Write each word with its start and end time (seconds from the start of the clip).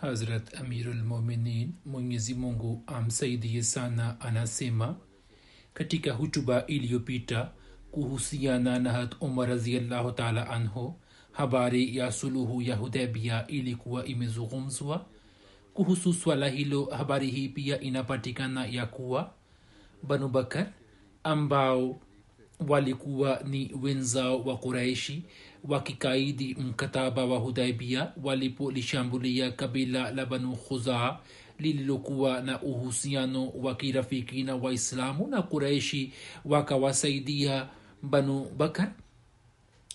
Hazrat 0.00 0.54
Amirul 0.60 1.02
Mominin, 1.04 1.72
Mwenyezi 1.86 2.34
Mungu 2.34 2.82
amsaidie 2.86 3.62
sana, 3.62 4.20
anasema 4.20 4.96
katika 5.74 6.12
hutuba 6.12 6.66
iliyopita 6.66 7.50
kuhusiana 7.90 8.78
na 8.78 8.92
hat 8.92 9.14
Umar 9.20 9.48
raziallahu 9.48 10.12
taala 10.12 10.50
anhu, 10.50 11.00
habari 11.32 11.96
ya 11.96 12.12
suluhu 12.12 12.62
ya 12.62 12.76
Hudebia 12.76 13.46
ilikuwa 13.46 14.04
imezungumzwa. 14.06 15.06
Kuhusu 15.74 16.14
swala 16.14 16.48
hilo, 16.48 16.84
habari 16.84 17.30
hii 17.30 17.48
pia 17.48 17.80
inapatikana 17.80 18.66
ya 18.66 18.86
kuwa 18.86 19.32
Banu 20.02 20.28
Bakar 20.28 20.72
ambao 21.24 22.00
walikuwa 22.68 23.40
ni 23.48 23.70
wenzao 23.82 24.42
wa 24.42 24.56
Quraishi 24.56 25.22
wakikaidi 25.64 26.54
mkataba 26.54 27.24
wa 27.24 27.38
Hudaibia 27.38 28.12
walipolishambulia 28.22 29.50
kabila 29.52 30.10
la 30.10 30.26
Banu 30.26 30.56
Khuzaa 30.56 31.18
lililokuwa 31.58 32.40
na 32.40 32.62
uhusiano 32.62 33.48
wa 33.48 33.74
kirafiki 33.74 34.42
na 34.42 34.56
Waislamu 34.56 35.26
na 35.26 35.42
Quraishi 35.42 36.12
wakawasaidia 36.44 37.68
Banu 38.02 38.46
Bakar 38.56 38.92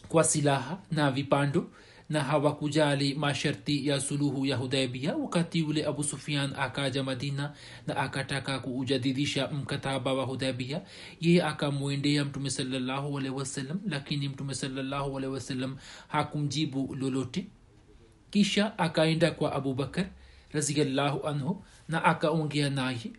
kwa 0.08 0.24
silaha 0.24 0.78
na 0.92 1.12
vipando 1.12 1.70
na 2.10 2.24
hawakujali 2.24 3.14
masharti 3.16 3.88
ya 3.88 4.00
suluhu 4.00 4.46
ya 4.46 4.56
hudaibia 4.58 5.16
wakati 5.16 5.64
ule 5.64 5.86
abu 5.86 6.04
sufian 6.04 6.54
akaja 6.56 7.04
madina 7.04 7.54
na 7.88 7.98
akataka 7.98 8.60
kuujadidisha 8.60 9.48
mkataba 9.48 10.14
wa 10.14 10.26
hudaibia 10.26 10.82
yeye 11.22 11.44
akamwendea 11.44 12.26
mtume 12.26 12.50
salallahu 12.50 13.18
alehi 13.18 13.36
wasallam 13.36 13.80
lakini 13.88 14.30
mtume 14.30 14.56
salallahu 14.56 15.14
wasallam 15.14 15.78
hakumjibu 16.08 16.96
lolote. 16.96 17.46
Kisha 18.32 18.80
akaenda 18.80 19.32
kwa 19.32 19.54
abubakar 19.54 20.06
raziallahu 20.52 21.28
anhu 21.28 21.64
na 21.88 22.04
akaongea 22.04 22.70
naye 22.70 23.12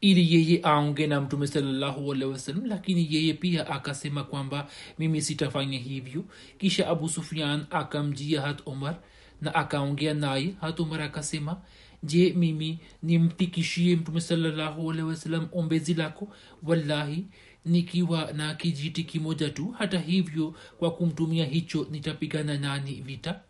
ili 0.00 0.34
yeye 0.34 0.60
aonge 0.62 1.06
na 1.06 1.20
mtume 1.20 1.46
salallahu 1.46 2.14
lakini 2.64 3.14
yeye 3.14 3.34
pia 3.34 3.66
akasema 3.66 4.24
kwamba 4.24 4.68
mimi 4.98 5.22
sitafanya 5.22 5.78
hivyo. 5.78 6.24
Kisha 6.58 6.88
abu 6.88 7.08
sufian 7.08 7.66
akamjia 7.70 8.40
hat 8.42 8.62
umar 8.66 8.96
na 9.40 9.54
akaongea 9.54 10.14
naye. 10.14 10.54
Hat 10.60 10.80
umar 10.80 11.02
akasema 11.02 11.56
je 12.02 12.32
mimi 12.32 12.78
nimtikishie 13.02 13.96
mtume 13.96 14.20
salallahu 14.20 14.86
ombezi 15.52 15.94
lako? 15.94 16.28
Wallahi 16.62 17.24
nikiwa 17.64 18.32
na 18.32 18.54
kijiti 18.54 19.04
kimoja 19.04 19.50
tu. 19.50 19.74
Hata 19.78 19.98
hivyo 19.98 20.54
kwa 20.78 20.90
kumtumia 20.90 21.44
hicho 21.44 21.86
nitapigana 21.90 22.58
nani 22.58 22.92
vita 22.92 23.40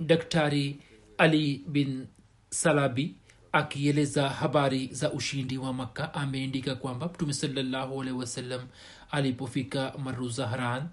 daktari 0.00 0.80
ali 1.18 1.64
bin 1.66 2.06
salabi 2.50 3.14
akieleza 3.52 4.28
habari 4.28 4.88
za 4.92 5.12
ushindi 5.12 5.58
wa 5.58 5.72
makka. 5.72 6.14
Ameandika 6.14 6.74
kwamba 6.74 7.06
mtume 7.08 7.32
salallahu 7.34 8.02
alehi 8.02 8.16
wasallam 8.16 8.66
alipofika 9.10 9.92
maruzahran 9.98 10.88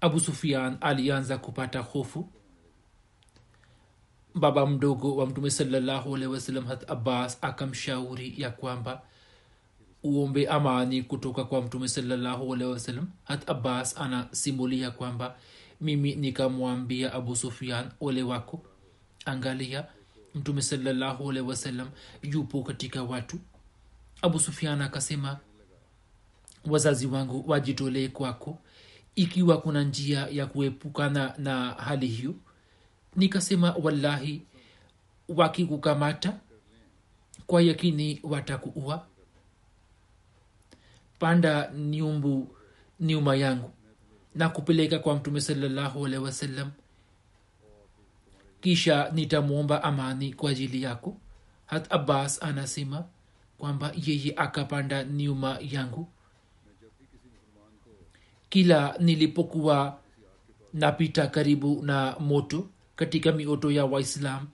abu 0.00 0.20
sufian 0.20 0.76
alianza 0.80 1.38
kupata 1.38 1.80
hofu. 1.80 2.28
Baba 4.34 4.66
mdogo 4.66 5.16
wa 5.16 5.26
mtume 5.26 5.50
salallahu 5.50 6.14
alehi 6.16 6.32
wasallam 6.32 6.64
hat 6.66 6.90
abbas 6.90 7.38
akamshauri 7.44 8.34
ya 8.36 8.50
kwamba 8.50 9.02
uombe 10.04 10.48
amani 10.48 11.02
kutoka 11.02 11.44
kwa 11.44 11.62
mtume 11.62 11.88
salallahu 11.88 12.54
alehi 12.54 12.70
wasallam. 12.70 13.08
Hat 13.24 13.50
abbas 13.50 13.96
anasimulia 13.96 14.90
kwamba 14.90 15.36
mimi 15.82 16.14
nikamwambia 16.14 17.12
abu 17.12 17.36
sufian 17.36 17.90
ole 18.00 18.22
wako 18.22 18.62
angalia 19.24 19.86
mtume 20.34 20.62
salallahu 20.62 21.30
alehi 21.30 21.46
wasallam 21.48 21.90
yupo 22.22 22.62
katika 22.62 23.02
watu. 23.02 23.38
Abu 24.22 24.38
sufian 24.40 24.82
akasema 24.82 25.38
wazazi 26.66 27.06
wangu 27.06 27.44
wajitolee 27.50 28.08
kwako 28.08 28.58
ikiwa 29.14 29.60
kuna 29.60 29.82
njia 29.84 30.26
ya 30.30 30.46
kuepukana 30.46 31.34
na 31.38 31.70
hali 31.70 32.06
hiyo. 32.06 32.34
Nikasema 33.16 33.72
wallahi 33.82 34.42
wakikukamata 35.28 36.36
kwa 37.46 37.62
yakini 37.62 38.20
watakuua. 38.22 39.06
Panda 41.18 41.72
nyumbu 41.76 42.56
nyuma 43.00 43.36
yangu 43.36 43.70
na 44.34 44.48
kupeleka 44.48 44.98
kwa 44.98 45.16
mtume 45.16 45.40
salallahu 45.40 46.06
alehi 46.06 46.22
wasallam. 46.24 46.70
Kisha 48.60 49.10
nitamwomba 49.14 49.84
amani 49.84 50.32
kwa 50.32 50.50
ajili 50.50 50.82
yako. 50.82 51.16
Hat 51.66 51.92
abbas 51.92 52.42
anasema 52.42 53.04
kwamba 53.58 53.92
yeye 54.06 54.32
akapanda 54.36 55.04
nyuma 55.04 55.58
yangu. 55.70 56.08
Kila 58.48 58.96
nilipokuwa 58.98 59.98
napita 60.72 61.26
karibu 61.26 61.82
na 61.82 62.16
moto 62.20 62.68
katika 62.96 63.32
mioto 63.32 63.70
ya 63.70 63.84
waislam 63.84 64.46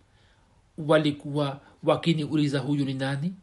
walikuwa 0.79 1.61
wakiniuliza 1.83 2.59
huyu 2.59 2.85
ni 2.85 2.95
nani? 2.95 3.35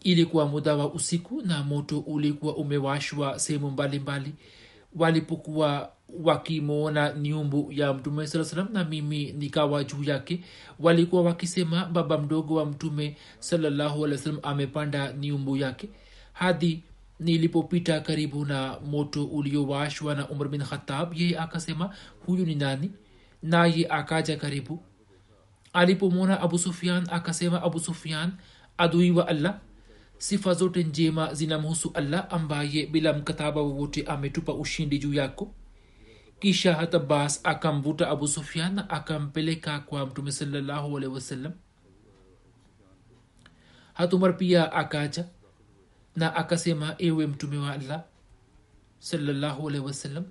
Ilikuwa 0.00 0.46
muda 0.46 0.74
wa 0.76 0.92
usiku 0.92 1.42
na 1.42 1.62
moto 1.62 1.98
ulikuwa 1.98 2.56
umewashwa 2.56 3.38
sehemu 3.38 3.70
mbalimbali 3.70 4.34
walipokuwa 4.96 5.90
wakimwona 6.22 7.12
nyumbu 7.12 7.72
ya 7.72 7.94
mtume 7.94 8.26
saa 8.26 8.44
salam 8.44 8.68
na 8.72 8.84
mimi 8.84 9.32
nikawa 9.32 9.84
juu 9.84 10.02
yake 10.04 10.40
walikuwa 10.78 11.22
wakisema 11.22 11.84
baba 11.84 12.18
mdogo 12.18 12.54
wa 12.54 12.66
mtume 12.66 13.16
salallahu 13.38 14.04
alih 14.04 14.16
wa 14.16 14.22
sallam 14.24 14.40
amepanda 14.42 15.12
nyumbu 15.12 15.56
yake. 15.56 15.88
Hadi 16.32 16.82
nilipopita 17.20 18.00
karibu 18.00 18.44
na 18.44 18.80
moto 18.80 19.24
uliowashwa 19.24 20.14
na 20.14 20.28
umar 20.28 20.48
bin 20.48 20.62
khatab 20.62 21.14
yeye 21.14 21.38
akasema 21.38 21.94
huyu 22.26 22.46
ni 22.46 22.54
nani? 22.54 22.90
Naye 23.42 23.86
akaja 23.88 24.36
karibu. 24.36 24.82
Alipomwona 25.72 26.40
abu 26.40 26.58
sufian 26.58 27.06
akasema 27.10 27.62
abu 27.62 27.80
sufian 27.80 28.32
adui 28.78 29.10
wa 29.10 29.28
allah 29.28 29.58
sifa 30.22 30.54
zote 30.54 30.82
njema 30.84 31.34
zinamhusu 31.34 31.90
allah 31.94 32.26
ambaye 32.30 32.86
bila 32.86 33.12
mkataba 33.12 33.60
wowote 33.60 34.02
ametupa 34.02 34.54
ushindi 34.54 34.98
juu 34.98 35.14
yako. 35.14 35.54
Kisha 36.40 36.74
hata 36.74 36.98
bas 36.98 37.40
akamvuta 37.44 38.08
abu 38.08 38.28
sufian 38.28 38.78
akampeleka 38.78 39.80
kwa 39.80 40.06
mtume 40.06 40.32
salallahu 40.32 40.96
alehi 40.96 41.12
wasallam. 41.14 41.52
Hatumar 43.94 44.36
pia 44.36 44.72
akaja 44.72 45.28
na 46.16 46.34
akasema 46.36 46.94
ewe 46.98 47.26
mtume 47.26 47.56
wa 47.58 47.72
allah 47.72 48.04
salallahu 48.98 49.68
alehi 49.68 49.84
wasallam. 49.84 50.24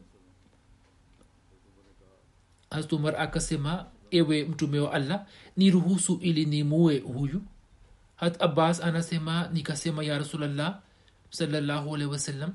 Hatumar 2.70 3.16
akasema 3.22 3.86
ewe 4.12 4.44
mtume 4.44 4.80
wa 4.80 4.94
allah 4.94 5.26
ni 5.58 5.72
ruhusu 5.72 6.20
ili 6.22 6.46
nimue 6.46 7.00
huyu 7.00 7.42
hat 8.22 8.42
abbas 8.42 8.82
anasema 8.82 9.50
nikasema 9.54 10.04
ya 10.04 10.18
rasulllah 10.18 10.80
salallahu 11.30 11.96
alehi 11.96 12.10
wasallam 12.12 12.54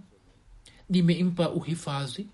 nimeimpa 0.88 1.50
uhifadhi. 1.50 2.26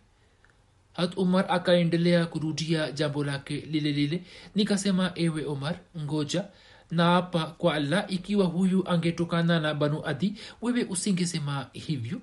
Hat 0.93 1.17
umar 1.17 1.44
akaendelea 1.49 2.26
kurudia 2.26 2.93
jambo 2.93 3.25
lake 3.25 3.56
lile 3.61 3.93
lile. 3.93 4.23
Nikasema 4.55 5.12
ewe 5.14 5.44
umar 5.44 5.79
ngoja 5.99 6.44
naapa 6.90 7.46
kwa 7.46 7.75
allah 7.75 8.05
ikiwa 8.08 8.46
huyu 8.46 8.88
angetokana 8.88 9.61
na 9.61 9.75
banu 9.75 10.06
adi 10.06 10.34
wewe 10.62 10.84
usingesema 10.84 11.67
hivyo. 11.73 12.20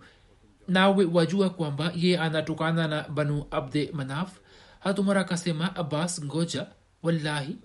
Nawe 0.67 1.05
wajua 1.05 1.49
kwamba 1.49 1.91
ye 1.95 2.17
anatokana 2.19 2.87
na 2.87 3.01
banu 3.09 3.45
abde 3.51 3.89
manaf. 3.93 4.39
Hat 4.79 4.99
umar 4.99 5.17
akasema 5.17 5.75
abbas 5.75 6.23
ngoja 6.23 6.67
wallahi 7.03 7.57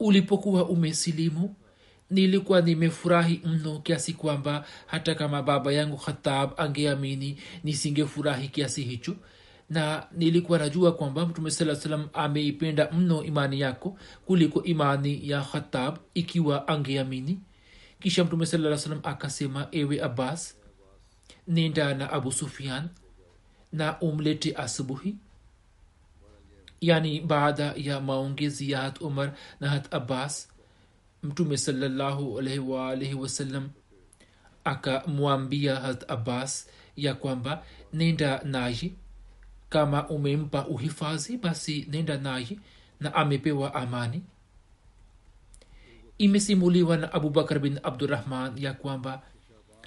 ulipokuwa 0.00 0.68
umesilimu 0.68 1.54
nilikuwa 2.10 2.60
nimefurahi 2.60 3.40
mno 3.44 3.78
kiasi 3.78 4.12
kwamba 4.12 4.64
hata 4.86 5.14
kama 5.14 5.42
baba 5.42 5.72
yangu 5.72 5.96
khatab 5.96 6.50
angeamini 6.56 7.38
nisingefurahi 7.64 8.48
kiasi 8.48 8.82
hicho 8.82 9.16
na 9.70 10.06
nilikuwa 10.12 10.58
najua 10.58 10.92
kwamba 10.92 11.26
mtume 11.26 11.50
saa 11.50 11.74
salam 11.74 12.08
ameipenda 12.12 12.90
mno 12.90 13.24
imani 13.24 13.60
yako 13.60 13.98
kuliko 14.26 14.62
imani 14.62 15.28
ya 15.28 15.40
khatab 15.42 15.98
ikiwa 16.14 16.68
angeamini. 16.68 17.40
Kisha 18.00 18.24
mtume 18.24 18.46
saa 18.46 18.76
salam 18.76 19.00
akasema 19.02 19.68
ewe 19.72 20.02
abbas 20.02 20.56
nenda 21.48 21.94
na 21.94 22.10
abu 22.12 22.32
sufian 22.32 22.88
na 23.72 24.00
umlete 24.00 24.54
asubuhi 24.56 25.16
yani 26.80 27.20
baada 27.20 27.74
ya 27.76 28.00
maongezi 28.00 28.70
ya 28.70 28.80
hat 28.80 29.00
umar 29.00 29.32
na 29.60 29.68
hat 29.70 29.94
abbas 29.94 30.48
mtume 31.22 31.56
waalihi 32.68 33.14
wasallam 33.14 33.70
akamwambia 34.64 35.76
hat 35.76 36.10
abbas 36.10 36.68
ya 36.96 37.14
kwamba 37.14 37.62
nenda 37.92 38.40
naye 38.44 38.92
kama 39.68 40.08
umempa 40.08 40.66
uhifadhi 40.66 41.36
basi 41.36 41.86
nenda 41.90 42.16
naye 42.18 42.58
na 43.00 43.14
amepewa 43.14 43.74
amani. 43.74 44.22
Imesimuliwa 46.18 46.96
na 46.96 47.12
abubakar 47.12 47.58
bin 47.58 47.80
abdurahman 47.82 48.58
ya 48.58 48.72
kwamba 48.72 49.22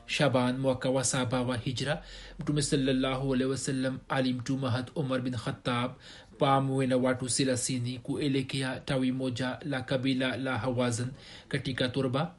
shaban 0.06 0.58
mwaka 0.58 0.90
wa 0.90 1.04
saba 1.04 1.42
wa 1.42 1.58
hijra 1.58 2.04
mtume 2.40 2.62
salallahu 2.62 3.34
alaihi 3.34 3.52
wasallam 3.52 4.00
alimtuma 4.10 4.72
hat 4.72 4.92
umar 4.96 5.22
bin 5.22 5.34
khatab 5.38 5.92
pamwe 6.40 6.88
na 6.88 6.98
watu 6.98 7.30
selasini 7.30 8.00
kuelekea 8.00 8.80
tawi 8.80 9.12
moja 9.12 9.60
la 9.66 9.82
kabila 9.82 10.38
la 10.38 10.58
hawazan 10.58 11.08
katika 11.48 11.90
turba. 11.90 12.34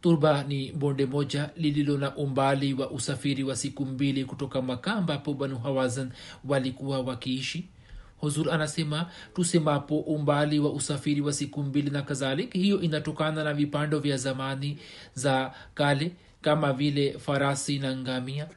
Turba 0.00 0.42
ni 0.44 0.72
bonde 0.72 1.06
moja 1.06 1.50
lililo 1.56 1.98
na 1.98 2.16
umbali 2.16 2.74
wa 2.74 2.90
usafiri 2.90 3.42
wa 3.44 3.56
siku 3.56 3.86
mbili 3.86 4.24
kutoka 4.24 4.62
maka 4.62 4.92
ambapo 4.92 5.34
banu 5.34 5.58
hawazan 5.58 6.10
walikuwa 6.44 7.00
wakiishi. 7.00 7.68
Huzur 8.16 8.50
anasema 8.50 9.10
tusemapo 9.34 10.00
umbali 10.00 10.58
wa 10.58 10.72
usafiri 10.72 11.20
wa 11.20 11.32
siku 11.32 11.62
mbili 11.62 11.90
na 11.90 12.02
kadhalik 12.02 12.52
hiyo 12.52 12.80
inatokana 12.80 13.44
na 13.44 13.54
vipando 13.54 13.98
vya 13.98 14.16
zamani 14.16 14.78
za 15.14 15.54
kale 15.74 16.12
kama 16.42 16.72
vile 16.72 17.18
farasi 17.18 17.78
na 17.78 17.96
ngamia 17.96 18.48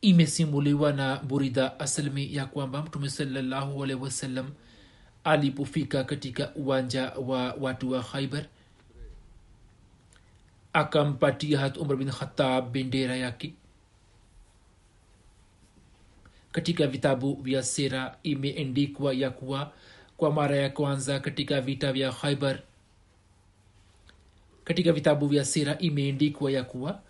imesimuliwa 0.00 0.92
na 0.92 1.16
burida 1.16 1.80
aslmi 1.80 2.34
ya 2.34 2.46
kwamba 2.46 2.82
mtume 2.82 3.10
salallahu 3.10 3.84
alehi 3.84 4.00
wasallam 4.00 4.50
alipofika 5.24 6.04
katika 6.04 6.54
uwanja 6.54 7.10
wa 7.10 7.52
watu 7.60 7.90
wa 7.90 8.02
khaibar 8.02 8.44
akampatia 10.72 11.58
hat 11.58 11.76
umar 11.76 11.96
bin 11.96 12.10
khatab 12.10 12.72
bendera 12.72 13.16
yake. 13.16 13.54
Katika 16.52 16.86
vitabu 16.86 17.34
vya 17.42 17.62
sera 17.62 18.18
imeendikwa 18.22 19.14
ya 19.14 19.30
kuwa 19.30 19.72
kwa 20.16 20.32
mara 20.32 20.56
ya 20.56 20.70
kwanza 20.70 21.20
katika 21.20 21.60
vita 21.60 21.92
vya 21.92 22.12
khaibar 22.12 22.58
katika 24.64 24.92
vitabu 24.92 25.26
vya 25.28 25.44
sera 25.44 25.78
imeendikwa 25.78 26.50
ya 26.52 26.64
kuwa 26.64 27.00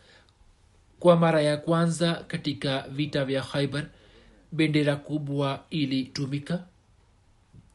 kwa 1.00 1.16
mara 1.16 1.42
ya 1.42 1.56
kwanza 1.56 2.14
katika 2.14 2.88
vita 2.88 3.24
vya 3.24 3.42
khaibar 3.42 3.86
bendera 4.52 4.96
kubwa 4.96 5.64
ilitumika. 5.70 6.64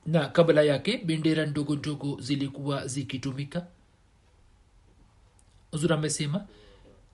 Na 0.05 0.27
kabla 0.27 0.61
yake 0.61 0.97
bendera 0.97 1.45
ndogo 1.45 1.75
ndogo 1.75 2.17
zilikuwa 2.21 2.87
zikitumika. 2.87 3.65
Zura 5.73 5.95
amesema 5.95 6.45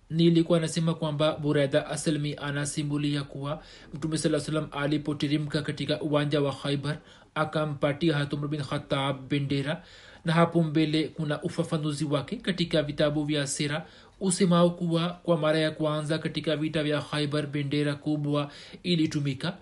nilikuwa 0.09 0.59
nasema 0.59 0.93
kwamba 0.93 1.37
bureda 1.37 1.87
aslmi 1.87 2.35
anasimulia 2.35 3.23
kuwa 3.23 3.63
mtume 3.93 4.17
saa 4.17 4.39
salam 4.39 4.67
alipotirimka 4.71 5.61
katika 5.61 6.01
uwanja 6.01 6.41
wa 6.41 6.53
khaibar 6.53 6.97
akampatia 7.35 8.17
hatumr 8.17 8.47
bin 8.47 8.61
khatab 8.63 9.27
bendera. 9.29 9.83
Na 10.25 10.33
hapo 10.33 10.63
mbele 10.63 11.07
kuna 11.07 11.41
ufafanuzi 11.41 12.05
wake 12.05 12.35
katika 12.35 12.83
vitabu 12.83 13.23
vya 13.23 13.47
sera 13.47 13.85
usemao 14.19 14.69
kuwa 14.69 15.09
kwa 15.09 15.37
mara 15.37 15.59
ya 15.59 15.71
kwanza 15.71 16.17
katika 16.17 16.55
vita 16.55 16.83
vya 16.83 17.01
khaibar 17.01 17.47
bendera 17.47 17.95
kubwa 17.95 18.51
ilitumika. 18.83 19.57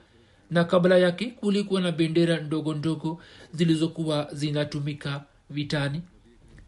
Na 0.52 0.64
kabla 0.64 0.98
yake 0.98 1.26
kulikuwa 1.26 1.82
na 1.82 1.92
bendera 1.92 2.38
ndogo 2.40 2.74
ndogo 2.74 3.22
zilizokuwa 3.54 4.28
zinatumika 4.34 5.24
vitani. 5.50 6.02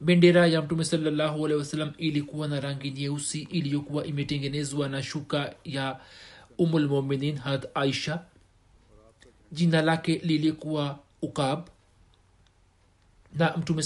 Bendera 0.01 0.47
ya 0.47 0.61
mtume 0.61 0.85
sawasalam 0.85 1.91
ilikuwa 1.97 2.47
na 2.47 2.59
rangi 2.59 2.91
nyeusi 2.91 3.41
iliyokuwa 3.51 4.05
imetengenezwa 4.05 4.89
na 4.89 5.03
shuka 5.03 5.55
ya 5.63 5.99
umulmuminin 6.57 7.37
had 7.37 7.67
aisha. 7.75 8.21
Jina 9.51 9.81
lake 9.81 10.21
lilikuwa 10.23 10.99
ukab 11.21 11.67
na 13.33 13.57
mtume 13.57 13.83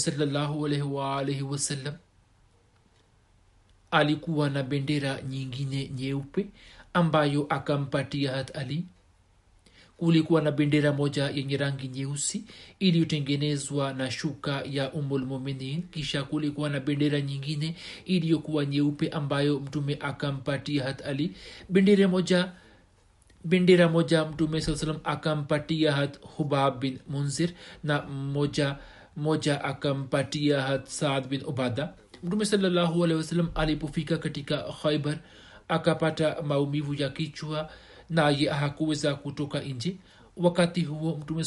waalaihi 0.92 1.42
wasallam 1.42 1.94
alikuwa 3.94 4.50
na 4.50 4.62
bendera 4.62 5.22
nyingine 5.22 5.88
nyeupe 5.88 6.46
ambayo 6.94 7.46
akampatia 7.48 8.32
hat 8.32 8.56
ali. 8.56 8.84
Kulikuwa 9.96 10.42
na 10.42 10.50
bendera 10.52 10.92
moja 10.92 11.30
yenye 11.30 11.56
rangi 11.56 11.88
nyeusi 11.88 12.44
iliyotengenezwa 12.78 13.92
na 13.92 14.10
shuka 14.10 14.62
ya 14.70 14.92
umulmuminin 14.92 15.82
kisha 15.82 16.22
kulikuwa 16.22 16.70
na 16.70 16.80
bendera 16.80 17.20
nyingine 17.20 17.74
iliyokuwa 18.04 18.66
nyeupe 18.66 19.08
ambayo 19.08 19.60
mtume 19.60 19.96
akampatia 20.00 20.84
hat 20.84 21.02
ali. 21.06 21.32
Bendera 21.68 22.08
moja 22.08 22.52
bendera 23.44 23.88
moja 23.88 24.24
mtume 24.24 24.60
saa 24.60 24.76
salam 24.76 24.98
akampatia 25.04 25.92
hat 25.92 26.20
hubab 26.20 26.80
bin 26.80 26.98
munzir 27.08 27.50
na 27.84 28.02
moja 28.06 28.76
moja 29.16 29.64
akampatia 29.64 30.62
hat 30.62 30.86
saad 30.86 31.28
bin 31.28 31.42
ubada 31.46 31.94
mtume 32.24 32.44
wasallam 33.16 33.48
alipofika 33.54 34.18
katika 34.18 34.56
khaibar 34.82 35.18
akapata 35.68 36.42
maumivu 36.42 36.94
ya 36.94 37.08
kichwa 37.08 37.70
naye 38.10 38.48
hakuweza 38.48 39.14
kutoka 39.14 39.60
nje. 39.60 39.96
Wakati 40.36 40.80
huo 40.82 41.16
mtume 41.16 41.44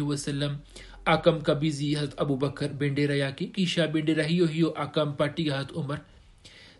wasallam 0.00 0.56
akamkabizi 1.04 1.94
harat 1.94 2.20
abubakar 2.20 2.68
bendera 2.68 3.14
yake 3.16 3.46
kisha 3.46 3.88
bendera 3.88 4.24
hiyo 4.24 4.46
hiyo 4.46 4.70
akampatia 4.70 5.52
harat 5.52 5.72
umar 5.72 6.00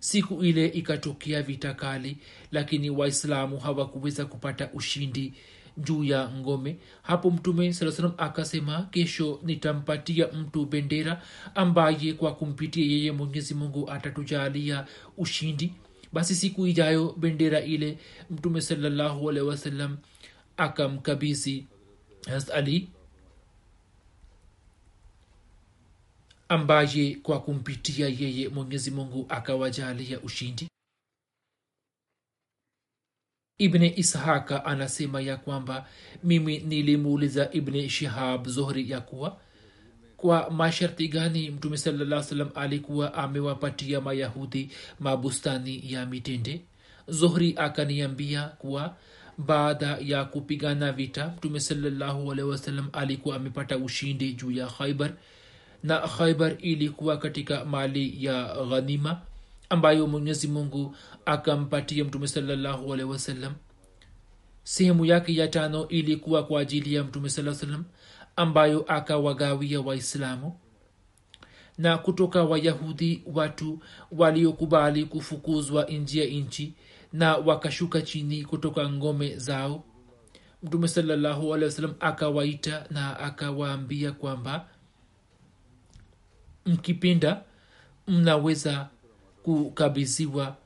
siku 0.01 0.45
ile 0.45 0.67
ikatokea 0.67 1.43
vita 1.43 1.75
kali 1.75 2.17
lakini 2.53 2.91
waislamu 2.91 3.59
hawakuweza 3.59 4.25
kupata 4.27 4.71
ushindi 4.75 5.33
juu 5.79 6.05
ya 6.05 6.29
ngome. 6.31 6.77
Hapo 7.03 7.31
mtume 7.31 7.73
saa 7.73 7.91
salam 7.91 8.13
akasema 8.19 8.83
kesho 8.91 9.41
nitampatia 9.43 10.29
mtu 10.29 10.67
bendera 10.67 11.23
ambaye 11.55 12.13
kwa 12.13 12.35
kumpitia 12.35 12.87
yeye 12.87 13.13
mwenyezi 13.13 13.55
mungu 13.55 13.91
atatujalia 13.91 14.87
ushindi. 15.17 15.75
Basi 16.13 16.35
siku 16.35 16.67
ijayo 16.67 17.15
bendera 17.19 17.61
ile 17.61 17.99
mtume 18.31 18.61
salallahu 18.61 19.31
alehi 19.31 19.47
wasallam 19.47 19.97
akamkabisi 20.57 21.67
has 22.31 22.51
ali 22.51 22.89
ambaye 26.49 27.15
kwa 27.15 27.41
kumpitia 27.41 28.09
yeye 28.09 28.49
mwenyezi 28.49 28.91
mungu 28.91 29.27
akawajalia 29.29 30.21
ushindi 30.21 30.69
ibni 33.59 33.89
ishaka 33.97 34.65
anasema 34.65 35.21
ya 35.21 35.37
kwamba 35.37 35.87
mimi 36.25 36.59
nilimuuliza 36.59 37.49
ibni 37.53 37.89
shihab 37.91 38.47
zohri 38.49 38.91
ya 38.91 39.01
kuwa 39.01 39.41
kwa 40.17 40.51
masharti 40.51 41.09
gani 41.09 41.51
mtume 41.51 41.77
salaa 41.77 42.23
salam 42.23 42.49
alikuwa 42.55 43.15
amewapatia 43.15 44.01
mayahudi 44.01 44.71
mabustani 45.01 45.93
ya 45.93 46.07
mitende? 46.07 46.61
Zohri 47.09 47.55
akaniambia 47.57 48.43
kuwa 48.43 48.97
baada 49.39 49.99
ya 50.01 50.25
kupigana 50.25 50.93
vita 50.93 51.33
mtume 51.37 51.61
salallahu 51.61 52.33
alehi 52.33 52.49
wasallam 52.49 52.89
alikuwa 52.93 53.37
amepata 53.37 53.77
ushindi 53.79 54.33
juu 54.33 54.51
ya 54.51 54.67
khaibar 54.67 55.13
na 55.83 55.99
khaibar 55.99 56.57
ilikuwa 56.61 57.17
katika 57.17 57.65
mali 57.65 58.25
ya 58.25 58.57
ghanima 58.71 59.21
ambayo 59.71 60.07
mwenyezi 60.07 60.49
mungu 60.49 60.97
akampatia 61.25 62.05
mtume 62.05 62.29
salallahu 62.29 62.93
alehi 62.95 63.09
wasallam. 63.11 63.55
Sehemu 64.63 65.05
yake 65.05 65.35
ya 65.35 65.49
tano 65.49 65.89
ilikuwa 65.89 66.43
kwa 66.47 66.61
ajili 66.61 66.95
ya 66.95 67.05
mtume 67.05 67.31
saa 67.31 67.55
salam 67.55 67.85
ambayo 68.37 68.85
akawagawia 68.93 69.81
waislamu. 69.81 70.59
Na 71.79 71.99
kutoka 71.99 72.45
wayahudi 72.45 73.23
watu 73.35 73.81
waliokubali 74.13 75.05
kufukuzwa 75.05 75.85
nji 75.85 76.19
ya 76.19 76.25
nchi 76.27 76.75
na 77.13 77.37
wakashuka 77.37 78.03
chini 78.03 78.45
kutoka 78.45 78.91
ngome 78.91 79.37
zao 79.37 79.85
mtume 80.63 80.89
salallahu 80.89 81.55
alehi 81.55 81.65
wasallam 81.65 81.95
akawaita 82.01 82.87
na 82.91 83.19
akawaambia 83.21 84.13
kwamba 84.13 84.69
mkipenda 86.67 87.43
mnaweza 88.09 88.89
kukabiziwa 89.49 90.57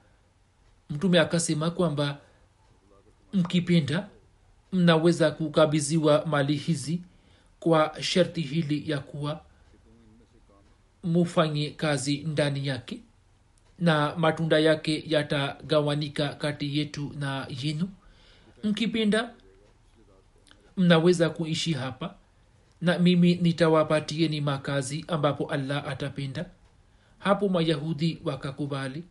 mtume 0.91 1.21
akasema 1.21 1.71
kwamba 1.71 2.19
mkipenda 3.33 4.09
mnaweza 4.73 5.31
kukabiziwa 5.31 6.27
mali 6.27 6.57
hizi 6.57 7.01
kwa 7.61 7.97
sharti 8.03 8.41
hili 8.41 8.91
ya 8.91 8.99
kuwa 8.99 9.41
mufanye 11.05 11.71
kazi 11.71 12.17
ndani 12.19 12.67
yake 12.67 13.01
na 13.79 14.17
matunda 14.17 14.59
yake 14.59 15.05
yatagawanika 15.07 16.29
kati 16.29 16.79
yetu 16.79 17.13
na 17.19 17.47
yenu. 17.63 17.89
Mkipenda 18.65 19.31
mnaweza 20.77 21.31
kuishi 21.31 21.73
hapa 21.73 22.15
na 22.81 22.99
mimi 22.99 23.35
nitawapatieni 23.35 24.41
makazi 24.41 25.05
ambapo 25.09 25.51
allah 25.51 25.89
atapenda 25.89 26.47
hapo 27.23 27.49
mayahudi 27.49 28.21
wakakubali. 28.25 29.05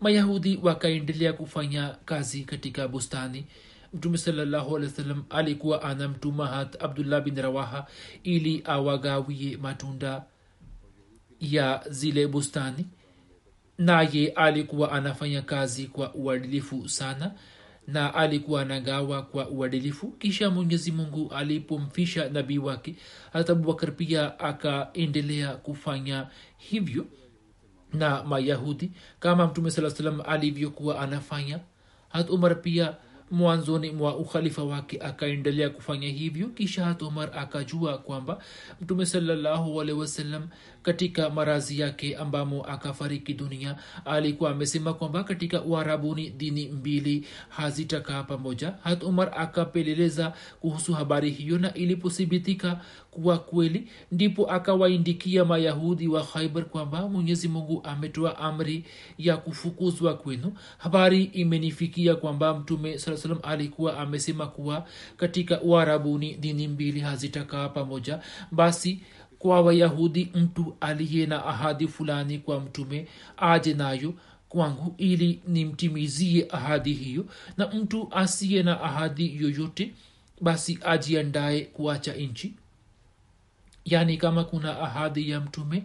Mayahudi 0.00 0.58
wakaendelea 0.62 1.32
kufanya 1.32 1.96
kazi 2.04 2.44
katika 2.44 2.88
bustani. 2.88 3.44
Mtume 3.94 4.18
salallahu 4.18 4.80
alikuwa 5.30 5.82
anamtuma 5.82 6.46
hat 6.46 6.82
abdullah 6.82 7.22
bin 7.22 7.36
rawaha 7.36 7.86
ili 8.22 8.62
awagawie 8.64 9.56
matunda 9.56 10.24
ya 11.40 11.84
zile 11.90 12.26
bustani. 12.26 12.86
Naye 13.78 14.28
alikuwa 14.28 14.92
anafanya 14.92 15.42
kazi 15.42 15.86
kwa 15.86 16.14
uadilifu 16.14 16.88
sana 16.88 17.32
na 17.86 18.14
alikuwa 18.14 18.62
anagawa 18.62 19.22
kwa 19.22 19.48
uadilifu. 19.48 20.06
Kisha 20.08 20.50
mwenyezi 20.50 20.92
mungu 20.92 21.30
alipomfisha 21.34 22.28
nabii 22.28 22.58
wake 22.58 22.94
hata 23.32 23.52
abubakar 23.52 23.96
pia 23.96 24.38
akaendelea 24.40 25.56
kufanya 25.56 26.26
hivyo 26.58 27.06
na 27.92 28.24
mayahudi 28.24 28.90
kama 29.20 29.46
mtume 29.46 29.70
saa 29.70 29.90
salam 29.90 30.20
alivyokuwa 30.26 31.00
anafanya. 31.00 31.60
Hat 32.08 32.30
umar 32.30 32.62
pia 32.62 32.94
mwanzoni 33.30 33.90
mwa 33.90 34.16
ukhalifa 34.16 34.64
wake 34.64 34.98
akaendelea 35.00 35.70
kufanya 35.70 36.08
hivyo 36.08 36.46
kisha 36.48 36.84
hat 36.84 37.02
umar 37.02 37.30
akajua 37.38 37.98
kwamba 37.98 38.38
mtume 38.80 39.06
salallahu 39.06 39.80
alehi 39.80 39.98
wasallam 39.98 40.48
katika 40.82 41.30
marazi 41.30 41.80
yake 41.80 42.16
ambamo 42.16 42.64
akafariki 42.64 43.34
dunia 43.34 43.76
alikuwa 44.04 44.50
amesema 44.50 44.94
kwamba 44.94 45.24
katika 45.24 45.62
uharabuni 45.62 46.30
dini 46.30 46.68
mbili 46.68 47.26
hazitakaa 47.48 48.22
pamoja. 48.22 48.74
Hat 48.84 49.02
umar 49.02 49.32
akapeleleza 49.36 50.32
kuhusu 50.60 50.92
habari 50.92 51.30
hiyo 51.30 51.58
na 51.58 51.74
ilipothibitika 51.74 52.80
kuwa 53.10 53.38
kweli 53.38 53.88
ndipo 54.12 54.50
akawaindikia 54.50 55.44
mayahudi 55.44 56.08
wa 56.08 56.22
khaibar 56.24 56.64
kwamba 56.64 57.08
mwenyezi 57.08 57.48
mungu 57.48 57.80
ametoa 57.84 58.38
amri 58.38 58.84
ya 59.18 59.36
kufukuzwa 59.36 60.14
kwenu. 60.14 60.52
Habari 60.78 61.24
imenifikia 61.24 62.16
kwamba 62.16 62.54
mtume 62.54 62.98
saa 62.98 63.16
salam 63.16 63.38
alikuwa 63.42 63.98
amesema 63.98 64.46
kuwa 64.46 64.86
katika 65.16 65.60
uharabuni 65.60 66.34
dini 66.34 66.68
mbili 66.68 67.00
hazitakaa 67.00 67.68
pamoja. 67.68 68.20
Basi 68.52 69.00
kwa 69.38 69.60
wayahudi 69.60 70.30
mtu 70.34 70.76
aliye 70.80 71.26
na 71.26 71.44
ahadi 71.46 71.88
fulani 71.88 72.38
kwa 72.38 72.60
mtume 72.60 73.08
aje 73.36 73.74
nayo 73.74 74.14
kwangu 74.48 74.94
ili 74.98 75.40
nimtimizie 75.48 76.46
ahadi 76.50 76.92
hiyo. 76.92 77.26
Na 77.56 77.66
mtu 77.68 78.08
asiye 78.10 78.62
na 78.62 78.80
ahadi 78.80 79.36
yoyote 79.42 79.94
basi 80.40 80.78
ajiandaye 80.84 81.60
kuacha 81.60 82.12
nchi. 82.14 82.54
Yaani 83.84 84.16
kama 84.16 84.44
kuna 84.44 84.80
ahadi 84.80 85.30
ya 85.30 85.40
mtume 85.40 85.82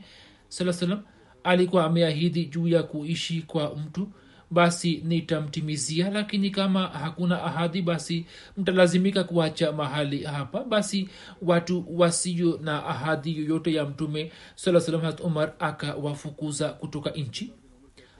saa 0.50 0.74
salam 0.74 1.02
alikuwa 1.44 1.86
ameahidi 1.86 2.46
juu 2.46 2.68
ya 2.68 2.84
kuishi 2.84 3.42
kwa 3.42 3.76
mtu 3.76 4.08
basi 4.54 5.02
nitamtimizia 5.06 6.10
lakini 6.10 6.50
kama 6.50 6.88
hakuna 6.88 7.44
ahadi 7.44 7.82
basi 7.82 8.26
mtalazimika 8.58 9.24
kuacha 9.24 9.72
mahali 9.72 10.24
hapa. 10.24 10.64
Basi 10.64 11.10
watu 11.42 11.86
wasio 12.00 12.60
na 12.64 12.86
ahadi 12.86 13.38
yoyote 13.38 13.74
ya 13.74 13.86
mtume 13.86 14.32
saa 14.56 14.80
salam 14.80 15.02
hat 15.02 15.20
umar 15.22 15.54
akawafukuza 15.60 16.70
kutoka 16.70 17.10
nchi. 17.10 17.52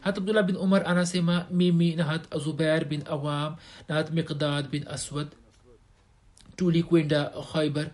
Hat 0.02 0.18
abdullah 0.18 0.44
bin 0.44 0.56
umar 0.56 0.88
anasema 0.88 1.46
mimi 1.52 1.96
na 1.96 2.04
hat 2.04 2.38
zubair 2.38 2.86
bin 2.86 3.04
awam 3.10 3.56
na 3.90 3.96
hat 3.96 4.12
miqdad 4.12 4.70
bin 4.70 4.88
aswad 4.88 5.28
tulikwenda 6.56 7.32
khaibar 7.54 7.88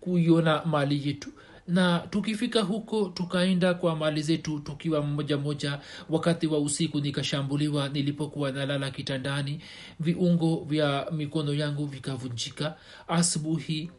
kuiona 0.00 0.64
mali 0.64 1.08
yetu 1.08 1.28
na 1.68 1.98
tukifika 1.98 2.60
huko 2.62 3.04
tukaenda 3.08 3.74
kwa 3.74 3.96
mali 3.96 4.22
zetu 4.22 4.58
tukiwa 4.60 5.02
mmoja 5.02 5.36
moja. 5.38 5.80
Wakati 6.10 6.46
wa 6.46 6.58
usiku 6.58 7.00
nikashambuliwa 7.00 7.88
nilipokuwa 7.88 8.52
nalala 8.52 8.90
kitandani. 8.90 9.60
Viungo 10.00 10.64
vya 10.68 11.06
mikono 11.12 11.54
yangu 11.54 11.86
vikavunjika. 11.86 12.76
Asubuhi 13.08 13.90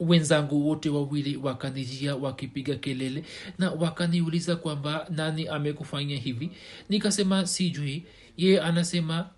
wenzangu 0.00 0.68
wote 0.68 0.88
wawili 0.88 1.36
wakanijia 1.36 2.16
wakipiga 2.16 2.76
kelele 2.76 3.24
na 3.58 3.70
wakaniuliza 3.70 4.56
kwamba 4.56 5.06
nani 5.10 5.48
amekufanya 5.48 6.16
hivi. 6.16 6.50
Nikasema 6.88 7.46
sijui. 7.46 8.04
Yeye 8.36 8.60
anasema 8.60 9.28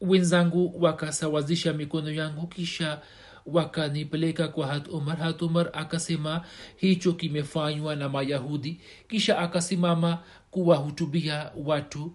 wenzangu 0.00 0.82
wakasawazisha 0.82 1.72
mikono 1.72 2.10
yangu 2.12 2.46
kisha 2.46 3.00
wakanipeleka 3.46 4.48
kwa 4.48 4.66
hat 4.66 4.88
umar 4.88 5.16
hat 5.16 5.42
umar 5.42 5.70
akasema 5.72 6.44
hicho 6.76 7.12
kimefanywa 7.12 7.96
na 7.96 8.08
mayahudi 8.08 8.80
kisha 9.08 9.38
akasimama 9.38 10.18
kuwahutubia 10.50 11.50
watu 11.64 12.12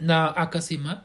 na 0.00 0.36
akasema 0.36 1.00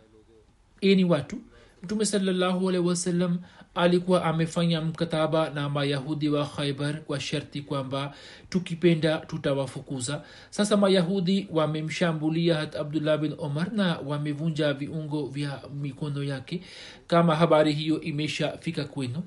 eni 0.82 1.04
watu 1.04 1.38
mtume 1.84 2.06
salallahu 2.06 2.70
alehi 2.70 2.88
wasallam 2.88 3.40
alikuwa 3.76 4.24
amefanya 4.26 4.82
mkataba 4.82 5.50
na 5.50 5.70
mayahudi 5.70 6.30
wa 6.30 6.46
khaibar 6.46 7.02
kwa 7.02 7.20
sharti 7.20 7.62
kwamba 7.62 8.14
tukipenda 8.50 9.18
tutawafukuza. 9.18 10.24
Sasa 10.50 10.78
mayahudi 10.78 11.48
wamemshambulia 11.52 12.56
hat 12.56 12.76
abdullah 12.76 13.18
bin 13.18 13.36
omar 13.38 13.74
na 13.74 13.98
wamevunja 14.06 14.74
viungo 14.74 15.26
vya 15.28 15.62
mikono 15.82 16.24
yake. 16.24 16.62
Kama 17.08 17.36
habari 17.36 17.74
hiyo 17.74 18.02
imeshafika 18.02 18.84
kwenu. 18.84 19.24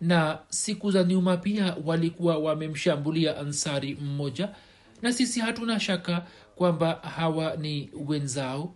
Na 0.00 0.38
siku 0.48 0.90
za 0.90 1.04
nyuma 1.04 1.36
pia 1.36 1.76
walikuwa 1.84 2.38
wamemshambulia 2.38 3.36
ansari 3.38 3.94
mmoja. 3.94 4.48
Na 5.02 5.12
sisi 5.12 5.40
hatuna 5.40 5.80
shaka 5.80 6.26
kwamba 6.56 6.92
hawa 6.92 7.56
ni 7.56 7.90
wenzao 8.06 8.74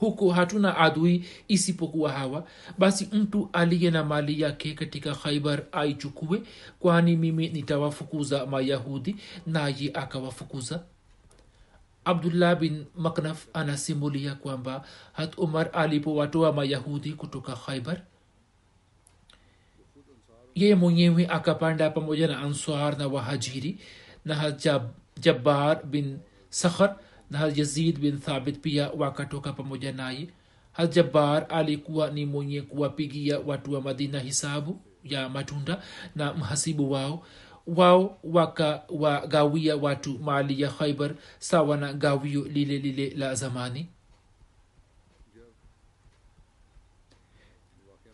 huko 0.00 0.30
hatuna 0.32 0.76
adui 0.76 1.24
isipokuwa 1.48 2.12
hawa 2.12 2.44
basi 2.78 3.08
mtu 3.12 3.50
aliye 3.52 3.90
na 3.90 4.04
mali 4.04 4.40
yake 4.40 4.74
katika 4.74 5.14
khaibar 5.14 5.62
aichukue 5.72 6.42
kwani 6.80 7.16
mimi 7.16 7.48
nitawafukuza 7.48 8.46
mayahudi 8.46 9.16
naye 9.46 9.90
akawafukuza. 9.94 10.82
Abdullah 12.04 12.56
bin 12.56 12.84
maknaf 12.96 13.46
anasimulia 13.52 14.34
kwamba 14.34 14.84
hat 15.12 15.38
umar 15.38 15.70
alipowatoa 15.72 16.52
mayahudi 16.52 17.12
kutoka 17.12 17.56
khaibar 17.56 18.00
yeye 20.54 20.74
mwenyewe 20.74 21.26
akapanda 21.26 21.90
pamoja 21.90 22.26
na 22.28 22.38
answar 22.38 22.98
na 22.98 23.06
wahajiri 23.08 23.78
na 24.24 24.50
jabbar 25.20 25.84
bin 25.86 26.18
sakhar 26.50 26.96
na 27.30 27.46
yazid 27.46 27.98
bin 27.98 28.18
thabit 28.18 28.58
pia 28.60 28.90
wakatoka 28.90 29.52
pamoja 29.52 29.92
naye. 29.92 30.28
Hajabar 30.72 31.46
alikuwa 31.48 32.10
ni 32.10 32.26
mwenye 32.26 32.62
kuwapigia 32.62 33.38
watu 33.38 33.72
wa 33.72 33.80
madina 33.80 34.20
hisabu 34.20 34.80
ya 35.04 35.28
matunda 35.28 35.82
na 36.16 36.34
mhasibu 36.34 36.90
wao. 36.92 37.26
Wao 37.66 38.18
wakawagawia 38.24 39.76
watu 39.76 40.18
mali 40.18 40.60
ya 40.62 40.70
khaibar 40.70 41.14
sawa 41.38 41.76
na 41.76 41.92
gawio 41.92 42.44
lile 42.44 42.78
lile 42.78 43.10
la 43.10 43.34
zamani. 43.34 43.88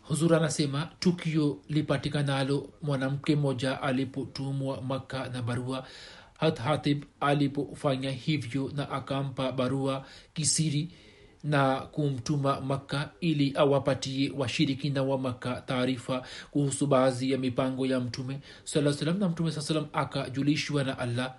Huzur 0.01 0.35
anasema 0.35 0.89
tukio 0.99 1.57
lipatikanalo 1.69 2.69
mwanamke 2.81 3.35
mmoja 3.35 3.81
alipotumwa 3.81 4.81
maka 4.81 5.29
na 5.29 5.41
barua 5.41 5.87
hat 6.37 6.59
hatib 6.59 7.03
alipofanya 7.19 8.11
hivyo 8.11 8.71
na 8.75 8.89
akampa 8.89 9.51
barua 9.51 10.05
kisiri 10.33 10.89
na 11.43 11.75
kumtuma 11.79 12.61
makka 12.61 13.09
ili 13.21 13.53
awapatie 13.55 14.31
washirikina 14.37 15.03
wa 15.03 15.17
makka 15.17 15.61
taarifa 15.65 16.23
kuhusu 16.51 16.87
baadhi 16.87 17.31
ya 17.31 17.37
mipango 17.37 17.85
ya 17.85 17.99
mtume 17.99 18.39
saa 18.63 18.93
salam 18.93 19.19
na 19.19 19.29
mtume 19.29 19.51
saa 19.51 19.83
akajulishwa 19.93 20.83
na 20.83 20.97
allah 20.99 21.35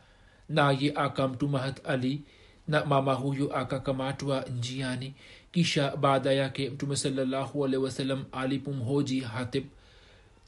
naye 0.48 0.92
akamtuma 0.94 1.58
hat 1.58 1.86
ali 1.86 2.22
na 2.68 2.84
mama 2.84 3.14
huyo 3.14 3.56
akakamatwa 3.56 4.44
njiani. 4.58 5.14
Kisha 5.52 5.96
baada 5.96 6.32
yake 6.32 6.70
mtume 6.70 6.96
salallahu 6.96 7.64
alehi 7.64 7.82
wasallam 7.82 8.24
alipomhoji 8.32 9.20
hatib 9.20 9.64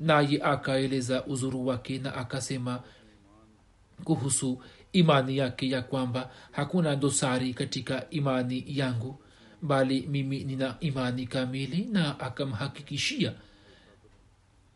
naye 0.00 0.42
akaeleza 0.42 1.24
uzuru 1.26 1.66
wake 1.66 1.98
na 1.98 2.14
akasema 2.14 2.80
kuhusu 4.04 4.62
imani 4.92 5.36
yake 5.36 5.70
ya 5.70 5.82
kwamba 5.82 6.30
hakuna 6.52 6.96
dosari 6.96 7.54
katika 7.54 8.10
imani 8.10 8.64
yangu 8.66 9.20
bali 9.62 10.06
mimi 10.06 10.44
nina 10.44 10.76
imani 10.80 11.26
kamili 11.26 11.84
na 11.84 12.20
akamhakikishia. 12.20 13.32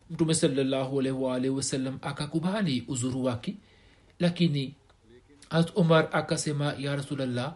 Mtume 0.09 0.33
salllahualwalhi 0.33 1.49
wasallam 1.49 1.99
akakubali 2.01 2.83
uzuru 2.87 3.23
wake 3.23 3.55
lakini 4.19 4.75
hat 5.49 5.71
umar 5.75 6.09
akasema 6.11 6.73
ya 6.79 6.95
rasulllah 6.95 7.55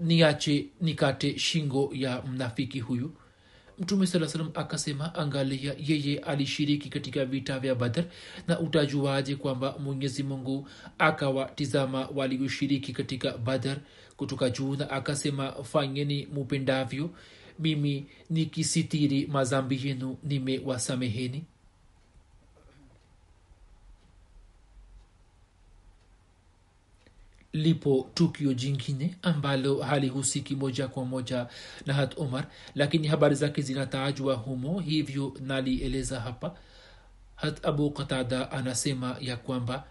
niache 0.00 0.66
nikate 0.80 1.38
shingo 1.38 1.90
ya 1.92 2.22
mnafiki 2.22 2.80
huyu 2.80 3.12
mtume 3.78 4.06
saa 4.06 4.26
salam 4.28 4.50
akasema 4.54 5.14
angalia 5.14 5.74
yeye 5.86 6.18
alishiriki 6.18 6.88
katika 6.88 7.24
vita 7.24 7.58
vya 7.58 7.74
badr 7.74 8.04
na 8.46 8.60
utajuaje 8.60 9.36
kwamba 9.36 9.78
mwenyezi 9.78 10.22
mungu 10.22 10.68
akawatizama 10.98 12.08
walioshiriki 12.14 12.92
katika 12.92 13.38
badr? 13.38 13.76
Kutoka 14.16 14.50
juu 14.50 14.76
na 14.76 14.90
akasema 14.90 15.52
fanyeni 15.64 16.26
mupendavyo 16.32 17.10
mimi 17.58 18.06
nikisitiri 18.30 19.26
mazambi 19.26 19.80
yenu 19.88 20.18
nimewasameheni 20.22 21.44
lipo 27.62 28.10
tukio 28.14 28.54
jingine 28.54 29.16
ambalo 29.22 29.82
halihusiki 29.82 30.54
moja 30.56 30.88
kwa 30.88 31.04
moja 31.04 31.46
na 31.86 31.94
hat 31.94 32.16
umar 32.18 32.46
lakini 32.74 33.08
habari 33.08 33.34
zake 33.34 33.62
zinatajwa 33.62 34.34
humo 34.34 34.80
hivyo 34.80 35.34
nalieleza 35.40 36.20
hapa. 36.20 36.56
Hat 37.36 37.66
abu 37.66 37.90
qatada 37.90 38.50
anasema 38.52 39.16
ya 39.20 39.36
kwamba 39.36 39.84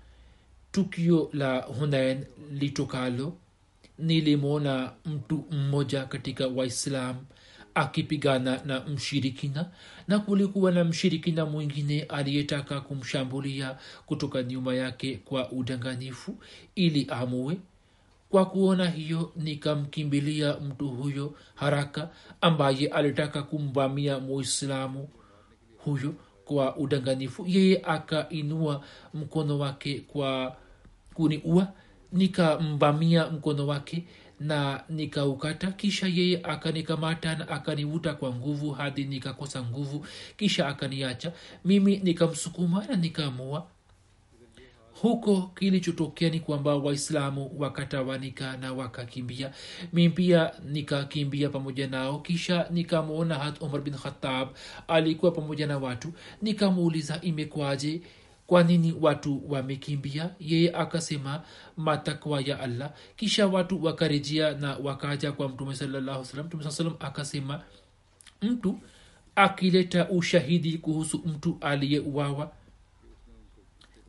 tukio 0.72 1.30
la 1.34 1.62
hunain 1.62 2.26
litokalo 2.52 3.38
nilimwona 4.00 4.92
mtu 5.06 5.46
mmoja 5.52 6.06
katika 6.06 6.48
waislam 6.48 7.16
akipigana 7.78 8.62
na 8.66 8.80
mshirikina 8.80 9.66
na 10.08 10.20
kulikuwa 10.20 10.72
na 10.72 10.84
mshirikina 10.84 11.46
mwingine 11.46 12.02
aliyetaka 12.04 12.82
kumshambulia 12.82 13.78
kutoka 14.06 14.44
nyuma 14.44 14.76
yake 14.76 15.20
kwa 15.26 15.52
udanganifu 15.52 16.38
ili 16.76 17.08
amue. 17.10 17.58
Kwa 18.30 18.46
kuona 18.46 18.90
hiyo 18.90 19.32
nikamkimbilia 19.36 20.54
mtu 20.58 20.90
huyo 20.90 21.34
haraka 21.56 22.10
ambaye 22.42 22.88
alitaka 22.88 23.44
kumvamia 23.44 24.20
muislamu 24.20 25.10
huyo 25.78 26.14
kwa 26.46 26.76
udanganifu 26.78 27.46
yeye 27.48 27.82
akainua 27.84 28.84
mkono 29.14 29.60
wake 29.60 30.00
kwa 30.00 30.58
kuniua 31.14 31.68
nikamvamia 32.12 33.28
mkono 33.30 33.68
wake 33.68 34.06
na 34.40 34.84
nikaukata 34.90 35.72
kisha 35.72 36.08
yeye 36.08 36.40
akanikamata 36.44 37.36
na 37.36 37.48
akanivuta 37.50 38.14
kwa 38.14 38.36
nguvu 38.36 38.72
hadi 38.72 39.06
nikakosa 39.06 39.64
nguvu 39.64 40.06
kisha 40.38 40.68
akaniacha. 40.68 41.32
Mimi 41.66 41.98
nikamsukuma 41.98 42.86
na 42.86 42.96
nikamua 42.96 43.68
huko 45.02 45.42
kilichotokea 45.60 46.30
ni 46.30 46.40
kwamba 46.40 46.76
waislamu 46.76 47.52
wakatawanika 47.58 48.58
na 48.58 48.74
wakakimbia. 48.74 49.52
Mi 49.94 50.10
pia 50.10 50.52
nikakimbia 50.66 51.50
pamoja 51.50 51.88
nao 51.88 52.20
kisha 52.20 52.68
nikamwona 52.72 53.36
hat 53.36 53.62
umar 53.62 53.82
bin 53.82 53.94
khatab 53.94 54.48
alikuwa 54.88 55.32
pamoja 55.32 55.68
na 55.68 55.78
watu. 55.78 56.14
Nikamuuliza 56.42 57.22
imekwaje 57.22 58.02
kwa 58.48 58.64
nini 58.64 58.96
watu 59.02 59.52
wamekimbia? 59.52 60.30
Yeye 60.40 60.72
akasema 60.76 61.42
matakwa 61.78 62.42
ya 62.42 62.60
allah. 62.60 62.92
Kisha 63.16 63.48
watu 63.48 63.84
wakarejea 63.84 64.52
na 64.54 64.76
wakaja 64.78 65.32
kwa 65.32 65.50
mtume 65.50 65.76
salallahu 65.76 66.26
salam 66.26 66.72
salam 66.72 66.94
akasema 67.00 67.62
mtu 68.42 68.80
akileta 69.36 70.10
ushahidi 70.10 70.78
kuhusu 70.78 71.18
mtu 71.26 71.58
aliyeuawa 71.62 72.52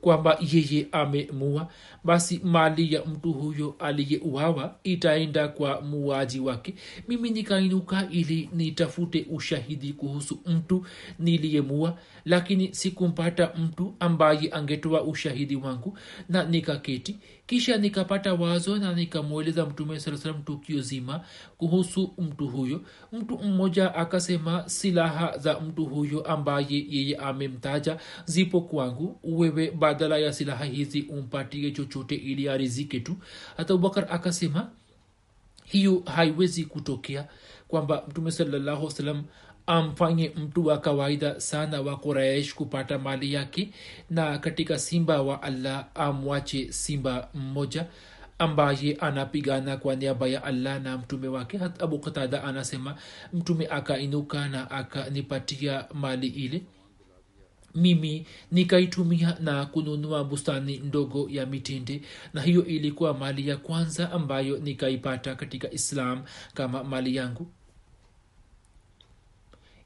kwamba 0.08 0.38
yeye 0.52 0.86
amemua 0.92 1.68
basi 2.04 2.40
mali 2.44 2.94
ya 2.94 3.04
mtu 3.04 3.32
huyo 3.32 3.76
aliyeuawa 3.78 4.74
itaenda 4.84 5.48
kwa 5.48 5.80
muaji 5.80 6.40
wake. 6.40 6.74
Mimi 7.08 7.30
nikainuka 7.30 8.08
ili 8.10 8.48
nitafute 8.52 9.26
ushahidi 9.30 9.92
kuhusu 9.92 10.38
mtu 10.46 10.86
niliyemua 11.18 11.98
lakini 12.24 12.74
sikumpata 12.74 13.52
mtu 13.58 13.94
ambaye 14.00 14.48
angetoa 14.52 15.02
ushahidi 15.02 15.56
wangu 15.56 15.98
na 16.28 16.44
nikaketi. 16.44 17.16
Kisha 17.46 17.76
nikapata 17.76 18.34
wazo 18.34 18.78
na 18.78 18.94
nikamweleza 18.94 19.66
mtume 19.66 20.00
saa 20.00 20.32
tukio 20.44 20.80
zima 20.80 21.20
kuhusu 21.58 22.14
mtu 22.18 22.48
huyo. 22.48 22.80
Mtu 23.12 23.38
mmoja 23.38 23.94
akasema 23.94 24.68
silaha 24.68 25.38
za 25.38 25.60
mtu 25.60 25.84
huyo 25.84 26.20
ambaye 26.22 26.86
yeye 26.90 27.16
amemtaja 27.16 27.98
zipo 28.24 28.60
kwangu. 28.60 29.20
Wewe 29.22 29.70
badala 29.98 30.18
ya 30.18 30.32
silaha 30.32 30.64
hizi 30.64 31.02
umpatie 31.02 31.70
chochote 31.70 32.14
ili 32.14 32.48
arizike 32.48 33.00
tu. 33.00 33.16
Hata 33.56 33.74
abubakar 33.74 34.06
akasema 34.10 34.70
hiyo 35.64 36.02
haiwezi 36.06 36.64
kutokea 36.64 37.28
kwamba 37.68 38.04
mtume 38.08 38.30
salallahu 38.30 38.90
salam 38.90 39.24
amfanye 39.66 40.32
mtu 40.36 40.66
wa 40.66 40.78
kawaida 40.78 41.40
sana 41.40 41.80
wa 41.80 41.96
quraish 41.96 42.54
kupata 42.54 42.98
mali 42.98 43.32
yake 43.32 43.68
na 44.10 44.38
katika 44.38 44.78
simba 44.78 45.22
wa 45.22 45.42
allah 45.42 45.86
amwache 45.94 46.72
simba 46.72 47.28
mmoja 47.34 47.86
ambaye 48.38 48.94
anapigana 49.00 49.76
kwa 49.76 49.96
niaba 49.96 50.26
ya 50.28 50.44
allah 50.44 50.80
na 50.82 50.98
mtume 50.98 51.28
wake. 51.28 51.58
Hat 51.58 51.82
abu 51.82 51.98
qatada 51.98 52.44
anasema 52.44 52.96
mtume 53.32 53.66
akainuka 53.66 54.48
na 54.48 54.70
akanipatia 54.70 55.84
mali 55.94 56.26
ile 56.26 56.62
mimi 57.74 58.26
nikaitumia 58.52 59.36
na 59.40 59.66
kununua 59.66 60.24
bustani 60.24 60.78
ndogo 60.78 61.28
ya 61.30 61.46
mitinde 61.46 62.02
na 62.34 62.42
hiyo 62.42 62.64
ilikuwa 62.66 63.14
mali 63.14 63.48
ya 63.48 63.56
kwanza 63.56 64.12
ambayo 64.12 64.58
nikaipata 64.58 65.34
katika 65.34 65.70
islam 65.70 66.22
kama 66.54 66.84
mali 66.84 67.16
yangu. 67.16 67.46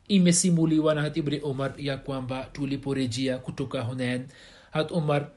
Imesimuliwa 0.09 0.95
na 0.95 1.03
hat 1.03 1.16
ibni 1.16 1.40
umar 1.40 1.75
ya 1.79 1.97
kwamba 1.97 2.45
tuliporejea 2.53 3.38
kutoka 3.38 3.81
hunain 3.83 4.27
hat 4.71 4.90
umar 4.90 5.29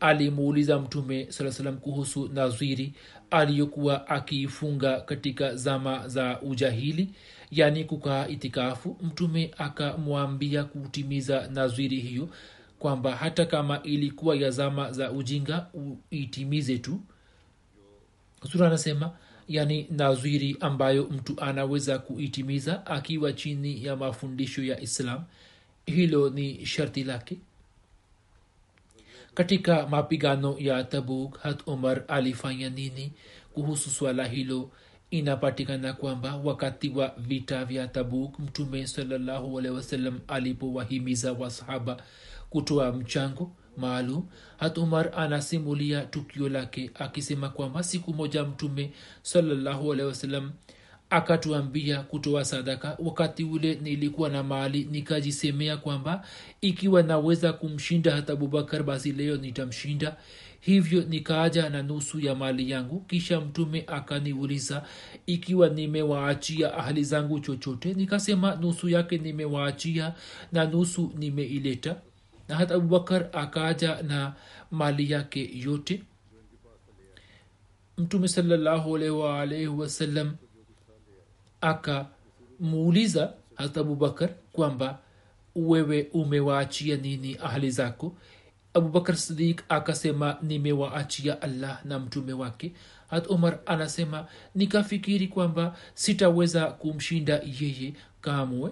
alimuuliza 0.00 0.78
mtume 0.78 1.26
saa 1.32 1.50
salam 1.52 1.76
kuhusu 1.76 2.28
nazwiri 2.28 2.92
aliyokuwa 3.30 4.08
akiifunga 4.08 5.00
katika 5.00 5.56
zama 5.56 6.08
za 6.08 6.40
ujahili 6.42 7.08
yaani 7.54 7.84
kukaa 7.84 8.26
itikafu 8.28 8.96
mtume 9.02 9.50
akamwambia 9.58 10.64
kutimiza 10.64 11.48
nazwiri 11.48 12.00
hiyo 12.00 12.28
kwamba 12.78 13.16
hata 13.16 13.46
kama 13.46 13.82
ilikuwa 13.82 14.36
ya 14.36 14.50
zama 14.50 14.92
za 14.92 15.10
ujinga 15.12 15.66
uitimize 16.12 16.78
tu. 16.78 17.00
Sura 18.52 18.66
anasema 18.66 19.10
yani 19.48 19.86
nazwiri 19.90 20.56
ambayo 20.60 21.04
mtu 21.04 21.40
anaweza 21.40 21.98
kuitimiza 21.98 22.86
akiwa 22.86 23.32
chini 23.32 23.84
ya 23.84 23.96
mafundisho 23.96 24.64
ya 24.64 24.80
islam 24.80 25.24
hilo 25.86 26.30
ni 26.30 26.66
sharti 26.66 27.04
lake. 27.04 27.38
Katika 29.34 29.86
mapigano 29.86 30.56
ya 30.58 30.84
tabuk 30.84 31.38
hat 31.38 31.62
umar 31.66 32.04
alifanya 32.08 32.70
nini 32.70 33.12
kuhusu 33.54 33.90
swala 33.90 34.24
hilo 34.24 34.70
inapatikana 35.10 35.92
kwamba 35.92 36.36
wakati 36.36 36.88
wa 36.88 37.14
vita 37.18 37.64
vya 37.64 37.88
tabuk 37.88 38.38
mtume 38.38 38.86
sawasalam 38.86 40.20
alipowahimiza 40.28 41.32
wasahaba 41.32 41.96
kutoa 42.50 42.92
mchango 42.92 43.52
maalum 43.76 44.26
hat 44.56 44.78
umar 44.78 45.10
anasimulia 45.16 46.00
tukio 46.04 46.48
lake 46.48 46.90
akisema 46.94 47.48
kwamba 47.48 47.82
siku 47.82 48.14
moja 48.14 48.44
mtume 48.44 48.92
sawasalam 49.22 50.52
akatuambia 51.10 52.00
kutoa 52.02 52.44
sadaka. 52.44 52.96
Wakati 52.98 53.44
ule 53.44 53.74
nilikuwa 53.74 54.28
na 54.28 54.42
mali 54.42 54.84
nikajisemea 54.90 55.76
kwamba 55.76 56.26
ikiwa 56.60 57.02
naweza 57.02 57.52
kumshinda 57.52 58.14
hata 58.14 58.32
abubakar 58.32 58.82
basi 58.82 59.12
leo 59.12 59.36
nitamshinda 59.36 60.16
hivyo 60.64 61.02
nikaaja 61.02 61.68
na 61.70 61.82
nusu 61.82 62.20
ya 62.20 62.34
mali 62.34 62.70
yangu 62.70 63.00
kisha 63.00 63.40
mtume 63.40 63.84
akaniuliza 63.86 64.84
ikiwa 65.26 65.68
nimewaachia 65.68 66.74
ahli 66.74 67.04
zangu 67.04 67.40
chochote? 67.40 67.94
Nikasema 67.94 68.54
nusu 68.54 68.88
yake 68.88 69.18
nimewaachia 69.18 70.14
na 70.52 70.64
nusu 70.64 71.12
nimeileta. 71.18 71.96
Na 72.48 72.56
hata 72.56 72.74
abubakar 72.74 73.28
akaaja 73.32 74.02
na 74.02 74.34
mali 74.70 75.10
yake 75.10 75.50
yote. 75.54 76.02
Mtume 77.98 78.28
salallahu 78.28 78.96
alaihi 78.96 79.68
akamuuliza 81.60 83.32
hata 83.54 83.80
abubakar 83.80 84.30
kwamba 84.52 84.98
wewe 85.56 86.08
umewaachia 86.12 86.96
nini 86.96 87.36
ahli 87.42 87.70
zako 87.70 88.16
abubakar 88.74 89.16
sidik 89.16 89.64
akasema 89.68 90.36
nimewaachia 90.42 91.42
allah 91.42 91.80
na 91.84 91.98
mtume 91.98 92.32
wake. 92.32 92.72
Hat 93.10 93.26
umar 93.30 93.58
anasema 93.66 94.26
nikafikiri 94.54 95.28
kwamba 95.28 95.76
sitaweza 95.94 96.66
kumshinda 96.66 97.42
yeye 97.60 97.94
kamwe. 98.20 98.70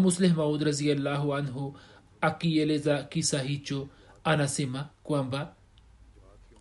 Musleh 0.00 0.36
maud 0.36 0.62
raziallahu 0.62 1.34
anhu 1.34 1.76
akieleza 2.20 3.02
kisa 3.02 3.38
hicho 3.42 3.88
anasema 4.24 4.86
kwamba 5.02 5.52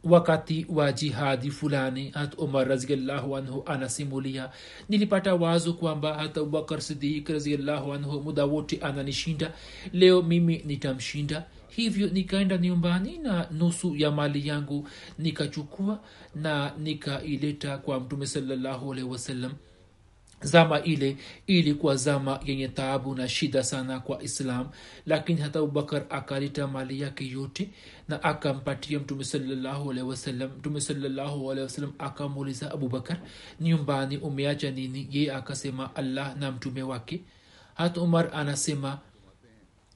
wakati 0.04 0.66
wa 0.70 0.92
jihadi 0.92 1.52
fulani 1.52 2.10
hat 2.10 2.38
umar 2.38 2.68
raziallahu 2.68 3.38
anhu 3.38 3.64
anasimulia 3.66 4.50
nilipata 4.90 5.36
wazo 5.36 5.74
kwamba 5.74 6.14
hata 6.14 6.42
abubakar 6.42 6.82
sidik 6.82 7.30
raziallahu 7.30 7.94
anhu 7.94 8.22
muda 8.22 8.46
wote 8.46 8.80
ananishinda. 8.82 9.52
Leo 9.94 10.22
mimi 10.22 10.62
nitamshinda 10.66 11.46
hivyo 11.78 12.08
nikaenda 12.08 12.58
nyumbani 12.58 13.18
na 13.18 13.48
nusu 13.52 13.96
ya 13.96 14.12
mali 14.12 14.48
yangu 14.48 14.88
nikachukua 15.20 16.00
na 16.36 16.72
nikaileta 16.78 17.78
kwa 17.78 18.00
mtume 18.00 18.26
salallahu 18.28 18.90
wasallam. 19.10 19.54
Zama 20.42 20.82
ile 20.84 21.18
ilikuwa 21.48 21.96
zama 21.96 22.40
yenye 22.46 22.68
taabu 22.68 23.16
na 23.16 23.30
shida 23.30 23.64
sana 23.64 24.00
kwa 24.00 24.24
islam 24.24 24.70
lakini 25.06 25.42
hata 25.42 25.60
abubakar 25.60 26.06
akaleta 26.10 26.68
mali 26.68 27.02
yake 27.02 27.28
yote 27.28 27.70
na 28.08 28.24
akampatia 28.24 29.00
mtume 29.00 29.24
alaihi 29.92 30.10
mtume 30.58 30.82
salallahu 30.82 31.52
akamuuliza 32.00 32.72
abubakar 32.72 33.18
nyumbani 33.62 34.18
umeacha 34.18 34.72
nini? 34.72 35.08
Ye 35.12 35.32
akasema 35.34 35.96
allah 35.96 36.38
na 36.38 36.52
mtume 36.52 36.84
wake. 36.84 37.22
Hata 37.76 38.02
umar 38.02 38.30
anasema 38.34 39.00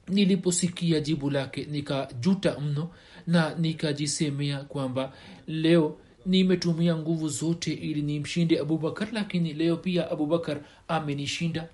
niliposikia 0.08 1.00
jibu 1.00 1.30
lake 1.30 1.64
nikajuta 1.70 2.60
mno 2.60 2.90
na 3.26 3.54
nikajisemea 3.54 4.60
kwamba 4.64 5.12
leo 5.46 5.98
nimetumia 6.26 6.96
nguvu 6.96 7.28
zote 7.28 7.72
ili 7.72 8.02
nimshinde 8.02 8.58
abubakar 8.60 9.08
lakini 9.12 9.52
leo 9.52 9.76
pia 9.76 10.10
abubakar 10.10 10.60
amenishinda. 10.88 11.68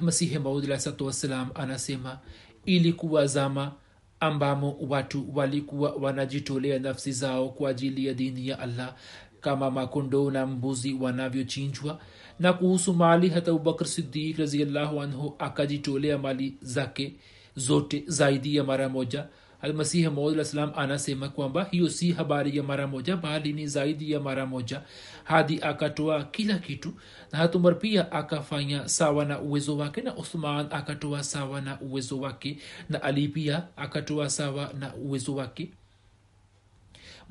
Masihi 0.00 0.38
maudlasatu 0.38 1.12
anasema 1.54 2.18
ilikuwa 2.64 3.26
zama 3.26 3.72
ambamo 4.20 4.76
watu 4.88 5.36
walikuwa 5.36 5.92
wanajitolea 5.92 6.78
nafsi 6.78 7.12
zao 7.12 7.48
kwa 7.48 7.70
ajili 7.70 8.06
ya 8.06 8.14
dini 8.14 8.48
ya 8.48 8.58
allah 8.58 8.94
kama 9.42 9.70
makondoo 9.70 10.30
na 10.30 10.46
mbuzi 10.46 10.92
wanavyochinjwa. 10.94 11.98
Na 12.40 12.52
kuhusu 12.52 12.94
mali 12.94 13.28
hata 13.28 13.50
abubakr 13.50 13.86
sidik 13.86 14.38
raziallahu 14.38 15.02
anhu 15.02 15.34
akajitolea 15.38 16.18
mali 16.18 16.54
zake 16.62 17.12
zote 17.56 18.04
zaidi 18.06 18.56
ya 18.56 18.64
mara 18.64 18.88
moja. 18.88 19.26
Almasihi 19.62 20.08
maudsalam 20.08 20.72
anasema 20.76 21.28
kwamba 21.28 21.64
hiyo 21.64 21.88
si 21.88 22.12
habari 22.12 22.56
ya 22.56 22.62
mara 22.62 22.86
moja 22.86 23.16
bali 23.16 23.52
ni 23.52 23.66
zaidi 23.66 24.12
ya 24.12 24.20
mara 24.20 24.46
moja. 24.46 24.82
Hadi 25.24 25.58
akatoa 25.62 26.24
kila 26.24 26.58
kitu 26.58 26.92
na 27.32 27.38
hatumar 27.38 27.78
pia 27.78 28.12
akafanya 28.12 28.88
sawa 28.88 29.24
na 29.24 29.40
uwezo 29.40 29.76
wake 29.76 30.00
na 30.02 30.16
uthman 30.16 30.66
akatoa 30.70 31.24
sawa 31.24 31.60
na 31.60 31.80
uwezo 31.80 32.20
wake 32.20 32.58
na 32.88 33.02
ali 33.02 33.28
pia 33.28 33.62
akatoa 33.76 34.30
sawa 34.30 34.70
na 34.78 34.94
uwezo 34.94 35.34
wake 35.34 35.70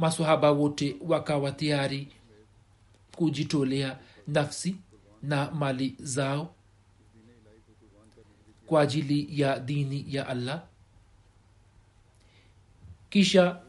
masahaba 0.01 0.51
wote 0.51 0.95
wakawa 1.01 1.51
tayari 1.51 2.07
kujitolea 3.15 3.99
nafsi 4.27 4.75
na 5.23 5.51
mali 5.51 5.95
zao 5.99 6.55
kwa 8.65 8.81
ajili 8.81 9.41
ya 9.41 9.59
dini 9.59 10.05
ya 10.07 10.27
allah. 10.27 10.63
Kisha 13.09 13.61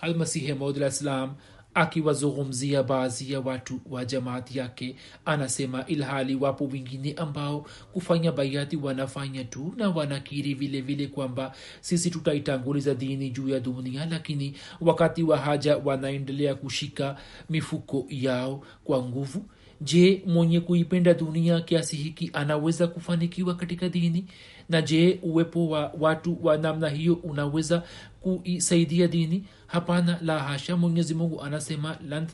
almasihi 0.00 0.52
maudlah 0.54 0.90
salam 0.90 1.34
akiwazungumzia 1.80 2.82
baadhi 2.82 3.32
ya 3.32 3.40
watu 3.40 3.80
wa 3.90 4.04
jamaati 4.04 4.58
yake 4.58 4.96
anasema 5.24 5.86
ilhali 5.86 6.34
wapo 6.34 6.64
wengine 6.64 7.12
ambao 7.12 7.66
kufanya 7.92 8.32
baiati 8.32 8.76
wanafanya 8.76 9.44
tu 9.44 9.74
na 9.76 9.90
wanakiri 9.90 10.54
vile 10.54 10.80
vile 10.80 11.06
kwamba 11.06 11.52
sisi 11.80 12.10
tutaitanguliza 12.10 12.94
dini 12.94 13.30
juu 13.30 13.48
ya 13.48 13.60
dunia 13.60 14.06
lakini 14.06 14.54
wakati 14.80 15.22
wa 15.22 15.38
haja 15.38 15.76
wanaendelea 15.76 16.54
kushika 16.54 17.16
mifuko 17.50 18.06
yao 18.08 18.64
kwa 18.84 19.02
nguvu. 19.02 19.44
Je 19.80 20.22
mwenye 20.26 20.60
kuipenda 20.60 21.14
dunia 21.14 21.60
kiasi 21.60 21.96
hiki 21.96 22.30
anaweza 22.32 22.86
kufanikiwa 22.86 23.54
katika 23.54 23.88
dini? 23.88 24.24
Na 24.68 24.82
je 24.82 25.18
uwepo 25.22 25.68
wa 25.68 25.92
watu 26.00 26.38
wa 26.42 26.56
namna 26.56 26.88
hiyo 26.88 27.14
unaweza 27.14 27.82
kuisaidia 28.20 29.06
dini 29.06 29.44
hapana 29.72 30.18
la 30.22 30.38
hasha 30.38 30.76
mwenyezi 30.76 31.14
mungu 31.14 31.42
anasema 31.42 31.98
lan 32.08 32.26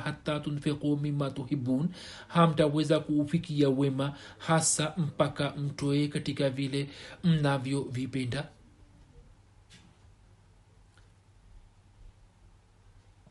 hata 0.00 0.40
tunfiku 0.40 0.96
mima 0.96 1.30
tuhibun 1.30 1.88
hamtaweza 2.28 3.00
kuufikia 3.00 3.68
wema 3.68 4.16
hasa 4.38 4.94
mpaka 4.96 5.50
mtoe 5.50 6.08
katika 6.08 6.50
vile 6.50 6.88
mnavyovipenda. 7.24 8.48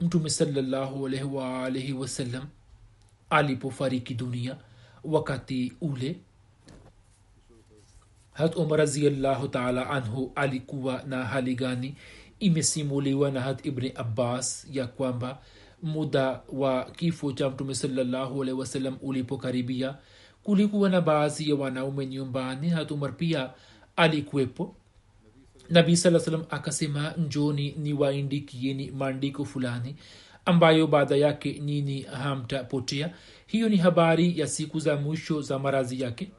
Mtume 0.02 0.30
salallahu 0.30 1.04
wasallam 1.94 2.46
alipofariki 3.30 4.14
dunia 4.14 4.58
wakati 5.04 5.74
ule 5.82 6.20
hat 8.34 8.56
umar 8.56 8.80
raziallahu 8.80 9.48
taala 9.48 9.90
anhu 9.90 10.32
alikuwa 10.36 11.04
na 11.04 11.26
hali 11.26 11.56
gani 11.56 11.96
imesimuliwa 12.40 13.32
na 13.32 13.42
hat 13.42 13.66
ibni 13.66 13.92
abbas 13.96 14.68
ya 14.72 14.88
kwamba 14.88 15.42
muda 15.84 16.42
wa 16.54 16.86
kifo 16.86 17.32
cha 17.32 17.50
mtume 17.50 17.76
salallahu 17.76 18.46
ulipokaribia 19.02 19.96
kulikuwa 20.44 20.90
na 20.90 21.02
baadhi 21.02 21.50
ya 21.50 21.56
wanaume 21.56 22.06
nyumbani. 22.06 22.70
Hat 22.70 22.92
umar 22.92 23.18
pia 23.18 23.50
alikuwepo. 23.96 24.76
Nabii 25.70 25.96
saa 25.96 26.20
salam 26.20 26.44
akasema 26.50 27.14
njoni 27.18 27.72
ni 27.78 27.94
waindikieni 27.94 28.92
maandiko 28.92 29.46
fulani 29.46 29.96
ambayo 30.46 30.88
baada 30.88 31.16
yake 31.16 31.60
nini 31.60 32.02
hamtapotea. 32.02 33.14
Hiyo 33.48 33.70
ni 33.70 33.78
habari 33.78 34.40
ya 34.40 34.48
siku 34.48 34.80
za 34.80 34.96
mwisho 34.96 35.42
za 35.42 35.60
marazi 35.60 36.02
yake 36.02 36.30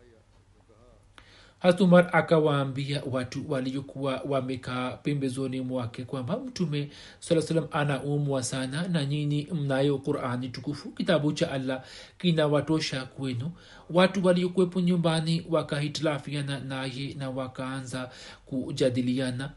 hatumar 1.58 2.10
akawaambia 2.12 3.02
watu 3.12 3.50
waliokuwa 3.50 4.22
wamekaa 4.28 4.90
pembezoni 4.90 5.60
mwake 5.60 6.04
kwamba 6.04 6.36
mtume 6.38 6.90
saa 7.20 7.40
salam 7.42 7.66
anaumwa 7.70 8.42
sana 8.42 8.88
na 8.88 9.04
nyini 9.04 9.48
mnayo 9.52 9.98
qurani 9.98 10.48
tukufu 10.48 10.90
kitabu 10.90 11.32
cha 11.32 11.50
allah 11.52 11.82
kinawatosha 12.18 13.04
kwenu. 13.04 13.50
Watu 13.90 14.26
waliokuwepo 14.26 14.80
nyumbani 14.80 15.46
wakahitilafiana 15.50 16.58
naye 16.60 17.14
na 17.18 17.30
wakaanza 17.30 18.10
kujadiliana 18.46 19.50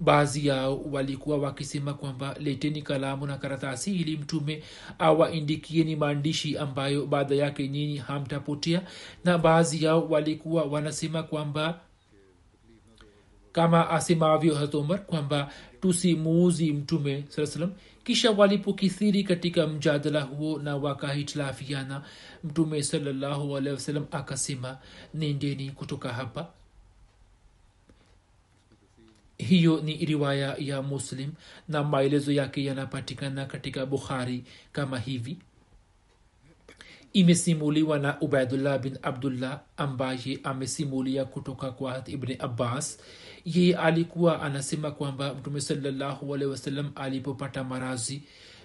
baadhi 0.00 0.46
yao 0.46 0.80
walikuwa 0.92 1.38
wakisema 1.38 1.94
kwamba 1.94 2.36
leteni 2.40 2.82
kalamu 2.82 3.26
na 3.26 3.36
karatasi 3.38 3.96
ili 3.96 4.16
mtume 4.16 4.62
awaindikieni 4.98 5.96
maandishi 5.96 6.58
ambayo 6.58 7.06
baada 7.06 7.34
yake 7.34 7.68
nyinyi 7.68 7.96
hamtapotea. 7.96 8.82
Na 9.24 9.38
baadhi 9.38 9.84
yao 9.84 10.08
walikuwa 10.08 10.64
wanasema 10.64 11.22
kwamba 11.22 11.80
kama 13.52 13.90
asemavyo 13.90 14.54
hatomar 14.54 15.06
kwamba 15.06 15.52
tusimuuzi 15.80 16.72
mtume 16.72 17.24
saa 17.28 17.46
salam 17.46 17.72
kisha 18.04 18.30
walipokithiri 18.30 19.24
katika 19.24 19.66
mjadala 19.66 20.20
huo 20.22 20.58
na 20.58 20.76
wakahitilafiana 20.76 22.02
mtume 22.44 22.82
salallahu 22.82 23.56
alehi 23.56 23.74
wasallam 23.74 24.06
akasema 24.10 24.78
nendeni 25.14 25.70
kutoka 25.70 26.12
hapa 26.12 26.48
hiyo 29.48 29.80
ni 29.80 29.96
riwaya 29.96 30.56
ya 30.58 30.82
muslim 30.82 31.32
na 31.68 31.84
maelezo 31.84 32.32
yake 32.32 32.64
yanapatikana 32.64 33.46
katika 33.46 33.86
bukhari 33.86 34.44
kama 34.72 34.98
hivi. 34.98 35.38
Imesimuliwa 37.12 37.98
na 37.98 38.20
ubaidullah 38.20 38.78
bin 38.78 38.98
abdullah 39.02 39.60
ambaye 39.76 40.38
amesimulia 40.42 41.24
kutoka 41.24 41.70
kwa 41.70 42.02
ibni 42.06 42.36
abbas. 42.38 42.98
Yeye 43.44 43.76
alikuwa 43.76 44.42
anasema 44.42 44.90
kwamba 44.90 45.34
mtume 45.34 45.60
salallahu 45.60 46.34
alehi 46.34 46.50
wasallam 46.50 46.92
alipopata 46.94 47.64
marazi 47.64 48.22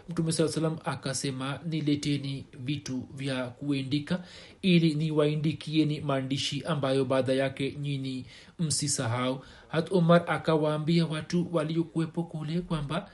mtume 0.09 0.31
saa 0.31 0.47
salam 0.47 0.77
akasema 0.85 1.59
nileteni 1.65 2.45
vitu 2.59 3.07
vya 3.15 3.47
kuendika 3.47 4.23
ili 4.61 4.93
niwaindikieni 4.95 6.01
maandishi 6.01 6.63
ambayo 6.63 7.05
baada 7.05 7.33
yake 7.33 7.71
nyini 7.81 8.25
msisahau 8.59 9.43
hat 9.69 9.91
umar 9.91 10.23
akawaambia 10.27 11.05
watu 11.05 11.47
waliokuwepo 11.51 12.23
kule 12.23 12.61
kwamba 12.61 13.09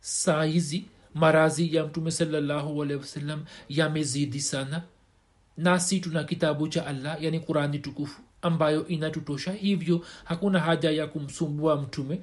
saa 0.00 0.44
hizi 0.44 0.84
marazi 1.14 1.76
ya 1.76 1.86
mtume 1.86 2.10
sawasalam 2.10 3.44
yamezidi 3.68 4.40
sana 4.40 4.82
nasi 5.56 6.00
tuna 6.00 6.24
kitabu 6.24 6.68
cha 6.68 6.86
allah 6.86 7.22
yani 7.22 7.40
qurani 7.40 7.78
tukufu 7.78 8.22
ambayo 8.42 8.86
inatutosha. 8.86 9.52
Hivyo 9.52 10.04
hakuna 10.24 10.60
haja 10.60 10.90
ya 10.90 11.06
kumsumbua 11.06 11.76
mtume. 11.82 12.20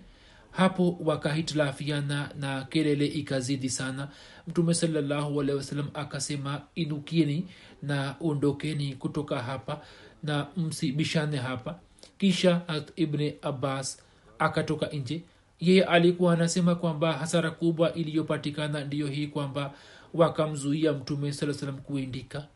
Hapo 0.51 0.97
wakahitilafiana 1.03 2.29
na 2.39 2.63
kelele 2.63 3.05
ikazidi 3.05 3.69
sana. 3.69 4.07
Mtume 4.47 4.73
sawasalam 4.73 5.87
akasema 5.93 6.61
inukieni 6.75 7.47
na 7.81 8.15
ondokeni 8.21 8.95
kutoka 8.95 9.39
hapa 9.43 9.81
na 10.23 10.47
msibishane 10.57 11.37
hapa 11.37 11.79
kisha 12.17 12.61
ibni 12.95 13.35
abbas 13.41 14.03
akatoka 14.39 14.87
nje. 14.87 15.21
Yeye 15.59 15.83
alikuwa 15.83 16.33
anasema 16.33 16.75
kwamba 16.75 17.13
hasara 17.13 17.51
kubwa 17.51 17.93
iliyopatikana 17.93 18.83
ndiyo 18.83 19.07
hii 19.07 19.27
kwamba 19.27 19.73
wakamzuia 20.13 20.93
mtume 20.93 21.33
saa 21.33 21.53
salam 21.53 21.77
kuendika 21.77 22.47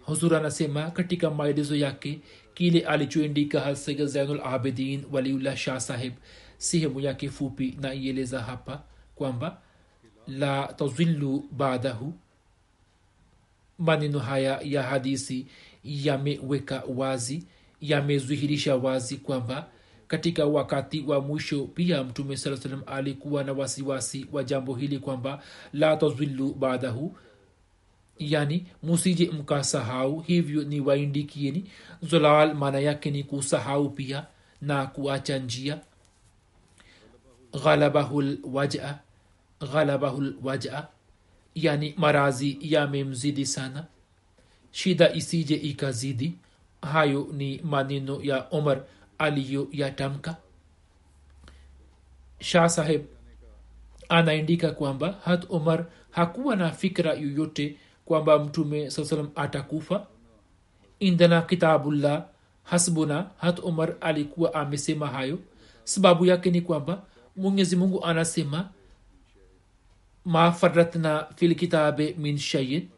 huzur 0.00 0.36
anasema 0.36 0.90
katika 0.90 1.30
maelezo 1.30 1.76
yake 1.76 2.20
kile 2.54 2.80
alichoendika 2.80 3.60
hasega 3.60 4.06
zainul 4.06 4.40
abidin 4.44 5.04
waliullah 5.12 5.56
shah 5.56 5.80
sahib 5.80 6.12
sehemu 6.58 7.00
yake 7.00 7.28
fupi 7.30 7.76
na 7.80 7.94
ieleza 7.94 8.42
hapa 8.42 8.82
kwamba 9.14 9.58
la 10.26 10.66
tazilu 10.72 11.44
baadahu 11.52 12.14
maneno 13.78 14.18
haya 14.18 14.60
ya 14.64 14.82
hadisi 14.82 15.46
yameweka 15.86 16.82
wazi 16.96 17.44
yamezihirisha 17.80 18.76
wazi 18.76 19.16
kwamba 19.16 19.66
katika 20.08 20.46
wakati 20.46 21.00
wa 21.00 21.20
mwisho 21.20 21.64
pia 21.64 22.04
mtume 22.04 22.36
saa 22.36 22.56
salam 22.56 22.82
alikuwa 22.86 23.44
na 23.44 23.52
wasiwasi 23.52 24.26
wa 24.32 24.44
jambo 24.44 24.74
hili 24.74 24.98
kwamba 24.98 25.42
la 25.72 25.96
tazwilu 25.96 26.54
baadahu 26.54 27.16
yani 28.18 28.66
musije 28.82 29.30
mkasahau. 29.30 30.20
Hivyo 30.20 30.64
ni 30.64 30.80
waindikieni 30.80 31.64
zolal 32.02 32.54
maana 32.54 32.78
yake 32.80 33.10
ni 33.10 33.24
kusahau 33.24 33.90
pia 33.90 34.26
na 34.62 34.86
kuacha 34.86 35.38
njia. 35.38 35.80
Ghalabahul 37.62 38.38
waja 40.42 40.86
yani 41.54 41.94
marazi 41.96 42.58
yamemzidi 42.60 43.46
sana 43.46 43.84
shida 44.76 45.12
isije 45.12 45.54
ikazidi. 45.54 46.32
Hayo 46.82 47.28
ni 47.32 47.60
maneno 47.64 48.20
ya 48.22 48.46
omar 48.50 48.82
aliyoyatamka. 49.18 50.36
Shah 52.40 52.68
saheb 52.68 53.02
anaandika 54.08 54.70
kwamba 54.70 55.12
hat 55.24 55.46
omar 55.48 55.86
hakuwa 56.10 56.56
na 56.56 56.70
fikra 56.70 57.14
yoyote 57.14 57.76
kwamba 58.04 58.38
mtume 58.38 58.90
saa 58.90 59.24
atakufa. 59.34 60.06
Indana 61.00 61.42
kitabullah 61.42 62.24
hasbuna 62.64 63.30
hat 63.38 63.58
omar 63.64 63.94
alikuwa 64.00 64.54
amesema 64.54 65.06
hayo. 65.06 65.38
Sababu 65.84 66.26
yake 66.26 66.50
ni 66.50 66.60
kwamba 66.60 67.02
mwenyezi 67.36 67.76
mungu 67.76 68.04
anasema 68.04 68.68
ma 70.24 70.52
faratna 70.52 71.26
min 72.18 72.38
shayin 72.38 72.88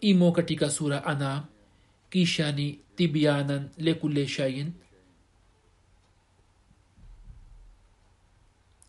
imo 0.00 0.32
katika 0.32 0.70
sura 0.70 1.04
anam 1.04 1.44
kisha 2.10 2.52
ni 2.52 2.78
tibianan 2.96 3.68
lekule 3.78 4.28
shayin 4.28 4.72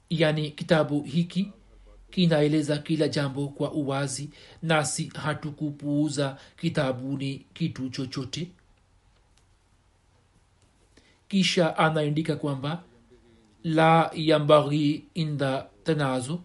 yani 0.10 0.52
kitabu 0.52 1.02
hiki 1.02 1.52
kinaeleza 2.10 2.78
kila 2.78 3.08
jambo 3.08 3.48
kwa 3.48 3.72
uwazi 3.72 4.30
nasi 4.62 5.12
hatukupuuza 5.16 6.38
kitabuni 6.58 7.46
kitu 7.54 7.90
chochote. 7.90 8.52
Kisha 11.28 11.78
anaandika 11.78 12.36
kwamba 12.36 12.84
la 13.64 14.12
yambaghi 14.14 15.06
inda 15.14 15.68
tanazo 15.84 16.40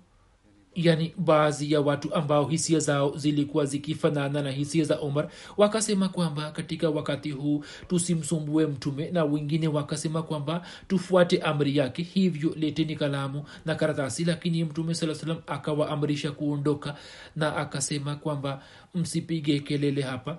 yani 0.77 1.15
baadhi 1.19 1.73
ya 1.73 1.81
watu 1.81 2.15
ambao 2.15 2.45
hisia 2.45 2.79
zao 2.79 3.17
zilikuwa 3.17 3.65
zikifanana 3.65 4.43
na 4.43 4.51
hisia 4.51 4.85
za 4.85 4.99
omar 4.99 5.29
wakasema 5.57 6.09
kwamba 6.09 6.51
katika 6.51 6.91
wakati 6.91 7.31
huu 7.31 7.65
tusimsumbue 7.89 8.67
mtume 8.67 9.11
na 9.11 9.25
wengine 9.25 9.69
wakasema 9.69 10.23
kwamba 10.23 10.67
tufuate 10.89 11.39
amri 11.39 11.77
yake 11.77 12.03
hivyo 12.03 12.55
leteni 12.57 12.97
kalamu 12.97 13.45
na 13.65 13.75
karatasi. 13.75 14.25
Lakini 14.25 14.65
mtume 14.65 14.95
saa 14.95 15.15
salam 15.15 15.39
akawaamrisha 15.47 16.33
kuondoka 16.33 16.95
na 17.37 17.57
akasema 17.57 18.17
kwamba 18.17 18.63
msipige 18.95 19.61
kelele 19.61 20.03
hapa. 20.03 20.39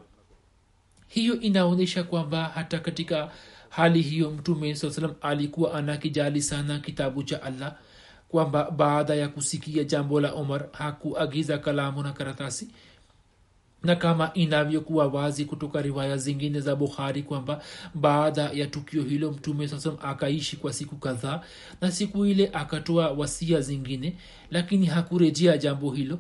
Hiyo 1.07 1.39
inaonyesha 1.39 2.03
kwamba 2.03 2.43
hata 2.55 2.79
katika 2.79 3.31
hali 3.69 4.01
hiyo 4.01 4.31
mtume 4.31 4.75
saa 4.75 4.89
salam 4.91 5.13
alikuwa 5.21 5.73
anakijali 5.73 6.41
sana 6.41 6.79
kitabu 6.79 7.23
cha 7.23 7.43
allah 7.43 7.75
kwamba 8.29 8.71
baada 8.71 9.15
ya 9.15 9.27
kusikia 9.27 9.83
jambo 9.83 10.21
la 10.21 10.31
omar 10.33 10.65
hakuagiza 10.71 11.57
kalamu 11.57 12.03
na 12.03 12.11
karatasi. 12.13 12.67
Na 13.83 13.95
kama 13.95 14.33
inavyokuwa 14.33 15.07
wazi 15.07 15.45
kutoka 15.45 15.81
riwaya 15.81 16.17
zingine 16.17 16.59
za 16.59 16.75
bukhari 16.75 17.23
kwamba 17.23 17.61
baada 17.95 18.41
ya 18.41 18.67
tukio 18.67 19.03
hilo 19.03 19.31
mtume 19.31 19.67
sasam 19.67 19.97
akaishi 20.01 20.57
kwa 20.57 20.73
siku 20.73 20.95
kadhaa 20.95 21.41
na 21.81 21.91
siku 21.91 22.25
ile 22.25 22.49
akatoa 22.53 23.11
wasia 23.11 23.61
zingine 23.61 24.15
lakini 24.51 24.85
hakurejea 24.85 25.57
jambo 25.57 25.91
hilo. 25.91 26.19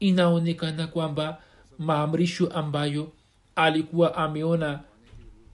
Inaonekana 0.00 0.86
kwamba 0.86 1.38
maamrisho 1.78 2.46
ambayo 2.46 3.12
alikuwa 3.56 4.14
ameona 4.16 4.80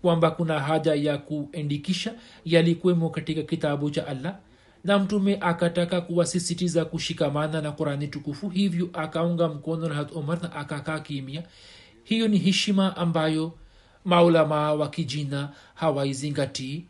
kwamba 0.03 0.31
kuna 0.31 0.61
haja 0.61 0.95
ya 0.95 1.19
kuendikisha 1.19 2.15
yalikuwemo 2.45 3.11
katika 3.11 3.43
kitabu 3.43 3.91
cha 3.91 4.07
allah 4.07 4.37
na 4.87 4.99
mtume 4.99 5.39
akataka 5.41 6.01
kuwasisitiza 6.01 6.85
kushikamana 6.85 7.61
na 7.61 7.73
qurani 7.73 8.09
tukufu 8.09 8.49
hivyo 8.49 8.89
akaunga 8.93 9.49
mkono 9.49 9.89
na 9.89 10.07
omar 10.15 10.43
na 10.43 10.53
akakaa 10.53 10.99
kimya. 11.01 11.43
Hiyo 12.05 12.29
ni 12.29 12.39
heshima 12.39 12.97
ambayo 12.97 13.53
maulamaa 14.05 14.73
wa 14.73 14.89
kijina 14.89 15.49
hawaizingatii. 15.75 16.85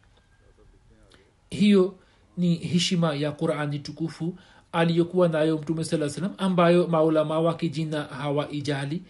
Hiyo 1.50 1.94
ni 2.36 2.54
heshima 2.54 3.14
ya 3.14 3.32
qurani 3.32 3.78
tukufu 3.78 4.34
aliyokuwa 4.72 5.28
nayo 5.28 5.58
mtume 5.58 5.84
saa 5.84 6.08
salam 6.08 6.32
ambayo 6.38 6.86
maulamaa 6.86 7.38
wa 7.38 7.54
kijina 7.54 8.02
hawaijali. 8.02 9.02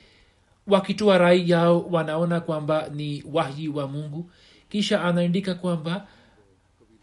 Wakitoa 0.67 1.19
rai 1.19 1.51
yao 1.51 1.81
wanaona 1.91 2.41
kwamba 2.41 2.89
ni 2.95 3.25
wahyi 3.33 3.69
wa 3.69 3.89
mungu. 3.89 4.31
Kisha 4.69 5.05
anaandika 5.05 5.55
kwamba 5.55 6.07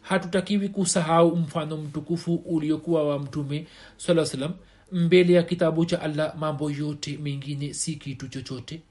hatutakiwi 0.04 0.70
kusahau 0.70 1.36
mfano 1.38 1.78
mtukufu 1.78 2.36
uliokuwa 2.36 3.08
wa 3.10 3.20
mtume 3.20 3.68
saa 3.98 4.26
salam 4.26 4.54
mbele 4.92 5.34
ya 5.34 5.44
kitabu 5.44 5.86
cha 5.86 6.02
allah 6.02 6.36
mambo 6.38 6.72
yote 6.72 7.18
mengine 7.18 7.74
si 7.74 7.96
kitu 7.96 8.28
chochote. 8.28 8.82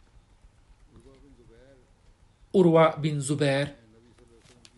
Urwa 2.55 2.96
bin 3.01 3.20
zubair 3.20 3.68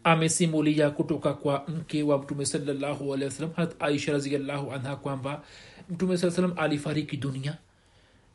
amesimulia 0.04 0.90
kutoka 0.90 1.34
kwa 1.34 1.64
mke 1.68 2.02
wa 2.02 2.18
mtume 2.18 2.46
alehi 3.12 3.46
hat 3.56 3.74
aisha 3.82 4.12
raziallahu 4.12 4.72
anha 4.72 4.96
kwamba 4.96 5.42
mtume 5.90 6.16
saa 6.16 6.30
salam 6.30 6.52
alifariki 6.56 7.16
dunia 7.16 7.56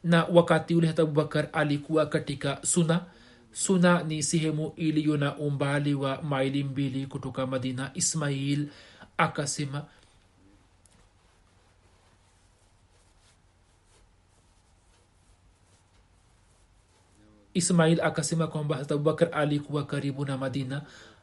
na 0.04 0.24
wakati 0.24 0.76
ule 0.76 0.88
hata 0.88 1.02
abubakar 1.04 1.50
alikuwa 1.54 2.06
katika 2.06 2.60
suna 2.66 3.06
suna 3.52 4.04
ni 4.04 4.24
sehemu 4.24 4.74
iliyo 4.76 5.18
na 5.18 5.38
umbali 5.38 5.94
wa 5.94 6.22
maili 6.22 6.64
mbili 6.64 7.08
kutoka 7.08 7.48
madina 7.48 7.92
ismail 7.94 8.68
akasema 9.18 9.86
ismail 17.54 18.02
akasema 18.02 18.48
kwamba 18.48 18.76
harat 18.76 18.92
abubakar 18.92 19.30
alikuwa 19.32 19.86
karibu 19.86 20.26
na 20.26 20.38
madina. 20.38 20.82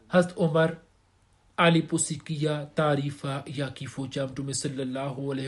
Harat 0.08 0.32
omar 0.36 0.76
aliposikia 1.56 2.66
taarifa 2.74 3.42
ya 3.46 3.70
kifo 3.70 4.06
cha 4.06 4.26
mtume 4.26 4.54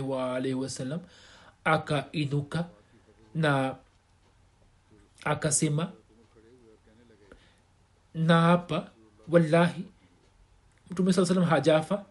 waalaihi 0.01 0.55
wasallam 0.55 1.01
akainuka 1.65 2.65
na 3.35 3.77
akasema 5.25 5.93
na 8.19 8.41
hapa 8.41 8.87
wallahi 9.29 9.85
mtume 10.91 11.13
saa 11.13 11.25
salam 11.25 11.45
hajafa. 11.45 12.05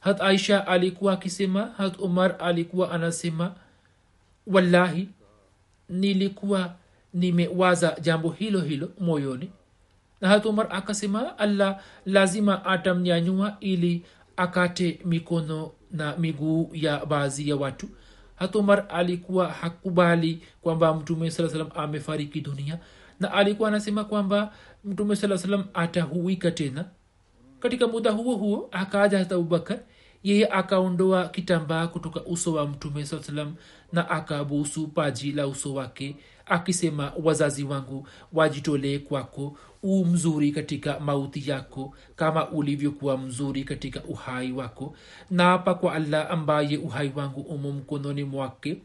Hat 0.00 0.20
aisha 0.20 0.66
alikuwa 0.66 1.12
akisema 1.12 1.66
hat 1.76 1.98
umar 1.98 2.36
alikuwa 2.38 2.90
anasema 2.90 3.54
wallahi 4.46 5.08
nilikuwa 5.88 6.74
nimewaza 7.14 7.96
jambo 8.00 8.30
hilo 8.30 8.60
hilo 8.60 8.88
moyoni. 9.00 9.50
Na 10.20 10.28
hat 10.28 10.46
umar 10.46 10.66
akasema 10.70 11.38
allah 11.38 11.80
lazima 12.06 12.64
atamnyanyua 12.64 13.56
ili 13.60 14.02
akate 14.36 15.00
mikono 15.04 15.70
na 15.90 16.16
miguu 16.16 16.70
ya 16.72 17.06
baadhi 17.06 17.48
ya 17.48 17.56
watu. 17.56 17.88
Hat 18.36 18.54
umar 18.54 18.86
alikuwa 18.88 19.48
hakubali 19.48 20.42
kwamba 20.62 20.94
mtume 20.94 21.30
saa 21.30 21.48
salam 21.48 21.68
amefariki 21.74 22.40
dunia. 22.40 22.78
Na 23.20 23.32
alikuwa 23.32 23.68
anasema 23.68 24.04
kwamba 24.04 24.52
mtume 24.84 25.16
saa 25.16 25.38
salam 25.38 25.64
atahuika 25.74 26.50
tena. 26.50 26.84
Katika 27.60 27.86
muda 27.88 28.10
huo 28.10 28.36
huo 28.36 28.68
akaja 28.72 29.18
hata 29.18 29.34
abubakar 29.34 29.78
yeye 30.22 30.48
akaondoa 30.48 31.28
kitambaa 31.28 31.86
kutoka 31.86 32.24
uso 32.24 32.52
wa 32.52 32.66
mtume 32.66 33.06
saa 33.06 33.22
salam 33.22 33.54
na 33.92 34.10
akabusu 34.10 34.88
paji 34.88 35.32
la 35.32 35.46
uso 35.46 35.74
wake 35.74 36.16
akisema 36.46 37.12
wazazi 37.22 37.64
wangu 37.64 38.08
wajitolee 38.32 38.98
kwako 38.98 39.56
u 39.82 40.04
mzuri 40.04 40.52
katika 40.52 41.00
mauti 41.00 41.50
yako 41.50 41.94
kama 42.16 42.50
ulivyokuwa 42.50 43.18
mzuri 43.18 43.64
katika 43.64 44.04
uhai 44.04 44.52
wako. 44.52 44.96
Naapa 45.30 45.74
kwa 45.74 45.92
allah 45.94 46.30
ambaye 46.30 46.76
uhai 46.76 47.12
wangu 47.16 47.40
umo 47.40 47.72
mkononi 47.72 48.24
mwake 48.24 48.82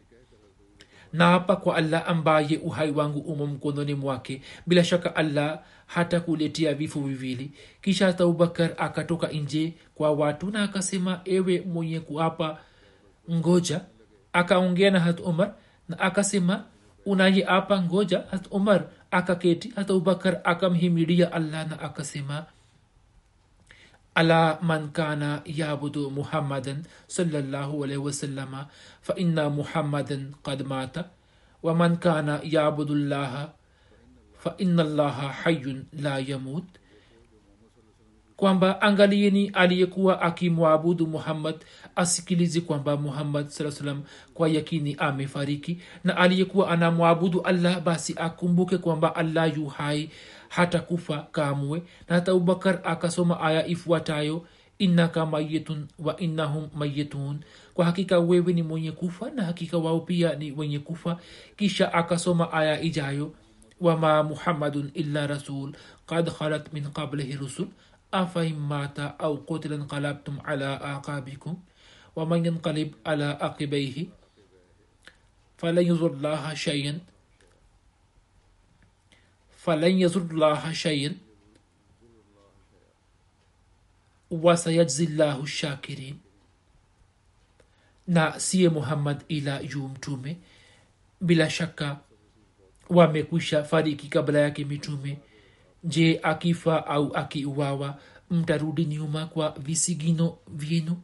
naapa 1.13 1.55
kwa 1.55 1.75
allah 1.75 2.03
ambaye 2.09 2.57
uhai 2.57 2.91
wangu 2.91 3.19
umo 3.19 3.45
mkononi 3.47 3.93
mwake 3.93 4.41
bila 4.67 4.83
shaka 4.83 5.15
allah 5.15 5.59
hata 5.87 6.19
kuletea 6.19 6.73
vifo 6.73 6.99
viwili. 7.01 7.51
Kisha 7.81 8.07
abubakar 8.07 8.71
akatoka 8.77 9.27
nje 9.27 9.73
kwa 9.95 10.11
watu 10.11 10.51
na 10.51 10.63
akasema 10.63 11.21
ewe 11.25 11.61
mwenye 11.61 11.99
kuapa 11.99 12.57
ngoja. 13.31 13.81
Akaongea 14.33 14.91
na 14.91 14.99
hat 14.99 15.19
umar 15.19 15.53
na 15.89 15.99
akasema 15.99 16.63
unaye 17.05 17.45
apa 17.47 17.81
ngoja. 17.81 18.23
Hat 18.31 18.47
umar 18.51 18.85
akaketi 19.11 19.71
hata 19.75 19.93
abubakar 19.93 20.41
akamhimilia 20.43 21.31
allah 21.31 21.67
na 21.69 21.79
akasema 21.79 22.45
ala 24.17 24.57
man 24.65 24.89
kana 24.89 25.45
yabudu 25.45 26.09
muhammadan 26.09 26.81
صلى 27.05 28.65
fa 29.05 29.13
inna 29.13 29.45
muhammadan 29.53 30.33
qad 30.41 30.65
mata 30.65 31.13
wa 31.61 31.73
man 31.77 31.97
kana 32.01 32.41
yabudu 32.43 32.97
llaha 32.97 33.53
fa 34.41 34.57
inna 34.57 34.83
llaha 34.83 35.27
hayun 35.45 35.85
la 35.93 36.17
yamut 36.17 36.65
kwamba 38.37 38.81
angalieni 38.81 39.47
aliyekuwa 39.53 40.21
akimwabudu 40.21 41.07
muhammad 41.07 41.55
asikilizi 41.95 42.61
kwamba 42.61 42.97
muhammad 42.97 43.47
saa 43.47 43.71
salam 43.71 44.03
kwa 44.33 44.49
yakini 44.49 44.95
amefariki. 44.99 45.79
Na 46.03 46.17
aliyekuwa 46.17 46.69
anamwabudu 46.69 47.41
allah 47.41 47.81
basi 47.81 48.13
akumbuke 48.17 48.77
kwamba 48.77 49.15
allah 49.15 49.57
yu 49.57 49.65
hata 50.49 50.79
kufa 50.79 51.27
kamwe. 51.31 51.83
Na 52.09 52.15
hata 52.15 52.31
abubakar 52.31 52.81
akasoma 52.83 53.39
aya 53.41 53.67
ifuatayo 53.67 54.45
innaka 54.79 55.25
mayitun 55.25 55.87
wa 55.99 56.17
innahum 56.17 56.69
mayitun 56.75 57.39
kwa 57.73 57.85
hakika 57.85 58.19
wewe 58.19 58.53
ni 58.53 58.63
mwenye 58.63 58.91
kufa 58.91 59.29
na 59.29 59.43
hakika 59.43 59.77
wao 59.77 59.99
pia 59.99 60.35
ni 60.35 60.51
wenye 60.51 60.79
kufa. 60.79 61.17
Kisha 61.57 61.93
akasoma 61.93 62.51
aya 62.53 62.81
ijayo 62.81 63.33
wama 63.81 64.23
muhammadun 64.23 64.91
illa 64.93 65.27
rasul 65.27 65.71
kad 66.09 66.29
khalat 66.29 66.73
min 66.73 66.89
qablihi 66.89 67.37
rusul 67.37 67.67
afain 68.11 68.55
mata 68.57 69.19
au 69.19 69.37
qutila 69.45 69.75
inqalabtum 69.75 70.39
ala 70.45 70.81
aqabikum 70.81 71.55
waman 72.15 72.45
yanqalib 72.45 72.95
ala 73.05 73.37
aqibaihi 73.37 74.09
falan 75.57 75.85
yuzur 75.85 76.17
llaha 76.17 76.55
shay'an 76.55 77.01
falan 79.67 79.99
yazur 79.99 80.23
şeyin 80.31 80.73
shay'an 80.73 81.15
wasayajzi 84.31 85.07
llahu 85.07 85.47
shakirin 85.47 86.15
na 88.07 88.39
siye 88.39 88.69
muhammad 88.69 89.23
ila 89.27 89.59
yu 89.59 89.87
mtume 89.87 90.37
bila 91.21 91.49
shaka 91.49 91.99
wamekwisha 92.89 93.63
fariki 93.63 94.07
kabla 94.07 94.39
yake 94.39 94.65
mitume 94.65 95.17
je 95.83 96.19
akifa 96.23 96.87
au 96.87 97.15
akiuawa 97.15 97.99
mtarudi 98.31 98.85
nyuma 98.85 99.25
kwa 99.25 99.49
visigino 99.59 100.37
vyenu 100.47 100.97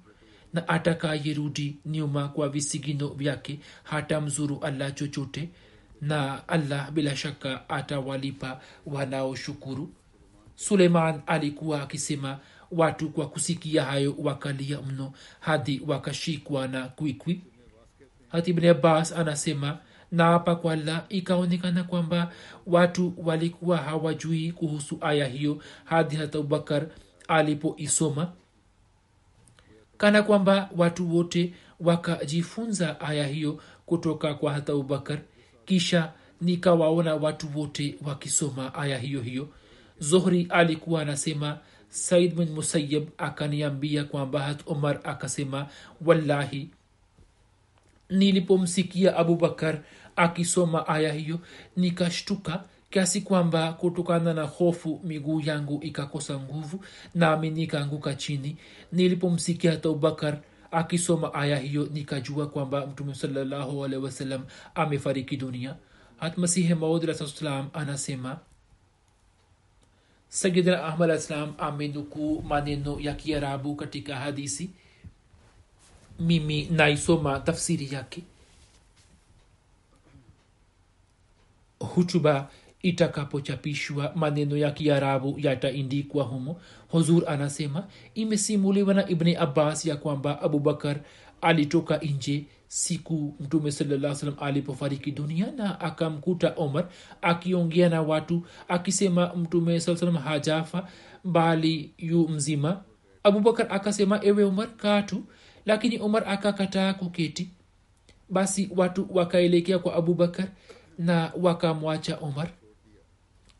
na 0.53 0.67
atakayerudi 0.67 1.77
nyuma 1.85 2.27
kwa 2.27 2.49
visigino 2.49 3.07
vyake 3.07 3.59
hata 3.83 4.21
mzuru 4.21 4.59
allah 4.61 4.93
chochote 4.95 5.49
na 6.07 6.47
allah 6.47 6.91
bila 6.91 7.15
shaka 7.15 7.69
atawalipa 7.69 8.61
wanaoshukuru. 8.85 9.89
Suleiman 10.55 11.21
alikuwa 11.27 11.81
akisema 11.81 12.39
watu 12.71 13.09
kwa 13.09 13.29
kusikia 13.29 13.83
hayo 13.85 14.15
wakalia 14.17 14.81
mno 14.81 15.11
hadi 15.39 15.81
wakashikwa 15.87 16.67
na 16.67 16.87
kwikwi. 16.87 17.41
Hati 18.29 18.51
ibni 18.51 18.67
abbas 18.67 19.11
anasema 19.11 19.77
naapa 20.11 20.55
kwa 20.55 20.73
allah 20.73 21.05
ikaonekana 21.09 21.83
kwamba 21.83 22.31
watu 22.67 23.13
walikuwa 23.17 23.77
hawajui 23.77 24.51
kuhusu 24.51 24.97
aya 25.01 25.27
hiyo 25.27 25.61
hadi 25.85 26.15
hata 26.15 26.37
abubakar 26.37 26.85
alipoisoma. 27.27 28.31
Kana 29.97 30.23
kwamba 30.23 30.69
watu 30.77 31.15
wote 31.15 31.53
wakajifunza 31.79 32.99
aya 32.99 33.27
hiyo 33.27 33.61
kutoka 33.85 34.33
kwa 34.33 34.53
hata 34.53 34.73
abubakar 34.73 35.19
kisha 35.65 36.11
nikawaona 36.41 37.15
watu 37.15 37.47
wote 37.59 37.95
wakisoma 38.05 38.73
aya 38.75 38.97
hiyo 38.99 39.21
hiyo. 39.21 39.49
Zohri 39.99 40.47
alikuwa 40.49 41.01
anasema 41.01 41.59
said 41.89 42.35
bin 42.35 42.49
musayib 42.49 43.09
akaniambia 43.17 44.03
kwamba 44.03 44.39
hat 44.41 44.61
umar 44.67 44.99
akasema 45.03 45.67
wallahi 46.05 46.69
nilipomsikia 48.09 49.17
abubakar 49.17 49.79
akisoma 50.15 50.87
aya 50.87 51.13
hiyo 51.13 51.39
nikashtuka 51.77 52.63
kiasi 52.89 53.21
kwamba 53.21 53.73
kutokana 53.73 54.33
na 54.33 54.43
hofu 54.43 55.01
miguu 55.03 55.41
yangu 55.41 55.79
ikakosa 55.83 56.39
nguvu 56.39 56.85
nami 57.15 57.49
nikaanguka 57.49 58.15
chini. 58.15 58.57
Nilipomsikia 58.91 59.73
abubakar 59.73 60.37
akisoma 60.73 61.33
aya 61.33 61.57
hiyo 61.59 61.89
nikajua 61.93 62.47
kwamba 62.47 62.87
mtume 62.87 63.15
salallahu 63.15 63.85
alehi 63.85 64.39
amefariki 64.75 65.37
dunia. 65.37 65.75
Maud 66.79 67.03
rasalam 67.03 67.69
anasema 67.73 68.39
sayidina 70.29 70.83
ahmad 70.83 71.09
alah 71.09 71.21
salam 71.21 71.53
amenukuu 71.57 72.41
maneno 72.41 72.99
ya 72.99 73.13
kiarabu 73.13 73.75
katika 73.75 74.15
hadisi 74.15 74.69
mimi 76.19 76.65
naisoma 76.65 77.39
tafsiri 77.39 77.93
yake. 77.93 78.23
Hutuba 81.79 82.49
itakapochapishwa 82.83 84.11
maneno 84.15 84.57
ya 84.57 84.71
kiarabu 84.71 85.35
yataindikwa 85.39 86.23
humo. 86.23 86.61
Huzur 86.87 87.23
anasema 87.29 87.87
imesimuliwa 88.15 88.93
na 88.93 89.09
ibni 89.09 89.35
abbas 89.35 89.85
ya 89.85 89.95
kwamba 89.95 90.41
abubakar 90.41 90.99
alitoka 91.41 91.97
nje 91.97 92.45
siku 92.67 93.35
mtume 93.39 93.71
salaa 93.71 94.15
alipofariki 94.41 95.11
dunia 95.11 95.51
na 95.51 95.79
akamkuta 95.79 96.53
omar 96.57 96.87
akiongea 97.21 97.89
na 97.89 98.01
watu 98.01 98.43
akisema 98.67 99.33
mtume 99.35 99.79
saa 99.79 100.11
hajafa 100.11 100.87
bali 101.23 101.93
yu 101.97 102.27
mzima. 102.29 102.81
Abubakar 103.23 103.67
akasema 103.69 104.19
ewe 104.25 104.43
omar 104.43 104.67
katu 104.77 105.23
lakini 105.65 105.99
omar 105.99 106.23
akakataa 106.27 106.93
kuketi. 106.93 107.49
Basi 108.29 108.69
watu 108.75 109.07
wakaelekea 109.11 109.79
kwa 109.79 109.95
abubakar 109.95 110.47
na 110.97 111.31
wakamwacha 111.41 112.17
omar 112.17 112.49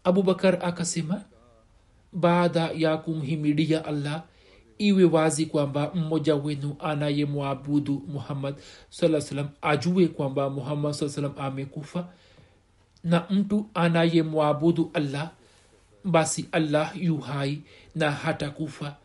abubakar 0.03 0.59
akasema 0.61 1.21
baada 2.13 2.69
ya 2.75 2.97
kumhimidia 2.97 3.85
allah 3.85 4.23
iwe 4.77 5.03
wazi 5.03 5.45
kwamba 5.45 5.91
mmoja 5.95 6.35
wenu 6.35 6.75
anayemwabudu 6.79 8.03
muhammad 8.07 8.55
saa 8.89 9.21
salam 9.21 9.49
ajue 9.61 10.07
kwamba 10.07 10.49
muhammad 10.49 10.93
saa 10.93 11.09
salam 11.09 11.33
amekufa 11.37 12.07
na 13.03 13.25
mtu 13.29 13.65
anayemwabudu 13.73 14.91
allah 14.93 15.31
basi 16.03 16.45
allah 16.51 17.03
yu 17.03 17.17
hai 17.17 17.61
na 17.95 18.11
hata 18.11 18.49
kufa 18.49 18.95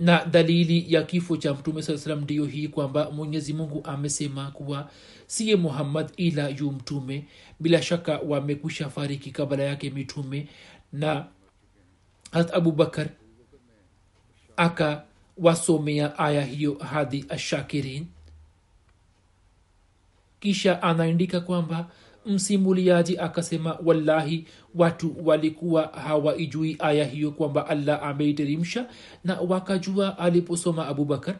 na 0.00 0.24
dalili 0.24 0.94
ya 0.94 1.02
kifo 1.02 1.36
cha 1.36 1.54
mtume 1.54 1.82
saa 1.82 1.98
salam 1.98 2.20
ndiyo 2.20 2.44
hii 2.44 2.68
kwamba 2.68 3.10
mwenyezi 3.10 3.52
mungu 3.52 3.80
amesema 3.84 4.50
kuwa 4.50 4.90
siye 5.26 5.56
muhammad 5.56 6.10
ila 6.16 6.48
yu 6.48 6.72
mtume. 6.72 7.24
Bila 7.60 7.82
shaka 7.82 8.18
wamekwisha 8.18 8.90
fariki 8.90 9.30
kabla 9.30 9.64
yake 9.64 9.90
mitume. 9.90 10.48
Na 10.92 11.26
hat 12.32 12.54
abubakar 12.54 13.08
akawasomea 14.56 16.18
aya 16.18 16.44
hiyo 16.44 16.74
hadi 16.78 17.24
ashakirin 17.28 18.06
kisha 20.40 20.82
anaandika 20.82 21.40
kwamba 21.40 21.90
msimuliaji 22.26 23.18
akasema 23.18 23.78
wallahi 23.84 24.46
watu 24.74 25.16
walikuwa 25.24 25.82
hawaijui 25.82 26.76
aya 26.78 27.04
hiyo 27.04 27.30
kwamba 27.30 27.66
allah 27.66 28.02
ameiterimsha 28.02 28.86
na 29.24 29.40
wakajua 29.40 30.18
aliposoma 30.18 30.86
abubakar 30.88 31.36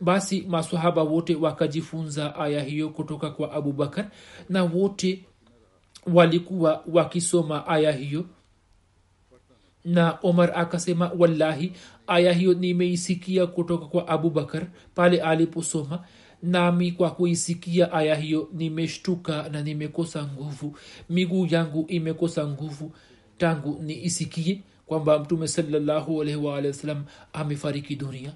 basi 0.00 0.44
masahaba 0.48 1.02
wote 1.02 1.34
wakajifunza 1.34 2.36
aya 2.36 2.62
hiyo 2.62 2.88
kutoka 2.88 3.30
kwa 3.30 3.52
abubakar 3.52 4.10
na 4.48 4.64
wote 4.64 5.24
walikuwa 6.06 6.84
wakisoma 6.92 7.66
aya 7.66 7.92
hiyo. 7.92 8.24
Na 9.84 10.18
omar 10.22 10.52
akasema 10.54 11.10
wallahi 11.18 11.72
aya 12.06 12.32
hiyo 12.32 12.54
nimeisikia 12.54 13.46
kutoka 13.46 13.86
kwa 13.86 14.08
abubakar 14.08 14.66
pale 14.94 15.20
aliposoma 15.20 16.04
nami 16.42 16.92
kwa 16.92 17.10
kuisikia 17.10 17.92
aya 17.92 18.14
hiyo 18.14 18.48
nimeshtuka 18.52 19.48
na 19.48 19.62
nimekosa 19.62 20.24
nguvu. 20.26 20.78
Miguu 21.10 21.46
yangu 21.46 21.84
imekosa 21.88 22.46
nguvu 22.46 22.92
tangu 23.38 23.82
niisikie 23.82 24.62
kwamba 24.86 25.18
mtume 25.18 25.48
salallahu 25.48 26.22
alaihi 26.22 26.40
waalihi 26.40 26.68
wasallam 26.68 27.04
amefariki 27.32 27.96
dunia. 27.96 28.34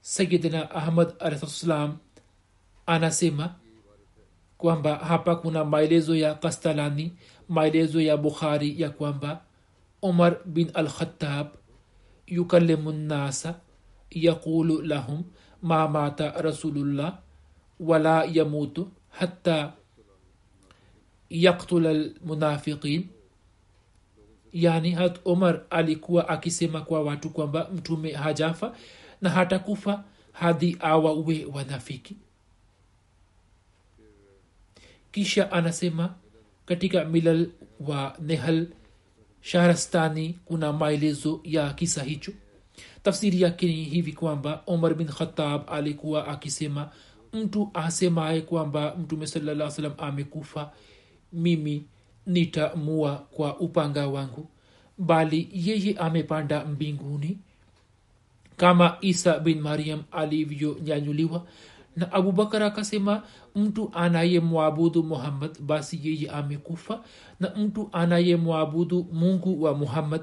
Sayidina 0.00 0.70
ahmad 0.70 1.14
alahsalam 1.20 1.96
anasema 2.86 3.54
kwamba 4.58 4.96
hapa 4.96 5.36
kuna 5.36 5.64
maelezo 5.64 6.16
ya 6.16 6.34
kastalani 6.34 7.12
maelezo 7.48 8.00
ya 8.00 8.16
bukhari 8.16 8.80
ya 8.80 8.90
kwamba 8.90 9.40
umar 10.02 10.36
bin 10.44 10.70
alkhatab 10.74 11.46
yukalimu 12.26 12.92
nnasa 12.92 13.60
yaqulu 14.10 14.82
lahum 14.82 15.24
ma 15.62 15.88
mata 15.88 16.30
rasulullah 16.42 17.18
wala 17.80 18.24
yamutu 18.24 18.88
hatta 19.08 19.72
yaktula 21.30 21.92
lmunafiqin 21.94 23.08
yani 24.52 24.90
hat 24.90 25.20
omar 25.24 25.62
alikuwa 25.70 26.28
akisema 26.28 26.80
kwa 26.80 27.02
watu 27.02 27.30
kwamba 27.30 27.68
mtume 27.74 28.12
hajafa 28.12 28.76
na 29.20 29.30
hatakufa 29.30 30.04
hadi 30.32 30.76
awaue 30.80 31.44
wanafiki. 31.54 32.16
Kisha 35.12 35.52
anasema 35.52 36.14
katika 36.66 37.04
milal 37.04 37.50
wa 37.80 38.16
nehal 38.20 38.66
shahrastani 39.40 40.38
kuna 40.44 40.72
maelezo 40.72 41.40
ya 41.44 41.72
kisa 41.72 42.02
hicho. 42.02 42.32
Tafsiri 43.02 43.42
yake 43.42 43.66
ni 43.66 43.84
hivi 43.84 44.12
kwamba 44.12 44.62
omar 44.66 44.94
bin 44.94 45.06
khatab 45.06 45.62
alikuwa 45.70 46.28
akisema 46.28 46.90
mtu 47.32 47.70
asemaye 47.74 48.40
kwamba 48.40 48.94
mtume 48.96 49.26
salaa 49.26 49.70
salam 49.70 49.92
amekufa 49.98 50.70
mimi 51.32 51.84
nitamua 52.26 53.16
kwa 53.16 53.58
upanga 53.60 54.08
wangu. 54.08 54.48
Bali 54.98 55.48
yeye 55.52 55.94
amepanda 55.98 56.64
mbinguni 56.64 57.38
kama 58.56 58.96
isa 59.00 59.38
bin 59.38 59.60
mariam 59.60 60.02
alivyonyanyuliwa 60.12 61.46
na 61.96 62.12
abubakar 62.12 62.62
akasema 62.62 63.22
mtu 63.54 63.90
anayemwabudu 63.94 65.02
muhammad 65.02 65.58
basi 65.60 66.00
yeye 66.02 66.30
amekufa. 66.30 67.04
Na 67.40 67.54
mtu 67.54 67.88
anayemwabudu 67.92 69.06
mungu 69.12 69.62
wa 69.62 69.74
muhammad 69.74 70.22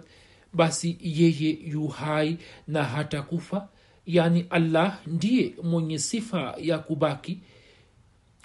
basi 0.53 0.97
yeye 1.01 1.59
yu 1.65 1.87
hai 1.87 2.37
na 2.67 2.83
hata 2.83 3.21
kufa. 3.21 3.67
Yaani 4.05 4.45
allah 4.49 4.99
ndiye 5.07 5.55
mwenye 5.63 5.99
sifa 5.99 6.55
ya 6.61 6.79
kubaki 6.79 7.39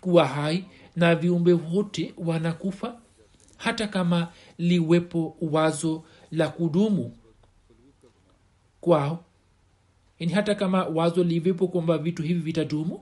kuwa 0.00 0.26
hai 0.26 0.64
na 0.96 1.14
viumbe 1.14 1.52
wote 1.52 2.14
wanakufa 2.18 3.00
hata 3.56 3.88
kama 3.88 4.28
liwepo 4.58 5.36
wazo 5.40 6.04
la 6.30 6.48
kudumu 6.48 7.16
kwao 8.80 9.24
yani 10.18 10.32
hata 10.32 10.54
kama 10.54 10.84
wazo 10.84 11.24
liwepo 11.24 11.68
kwamba 11.68 11.98
vitu 11.98 12.22
hivi 12.22 12.40
vitadumu 12.40 13.00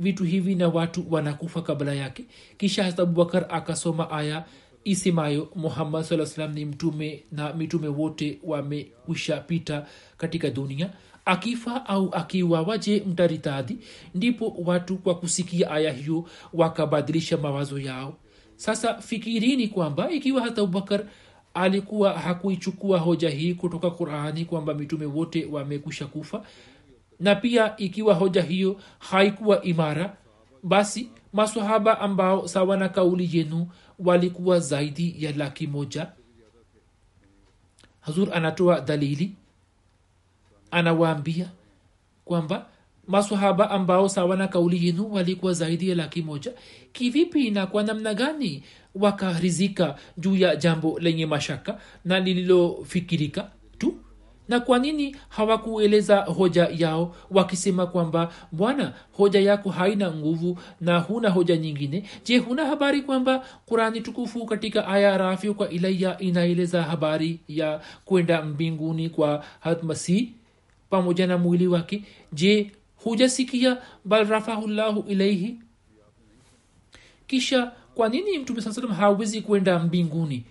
vitu 0.00 0.24
hivi 0.24 0.54
na 0.54 0.68
watu 0.68 1.04
wanakufa 1.10 1.62
kabla 1.62 1.94
yake. 1.94 2.24
Kisha 2.58 2.84
hasa 2.84 3.02
abubakar 3.02 3.46
akasoma 3.48 4.10
aya 4.10 4.44
isemayo 4.84 5.48
muhammad 5.54 6.04
saa 6.04 6.26
salam 6.26 6.52
ni 6.54 6.64
mtume 6.64 7.24
na 7.32 7.52
mitume 7.52 7.88
wote 7.88 8.38
wamekwisha 8.44 9.36
pita 9.36 9.86
katika 10.16 10.50
dunia. 10.50 10.90
Akifa 11.24 11.86
au 11.86 12.14
akiwawa 12.14 12.78
je 12.78 13.02
mtaritadhi 13.06 13.78
ndipo 14.14 14.56
watu 14.64 14.96
kwa 14.96 15.14
kusikia 15.14 15.70
aya 15.70 15.92
hiyo 15.92 16.24
wakabadilisha 16.52 17.36
mawazo 17.36 17.78
yao. 17.78 18.14
Sasa 18.56 18.94
fikirini 18.94 19.68
kwamba 19.68 20.10
ikiwa 20.10 20.42
hata 20.42 20.62
abubakar 20.62 21.04
alikuwa 21.54 22.18
hakuichukua 22.18 22.98
hoja 22.98 23.30
hii 23.30 23.54
kutoka 23.54 23.90
qurani 23.90 24.44
kwamba 24.44 24.74
mitume 24.74 25.06
wote 25.06 25.44
wamekwisha 25.44 26.06
kufa. 26.06 26.42
Na 27.20 27.34
pia 27.34 27.76
ikiwa 27.76 28.14
hoja 28.14 28.42
hiyo 28.42 28.80
haikuwa 28.98 29.62
imara 29.62 30.16
basi 30.62 31.10
masahaba 31.32 32.00
ambao 32.00 32.48
sawa 32.48 32.76
na 32.76 32.88
kauli 32.88 33.30
yenu 33.38 33.68
walikuwa 33.98 34.60
zaidi 34.60 35.14
ya 35.24 35.32
laki 35.32 35.66
moja. 35.66 36.12
Hazur 38.00 38.34
anatoa 38.34 38.80
dalili 38.80 39.34
anawaambia 40.70 41.50
kwamba 42.24 42.66
masahaba 43.08 43.70
ambao 43.70 44.08
sawa 44.08 44.36
na 44.36 44.48
kauli 44.48 44.86
yenu 44.86 45.12
walikuwa 45.12 45.52
zaidi 45.52 45.88
ya 45.88 45.94
laki 45.94 46.22
moja. 46.22 46.52
Kivipi 46.92 47.50
na 47.50 47.66
kwa 47.66 47.82
namna 47.82 48.14
gani 48.14 48.62
wakarizika 48.94 49.94
juu 50.18 50.36
ya 50.36 50.56
jambo 50.56 50.98
lenye 50.98 51.26
mashaka 51.26 51.78
na 52.04 52.20
lililofikirika 52.20 53.50
tu? 53.78 53.94
Na 54.48 54.60
kwa 54.60 54.78
nini 54.78 55.16
hawakueleza 55.28 56.16
hoja 56.20 56.68
yao 56.78 57.14
wakisema 57.30 57.86
kwamba 57.86 58.32
bwana 58.52 58.92
hoja 59.12 59.40
yako 59.40 59.70
haina 59.70 60.10
nguvu 60.12 60.58
na 60.80 60.98
huna 60.98 61.28
hoja 61.30 61.56
nyingine 61.56 62.04
je 62.24 62.38
huna 62.38 62.66
habari 62.66 63.02
kwamba 63.02 63.44
kurani 63.66 64.00
tukufu 64.00 64.46
katika 64.46 64.88
aya 64.88 65.18
rafyo 65.18 65.54
kwa 65.54 65.68
ilaya 65.70 66.18
inaeleza 66.18 66.82
habari 66.82 67.40
ya 67.48 67.80
kwenda 68.04 68.42
mbinguni 68.42 69.08
kwa 69.10 69.44
hatmasih 69.60 70.28
pamoja 70.90 71.26
na 71.26 71.38
mwili 71.38 71.66
wake? 71.66 72.02
Je 72.32 72.70
hujasikia 73.04 73.78
bal 74.04 74.26
rafahullahu 74.28 75.04
ilaihi 75.08 75.58
kisha 77.26 77.72
kwa 77.94 78.08
nini 78.08 78.38
mtume 78.38 78.60
saa 78.62 78.72
salam 78.72 78.90
hawezi 78.92 79.40
kwenda 79.42 79.78
mbinguni? 79.78 80.44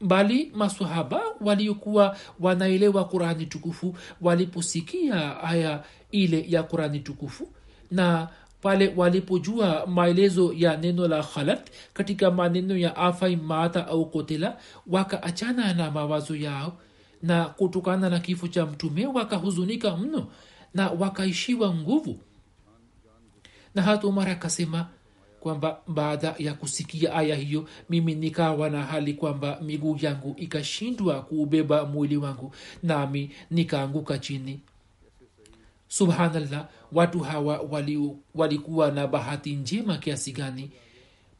Bali 0.00 0.52
masahaba 0.54 1.22
waliokuwa 1.40 2.16
wanaelewa 2.40 3.04
qurani 3.04 3.46
tukufu 3.46 3.94
waliposikia 4.20 5.40
aya 5.42 5.84
ile 6.10 6.44
ya 6.48 6.62
qurani 6.62 7.00
tukufu 7.00 7.48
na 7.90 8.28
pale 8.62 8.92
walipojua 8.96 9.86
maelezo 9.86 10.52
ya 10.56 10.76
neno 10.76 11.08
la 11.08 11.22
khalat 11.22 11.70
katika 11.92 12.30
maneno 12.30 12.76
ya 12.76 12.96
afai 12.96 13.36
mata 13.36 13.86
au 13.86 14.06
kotela 14.10 14.58
wakaachana 14.86 15.74
na 15.74 15.90
mawazo 15.90 16.36
yao 16.36 16.72
na 17.22 17.44
kutokana 17.44 18.10
na 18.10 18.20
kifo 18.20 18.48
cha 18.48 18.66
mtume 18.66 19.06
wakahuzunika 19.06 19.96
mno 19.96 20.26
na 20.74 20.90
wakaishiwa 20.90 21.74
nguvu. 21.74 22.18
Na 23.74 23.82
hata 23.82 24.06
umar 24.06 24.28
akasema 24.28 24.88
kwamba 25.40 25.80
baada 25.88 26.34
ya 26.38 26.54
kusikia 26.54 27.14
aya 27.14 27.36
hiyo 27.36 27.68
mimi 27.90 28.14
nikawa 28.14 28.70
na 28.70 28.82
hali 28.82 29.14
kwamba 29.14 29.60
miguu 29.60 29.96
yangu 30.00 30.34
ikashindwa 30.38 31.22
kuubeba 31.22 31.84
mwili 31.84 32.16
wangu 32.16 32.54
nami 32.82 33.30
nikaanguka 33.50 34.18
chini. 34.18 34.60
Subhanallah 35.88 36.68
watu 36.92 37.20
hawa 37.20 37.58
wali, 37.70 38.12
walikuwa 38.34 38.90
na 38.90 39.06
bahati 39.06 39.56
njema 39.56 39.98
kiasi 39.98 40.32
gani. 40.32 40.70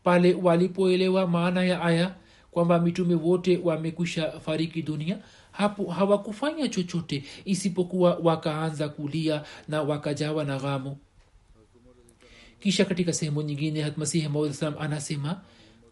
Pale 0.03 0.35
walipoelewa 0.35 1.27
maana 1.27 1.65
ya 1.65 1.83
aya 1.83 2.15
kwamba 2.51 2.79
mitume 2.81 3.15
wote 3.15 3.61
wamekwisha 3.65 4.31
fariki 4.41 4.83
dunia 4.83 5.19
hapo 5.57 5.85
hawakufanya 5.91 6.69
chochote 6.69 7.25
isipokuwa 7.45 8.15
wakaanza 8.23 8.89
kulia 8.89 9.43
na 9.69 9.83
wakajawa 9.83 10.45
na 10.45 10.59
ghamu. 10.59 10.97
Kisha 12.61 12.85
katika 12.85 13.13
sehemu 13.13 13.43
nyingine 13.43 13.83
hatmasihi 13.83 14.29
maudsalam 14.29 14.75
anasema 14.79 15.41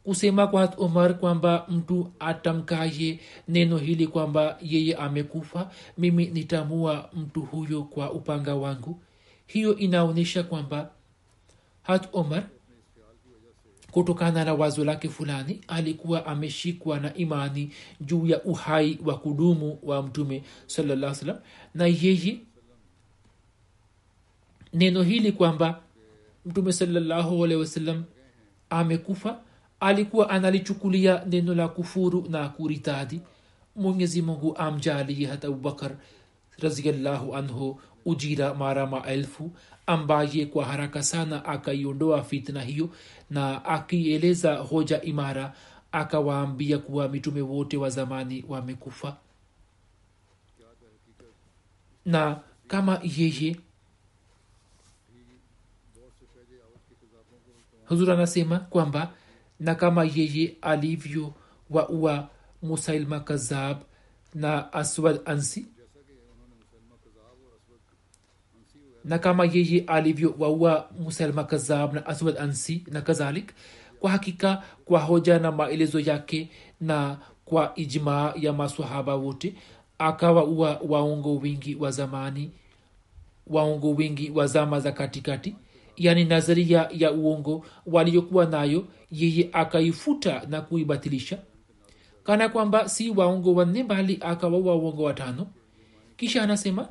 kusema 0.04 0.46
kwa 0.46 0.60
hat 0.60 0.78
umar 0.78 1.18
kwamba 1.18 1.66
mtu 1.68 2.12
atamkaye 2.20 3.20
neno 3.48 3.78
hili 3.78 4.06
kwamba 4.06 4.58
yeye 4.62 4.94
amekufa 4.96 5.70
mimi 5.98 6.26
nitamua 6.26 7.10
mtu 7.14 7.40
huyo 7.42 7.82
kwa 7.82 8.12
upanga 8.12 8.54
wangu. 8.54 9.00
Hiyo 9.46 9.76
inaonyesha 9.76 10.42
kwamba 10.42 10.90
hat 11.82 12.08
umar 12.12 12.44
kutokana 13.92 14.44
na 14.44 14.54
wazo 14.54 14.84
lake 14.84 15.08
fulani 15.08 15.60
alikuwa 15.68 16.26
ameshikwa 16.26 17.00
na 17.00 17.14
imani 17.14 17.70
juu 18.00 18.26
ya 18.26 18.42
uhai 18.44 18.98
wa 19.04 19.18
kudumu 19.18 19.78
wa 19.82 20.02
mtume 20.02 20.42
salaa 20.66 21.14
salam 21.14 21.36
na 21.74 21.86
yeye 21.86 22.40
neno 24.72 25.02
hili 25.02 25.32
kwamba 25.32 25.80
mtume 26.46 26.72
salallahu 26.72 27.44
alehi 27.44 28.00
amekufa 28.70 29.38
alikuwa 29.80 30.30
analichukulia 30.30 31.24
neno 31.26 31.54
la 31.54 31.68
kufuru 31.68 32.26
na 32.30 32.48
kuritadi. 32.48 33.20
Mwenyezi 33.76 34.22
mungu 34.22 34.56
amjalie 34.56 35.26
hata 35.26 35.48
abubakar 35.48 35.90
raziallahu 36.58 37.36
anhu 37.36 37.80
ujira 38.04 38.54
mara 38.54 38.86
maelfu 38.86 39.50
ambaye 39.86 40.46
kwa 40.46 40.64
haraka 40.64 41.02
sana 41.02 41.44
akaiondoa 41.44 42.24
fitna 42.24 42.62
hiyo 42.62 42.90
na 43.30 43.64
akieleza 43.64 44.54
hoja 44.56 45.02
imara 45.02 45.54
akawaambia 45.92 46.78
kuwa 46.78 47.08
mitume 47.08 47.40
wote 47.40 47.76
wa 47.76 47.90
zamani 47.90 48.44
wamekufa. 48.48 49.16
Na 52.04 52.40
kama 52.68 53.00
yeye 53.02 53.56
huzur 57.88 58.10
anasema 58.12 58.58
kwamba 58.58 59.12
na 59.60 59.74
kama 59.74 60.04
yeye 60.04 60.56
alivyo 60.62 61.34
waua 61.70 62.28
musailma 62.62 63.20
kazab 63.20 63.82
na 64.34 64.72
aswad 64.72 65.20
ansi 65.24 65.66
na 69.04 69.18
kama 69.18 69.44
yeye 69.44 69.84
alivyowaua 69.86 70.88
musalma 71.00 71.44
kazab 71.44 71.94
na 71.94 72.06
aswad 72.06 72.38
ansi 72.38 72.84
na 72.90 73.00
kadhalik 73.00 73.52
kwa 74.00 74.10
hakika 74.10 74.62
kwa 74.84 75.00
hoja 75.00 75.38
na 75.38 75.52
maelezo 75.52 76.00
yake 76.00 76.50
na 76.80 77.18
kwa 77.44 77.72
ijmaa 77.76 78.32
ya 78.36 78.52
masahaba 78.52 79.14
wote 79.14 79.54
akawaua 79.98 80.80
waongo 80.88 81.36
wingi 81.36 81.74
wa 81.74 81.90
zamani 81.90 82.50
waongo 83.46 83.90
wingi 83.90 84.30
wa 84.30 84.46
zama 84.46 84.80
za 84.80 84.92
katikati. 84.92 85.54
Yani 85.96 86.24
nazaria 86.24 86.88
ya 86.92 87.12
uongo 87.12 87.66
waliyokuwa 87.86 88.46
nayo 88.46 88.84
yeye 89.10 89.48
akaifuta 89.52 90.42
na 90.48 90.60
kuibatilisha. 90.60 91.38
Kana 92.24 92.48
kwamba 92.48 92.88
si 92.88 93.10
waongo 93.10 93.54
wanne 93.54 93.84
bali 93.84 94.18
akawaua 94.20 94.74
waongo 94.76 95.02
watano. 95.02 95.46
Kisha 96.16 96.42
anasema 96.42 96.88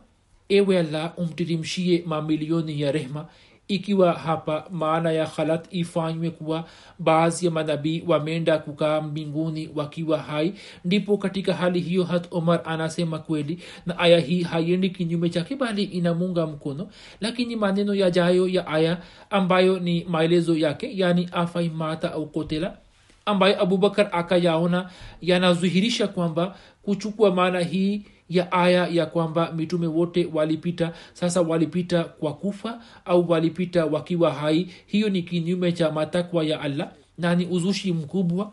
ewe 0.49 0.79
allah 0.79 1.13
umtirimshie 1.17 2.03
mamilioni 2.05 2.81
ya 2.81 2.91
rehma. 2.91 3.25
Ikiwa 3.67 4.13
hapa 4.13 4.65
maana 4.71 5.11
ya 5.11 5.25
khalat 5.25 5.67
ifanywe 5.71 6.29
kuwa 6.29 6.63
baadhi 6.99 7.45
ya 7.45 7.51
manabii 7.51 8.03
wameenda 8.07 8.57
kukaa 8.57 9.01
mbinguni 9.01 9.69
wakiwa 9.75 10.17
hai. 10.17 10.53
Ndipo 10.85 11.17
katika 11.17 11.53
hali 11.53 11.79
hiyo 11.79 12.03
hat 12.03 12.27
omar 12.31 12.61
anasema 12.65 13.19
kweli 13.19 13.59
na 13.85 13.99
aya 13.99 14.19
hii 14.19 14.43
haiendi 14.43 14.89
kinyume 14.89 15.29
chake 15.29 15.55
bali 15.55 15.83
inamunga 15.83 16.47
mkono. 16.47 16.87
Lakini 17.21 17.55
maneno 17.55 17.93
yajayo 17.95 18.47
ya 18.47 18.67
aya 18.67 18.97
ambayo 19.29 19.79
ni 19.79 20.03
maelezo 20.03 20.57
yake 20.57 20.91
yani 20.97 21.29
afaimata 21.31 22.11
au 22.13 22.27
kotela 22.27 22.77
ambayo 23.25 23.61
abubakar 23.61 24.09
akayaona 24.11 24.89
yanazuhirisha 25.21 26.07
kwamba 26.07 26.55
kuchukua 26.81 27.31
maana 27.35 27.59
hii 27.59 28.05
ya 28.29 28.51
aya 28.51 28.87
ya 28.87 29.05
kwamba 29.05 29.51
mitume 29.51 29.87
wote 29.87 30.29
walipita. 30.33 30.93
Sasa 31.13 31.41
walipita 31.41 32.03
kwa 32.03 32.33
kufa 32.33 32.81
au 33.05 33.29
walipita 33.29 33.85
wakiwa 33.85 34.31
hai? 34.33 34.69
Hiyo 34.85 35.09
ni 35.09 35.21
kinyume 35.23 35.71
cha 35.71 35.91
matakwa 35.91 36.43
ya 36.43 36.61
allah. 36.61 36.91
Na 37.17 37.35
ni 37.35 37.45
uzushi 37.45 37.93
mkubwa. 37.93 38.51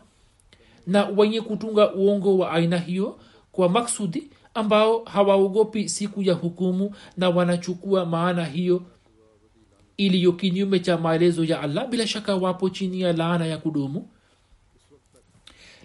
Na 0.87 1.05
wenye 1.05 1.41
kutunga 1.41 1.93
uongo 1.93 2.37
wa 2.37 2.51
aina 2.51 2.77
hiyo 2.77 3.19
kwa 3.51 3.69
maksudi 3.69 4.29
ambao 4.53 5.03
hawaogopi 5.03 5.89
siku 5.89 6.21
ya 6.21 6.33
hukumu 6.33 6.95
na 7.17 7.29
wanachukua 7.29 8.05
maana 8.05 8.45
hiyo 8.45 8.81
iliyo 9.97 10.31
kinyume 10.31 10.79
cha 10.79 10.97
maelezo 10.97 11.43
ya 11.43 11.61
allah. 11.61 11.87
Bila 11.87 12.07
shaka 12.07 12.35
wapo 12.35 12.69
chini 12.69 13.01
ya 13.01 13.13
laana 13.13 13.45
ya 13.45 13.57
kudumu 13.57 14.07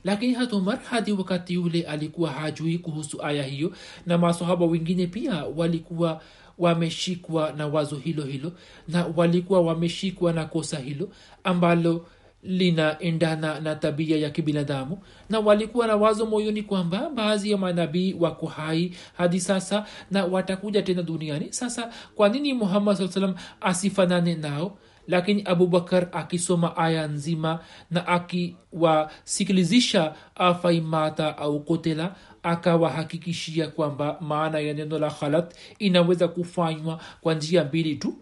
lakini 0.04 0.34
hata 0.34 0.56
hadi 0.90 1.12
wakati 1.12 1.58
ule 1.58 1.82
alikuwa 1.82 2.30
hajui 2.30 2.78
kuhusu 2.78 3.22
aya 3.24 3.42
hiyo 3.42 3.72
na 4.06 4.18
masohaba 4.18 4.66
wengine 4.66 5.06
pia 5.06 5.44
walikuwa 5.44 6.20
wameshikwa 6.58 7.52
na 7.52 7.66
wazo 7.66 7.96
hilo 7.96 8.22
hilo 8.24 8.52
na 8.88 9.06
walikuwa 9.16 9.60
wameshikwa 9.60 10.32
na 10.32 10.44
kosa 10.44 10.78
hilo 10.78 11.08
ambalo 11.44 12.06
linaendana 12.42 13.60
na 13.60 13.74
tabia 13.74 14.16
ya 14.16 14.30
kibinadamu 14.30 14.98
na 15.30 15.40
walikuwa 15.40 15.86
na 15.86 15.96
wazo 15.96 16.26
moyoni 16.26 16.62
kwamba 16.62 17.10
baadhi 17.10 17.50
ya 17.50 17.56
manabii 17.58 18.14
wako 18.20 18.46
hai 18.46 18.92
hadi 19.16 19.40
sasa 19.40 19.86
na 20.10 20.24
watakuja 20.24 20.82
tena 20.82 21.02
duniani. 21.02 21.52
Sasa 21.52 21.90
kwa 22.14 22.28
nini 22.28 22.52
muhammad 22.54 22.96
saa 22.96 23.08
salam 23.08 23.34
asifanane 23.60 24.34
nao 24.34 24.78
lakini 25.08 25.42
abubakar 25.44 26.08
akisoma 26.12 26.76
aya 26.76 27.06
nzima 27.06 27.60
na 27.90 28.06
akiwasikilizisha 28.06 30.14
afaimata 30.34 31.38
au 31.38 31.60
kotela 31.60 32.14
akawahakikishia 32.42 33.68
kwamba 33.68 34.16
maana 34.20 34.58
ya 34.58 34.74
neno 34.74 34.98
la 34.98 35.10
khalat 35.10 35.54
inaweza 35.78 36.28
kufanywa 36.28 37.00
kwa 37.20 37.34
njia 37.34 37.64
mbili 37.64 37.96
tu. 37.96 38.14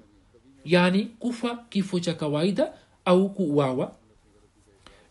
Yaani 0.65 1.05
kufa 1.05 1.57
kifo 1.69 2.01
cha 2.01 2.15
kawaida 2.15 2.73
au 3.05 3.31
kuuawa. 3.31 3.93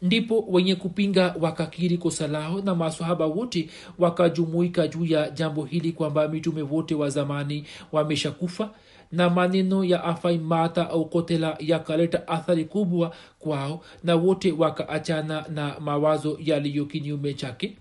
Ndipo 0.01 0.45
wenye 0.49 0.75
kupinga 0.75 1.35
wakakiri 1.41 1.97
kosa 1.97 2.27
lao 2.27 2.61
na 2.61 2.75
masahaba 2.75 3.25
wote 3.25 3.69
wakajumuika 3.99 4.87
juu 4.87 5.05
ya 5.05 5.29
jambo 5.29 5.65
hili 5.65 5.91
kwamba 5.91 6.27
mitume 6.27 6.61
wote 6.61 6.95
wa 6.95 7.09
zamani 7.09 7.65
wameshakufa 7.91 8.69
na 9.11 9.29
maneno 9.29 9.83
ya 9.83 10.03
afaimata 10.03 10.89
au 10.89 11.05
kotela 11.09 11.57
yakaleta 11.59 12.27
athari 12.27 12.65
kubwa 12.65 13.15
kwao 13.39 13.83
na 14.03 14.15
wote 14.15 14.51
wakaachana 14.51 15.45
na 15.49 15.79
mawazo 15.79 16.37
yaliyo 16.43 16.85
kinyume 16.85 17.33
chake. 17.33 17.77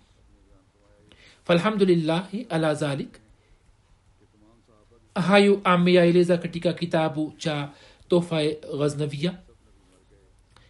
Falhamdulillahi 1.44 2.46
ala 2.50 2.74
dhalik 2.74 3.08
hayo 5.14 5.60
ameyaeleza 5.64 6.38
katika 6.38 6.72
kitabu 6.72 7.32
cha 7.38 7.68
tofae 8.08 8.58
ghaznavia. 8.78 9.34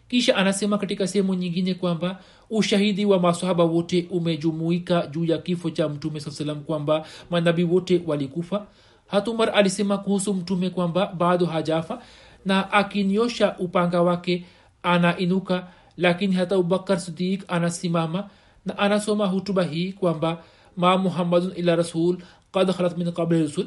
Kisha 0.08 0.36
anasema 0.36 0.78
katika 0.78 1.06
sehemu 1.06 1.34
nyingine 1.34 1.74
kwamba 1.74 2.20
ushahidi 2.50 3.04
wa 3.04 3.18
masahaba 3.20 3.64
wote 3.64 4.06
umejumuika 4.10 5.06
juu 5.06 5.24
ya 5.24 5.38
kifo 5.38 5.70
cha 5.70 5.88
mtume 5.88 6.20
saa 6.20 6.30
salam 6.30 6.60
kwamba 6.60 7.06
manabii 7.30 7.62
wote 7.64 8.02
walikufa 8.06 8.66
hatumar 9.10 9.50
alisema 9.54 9.98
kuhusu 9.98 10.34
mtume 10.34 10.70
kwamba 10.70 11.06
bado 11.06 11.46
hajafa 11.46 12.02
na 12.44 12.72
akinyosha 12.72 13.56
upanga 13.58 14.02
wake 14.02 14.46
anainuka 14.82 15.66
lakini 15.96 16.34
hata 16.34 16.54
abubakar 16.54 17.00
sidik 17.00 17.44
anasimama 17.48 18.28
na 18.66 18.78
anasoma 18.78 19.26
hutuba 19.26 19.62
hii 19.64 19.92
kwamba 19.92 20.42
ma 20.76 20.98
muhammadun 20.98 21.52
ila 21.56 21.76
rasul 21.76 22.18
kad 22.52 22.72
khalat 22.72 22.96
min 22.98 23.12
qabli 23.12 23.42
rusul. 23.42 23.66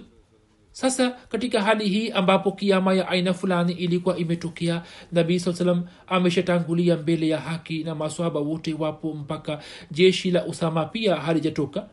Sasa 0.72 1.10
katika 1.30 1.62
hali 1.62 1.90
hii 1.90 2.10
ambapo 2.12 2.52
kiama 2.52 2.94
ya 2.94 3.08
aina 3.08 3.34
fulani 3.34 3.74
ilikuwa 3.74 4.18
imetokea 4.18 4.82
nabii 5.12 5.40
saa 5.40 5.54
salam 5.54 5.84
ameshatangulia 6.08 6.98
mbele 6.98 7.28
ya 7.28 7.40
haki 7.40 7.84
na 7.84 7.96
maswaba 7.96 8.40
wote 8.40 8.74
wapo 8.74 9.14
mpaka 9.14 9.60
jeshi 9.92 10.32
la 10.32 10.46
usama 10.46 10.86
pia 10.86 11.16
halijatoka. 11.16 11.90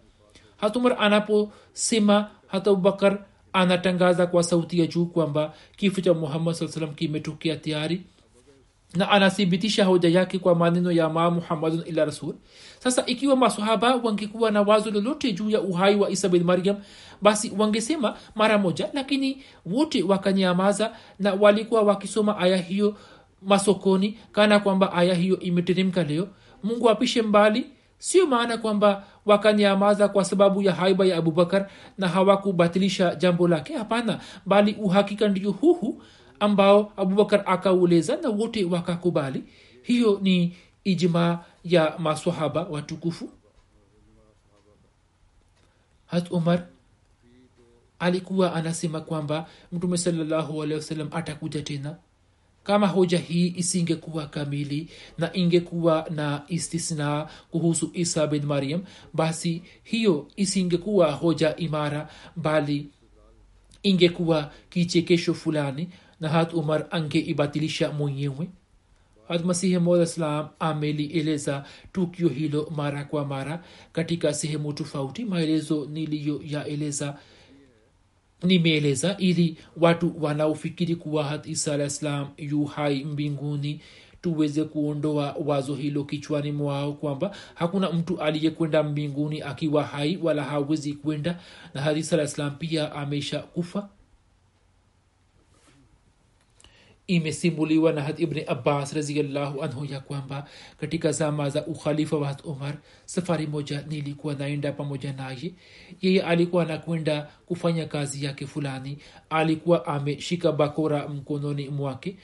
Hatumar 0.57 0.96
anaposema 0.98 2.30
hata 2.46 2.70
abubakar 2.70 3.18
anatangaza 3.53 4.26
kwa 4.26 4.42
sauti 4.42 4.80
ya 4.80 4.86
juu 4.86 5.07
kwamba 5.07 5.55
kifo 5.76 6.01
cha 6.01 6.14
muhammad 6.14 6.55
saa 6.55 6.68
salam 6.68 6.94
kimetokea 6.94 7.57
tayari 7.57 8.03
na 8.94 9.11
anathibitisha 9.11 9.84
hoja 9.84 10.09
yake 10.09 10.38
kwa 10.38 10.55
maneno 10.55 10.92
ya 10.92 11.09
ma 11.09 11.30
muhammadun 11.30 11.82
ila 11.86 12.05
rasul. 12.05 12.34
Sasa 12.78 13.07
ikiwa 13.07 13.36
masahaba 13.36 13.94
wangekuwa 13.96 14.51
na 14.51 14.62
wazo 14.62 14.90
lolote 14.90 15.32
juu 15.32 15.51
ya 15.51 15.61
uhai 15.61 15.96
wa 15.96 16.11
isa 16.11 16.28
bin 16.28 16.44
maryam 16.44 16.76
basi 17.22 17.53
wangesema 17.59 18.16
mara 18.34 18.59
moja 18.59 18.90
lakini 18.92 19.42
wote 19.66 20.03
wakanyamaza 20.03 20.92
na 21.18 21.34
walikuwa 21.34 21.82
wakisoma 21.82 22.38
aya 22.38 22.57
hiyo 22.57 22.96
masokoni 23.42 24.18
kana 24.32 24.61
kwamba 24.61 24.92
aya 24.92 25.14
hiyo 25.14 25.40
imeteremka 25.40 26.03
leo. 26.05 26.28
Mungu 26.62 26.90
apishe 26.90 27.22
mbali 27.22 27.66
sio 27.98 28.26
maana 28.26 28.59
kwamba 28.59 29.05
wakanyamaza 29.27 30.09
kwa 30.09 30.25
sababu 30.25 30.62
ya 30.62 30.73
haiba 30.75 31.07
ya 31.07 31.16
abubakar 31.16 31.71
na 31.99 32.09
hawakubatilisha 32.09 33.14
jambo 33.14 33.49
lake. 33.49 33.77
Hapana 33.77 34.21
bali 34.47 34.75
uhakika 34.81 35.29
ndio 35.29 35.51
huhu 35.51 36.03
ambao 36.41 36.93
abubakar 36.97 37.43
akaueleza 37.47 38.16
na 38.16 38.29
wote 38.29 38.64
wakakubali. 38.64 39.45
Hiyo 39.83 40.18
ni 40.23 40.57
ijmaa 40.85 41.39
ya 41.64 41.95
masahaba 41.99 42.62
watukufu. 42.62 43.31
Hat 46.07 46.31
umar 46.31 46.66
alikuwa 47.99 48.55
anasema 48.55 49.01
kwamba 49.01 49.47
mtume 49.73 49.99
salllahu 49.99 50.62
alehi 50.62 50.81
wasallam 50.81 51.09
atakuja 51.12 51.62
tena 51.62 51.97
kama 52.64 52.86
hoja 52.86 53.18
hii 53.18 53.54
isingekuwa 53.56 54.26
kamili 54.26 54.88
na 55.18 55.36
ingekuwa 55.36 56.06
na 56.11 56.42
istisna 56.48 57.28
kuhusu 57.50 57.90
isa 57.94 58.26
bin 58.26 58.44
mariam 58.46 58.82
basi 59.14 59.62
hiyo 59.82 60.28
isingekuwa 60.36 61.12
hoja 61.12 61.56
imara 61.56 62.08
bali 62.36 62.88
ingekuwa 63.82 64.52
kichekesho 64.70 65.34
fulani 65.34 65.88
na 66.20 66.28
hat 66.28 66.54
umar 66.54 66.86
angeibatilisha 66.90 67.92
mwenyewe. 67.92 68.48
Masihi 69.44 69.78
mola 69.78 70.50
amelieleza 70.61 71.64
tukio 71.92 72.28
hilo 72.28 72.72
mara 72.76 73.04
kwa 73.04 73.24
mara 73.24 73.64
katika 73.92 74.34
sehemu 74.34 74.72
tofauti. 74.72 75.24
Maelezo 75.24 75.86
niliyoyaeleza 75.92 77.18
nimeeleza 78.43 79.16
ili 79.16 79.57
watu 79.76 80.14
wanaofikiri 80.20 80.97
kuwa 80.97 81.41
isa 81.45 81.74
alah 81.74 82.28
yu 82.38 82.64
hai 82.64 83.05
mbinguni 83.05 83.80
tuweze 84.22 84.64
kuondoa 84.64 85.36
wazo 85.45 85.74
hilo 85.74 86.05
kichwani 86.05 86.53
mwao 86.53 86.93
kwamba 86.93 87.36
hakuna 87.55 87.91
mtu 87.93 88.20
aliyekwenda 88.20 88.82
mbinguni 88.82 89.43
akiwa 89.43 89.84
hai 89.84 90.18
wala 90.22 90.45
hawezi 90.45 90.93
kwenda. 90.93 91.38
Na 91.74 91.82
hadis 91.82 92.12
alah 92.12 92.24
islam 92.26 92.51
pia 92.59 92.93
amesha 92.93 93.38
kufa 93.38 93.88
imesimuliwa 97.16 97.92
na 97.92 98.02
had 98.02 98.22
ibni 98.22 98.42
abbas 98.46 98.92
raziallahu 98.92 99.62
anhu 99.62 99.84
ya 99.84 100.00
kwamba 100.00 100.48
katika 100.80 101.12
zama 101.12 101.50
za 101.50 101.66
ukhalifa 101.66 102.16
wa 102.16 102.26
had 102.28 102.42
umar 102.44 102.74
safari 103.04 103.46
moja 103.46 103.84
nilikuwa 103.88 104.34
naenda 104.34 104.72
pamoja 104.72 105.12
naye. 105.12 105.52
Yeye 106.00 106.22
alikuwa 106.22 106.62
anakwenda 106.62 107.28
kufanya 107.46 107.86
kazi 107.86 108.24
yake 108.24 108.46
fulani. 108.46 108.98
Alikuwa 109.30 109.86
ameshika 109.86 110.52
bakora 110.52 111.08
mkononi 111.08 111.68
mwake. 111.68 112.16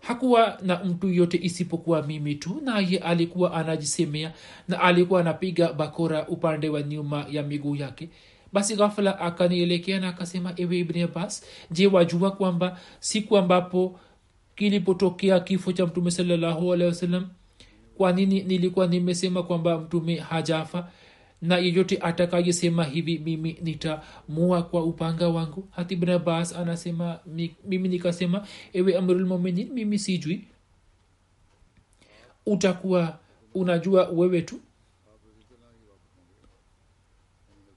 Hakuwa 0.00 0.58
na 0.62 0.84
mtu 0.84 1.08
yote 1.08 1.38
isipokuwa 1.42 2.02
mimi 2.02 2.34
tu 2.34 2.60
naye 2.64 2.98
alikuwa 2.98 3.52
anajisemea 3.54 4.32
na 4.68 4.80
alikuwa 4.80 5.20
anapiga 5.20 5.72
bakora 5.72 6.28
upande 6.28 6.68
wa 6.68 6.82
nyuma 6.82 7.26
ya 7.30 7.42
miguu 7.42 7.76
yake 7.76 8.08
basi 8.54 8.76
ghafla 8.76 9.18
akanielekea 9.20 10.00
na 10.00 10.08
akasema 10.08 10.52
ewe 10.56 10.78
ibni 10.78 11.02
abbas 11.02 11.44
je 11.70 11.86
wajua 11.86 12.30
kwamba 12.30 12.80
siku 13.00 13.36
ambapo 13.36 14.00
kilipotokea 14.56 15.40
kifo 15.40 15.72
cha 15.72 15.86
mtume 15.86 16.10
salallahu 16.10 16.72
alehi 16.72 16.96
kwa 17.96 18.12
nini 18.12 18.42
nilikuwa 18.42 18.86
nimesema 18.86 19.42
kwamba 19.42 19.78
mtume 19.78 20.16
hajafa? 20.16 20.90
Na 21.42 21.58
yeyote 21.58 21.98
atakayesema 21.98 22.84
hivi 22.84 23.18
mimi 23.18 23.56
nitamua 23.62 24.62
kwa 24.62 24.84
upanga 24.84 25.28
wangu. 25.28 25.68
Hati 25.70 25.94
ibn 25.94 26.10
abbas 26.10 26.56
anasema 26.56 27.18
mimi 27.64 27.88
nikasema 27.88 28.46
ewe 28.72 28.96
amrulmuminin 28.96 29.72
mimi 29.72 29.98
sijui. 29.98 30.44
Utakuwa 32.46 33.18
unajua 33.54 34.08
wewe 34.08 34.42
tu 34.42 34.60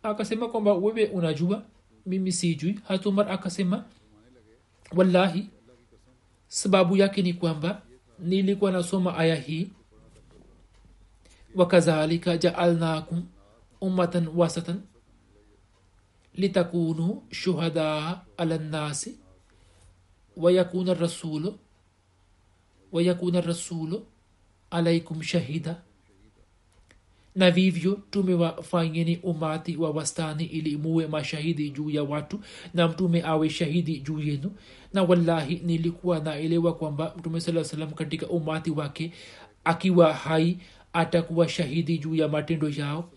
akasema 0.10 0.50
kwamba 0.50 0.74
wewe 0.74 1.06
unajua 1.06 1.64
mimi 2.06 2.32
sijui. 2.32 2.80
Hatumar 2.88 3.32
akasema 3.32 3.86
wallahi 4.96 5.50
sababu 6.48 6.98
yake 6.98 7.22
ni 7.22 7.34
kwamba 7.34 7.82
nilikuwa 8.20 8.72
nasoma 8.72 9.18
aya 9.18 9.36
hii. 9.36 9.70
Wakadhalika 11.56 12.38
jaalnakum 12.38 13.26
ummatan 13.82 14.28
wasatan 14.36 14.82
litakunu 16.34 17.24
shuhadaa 17.32 18.22
ala 18.38 18.58
nnasi 18.58 19.18
wayakuna 20.38 20.94
rasulu 20.94 21.60
wayakuna 22.92 23.42
rasulu 23.42 24.06
alaikum 24.72 25.22
shahida 25.24 25.82
na 27.38 27.52
vivyo 27.52 28.00
tumewafanyeni 28.12 29.18
umati 29.24 29.78
wa 29.78 29.90
wastani 29.92 30.46
ili 30.46 30.78
muwe 30.78 31.08
mashahidi 31.08 31.70
juu 31.70 31.90
ya 31.90 32.04
watu 32.04 32.40
na 32.74 32.88
mtume 32.88 33.24
awe 33.26 33.50
shahidi 33.50 34.00
juu 34.00 34.20
yenu. 34.20 34.52
Na 34.94 35.04
wallahi 35.04 35.62
nilikuwa 35.66 36.20
naelewa 36.20 36.74
kwamba 36.76 37.14
mtume 37.18 37.40
saa 37.42 37.64
salam 37.64 37.92
katika 37.92 38.28
umati 38.28 38.72
wake 38.72 39.12
akiwa 39.64 40.14
hai 40.14 40.58
atakuwa 40.94 41.50
shahidi 41.50 41.98
juu 41.98 42.16
ya 42.16 42.28
matendo 42.28 42.70
yao. 42.70 43.10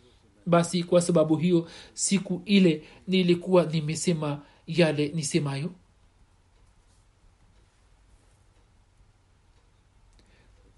Basi 0.46 0.82
kwa 0.82 1.00
sababu 1.00 1.36
hiyo 1.36 1.68
siku 1.94 2.42
ile 2.44 2.82
nilikuwa 3.08 3.64
nimesema 3.66 4.40
yale 4.66 5.08
nisemayo 5.14 5.70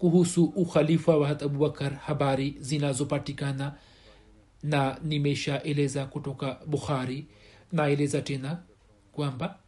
kuhusu 0.03 0.43
ukhalifa 0.43 1.17
wa 1.17 1.29
abubakar 1.29 1.93
habari 1.95 2.55
zinazopatikana 2.59 3.73
na 4.63 4.97
nimeshaeleza 5.03 6.05
kutoka 6.05 6.59
bukhari. 6.67 7.27
Naeleza 7.71 8.21
tena 8.21 8.57
kwamba 9.11 9.59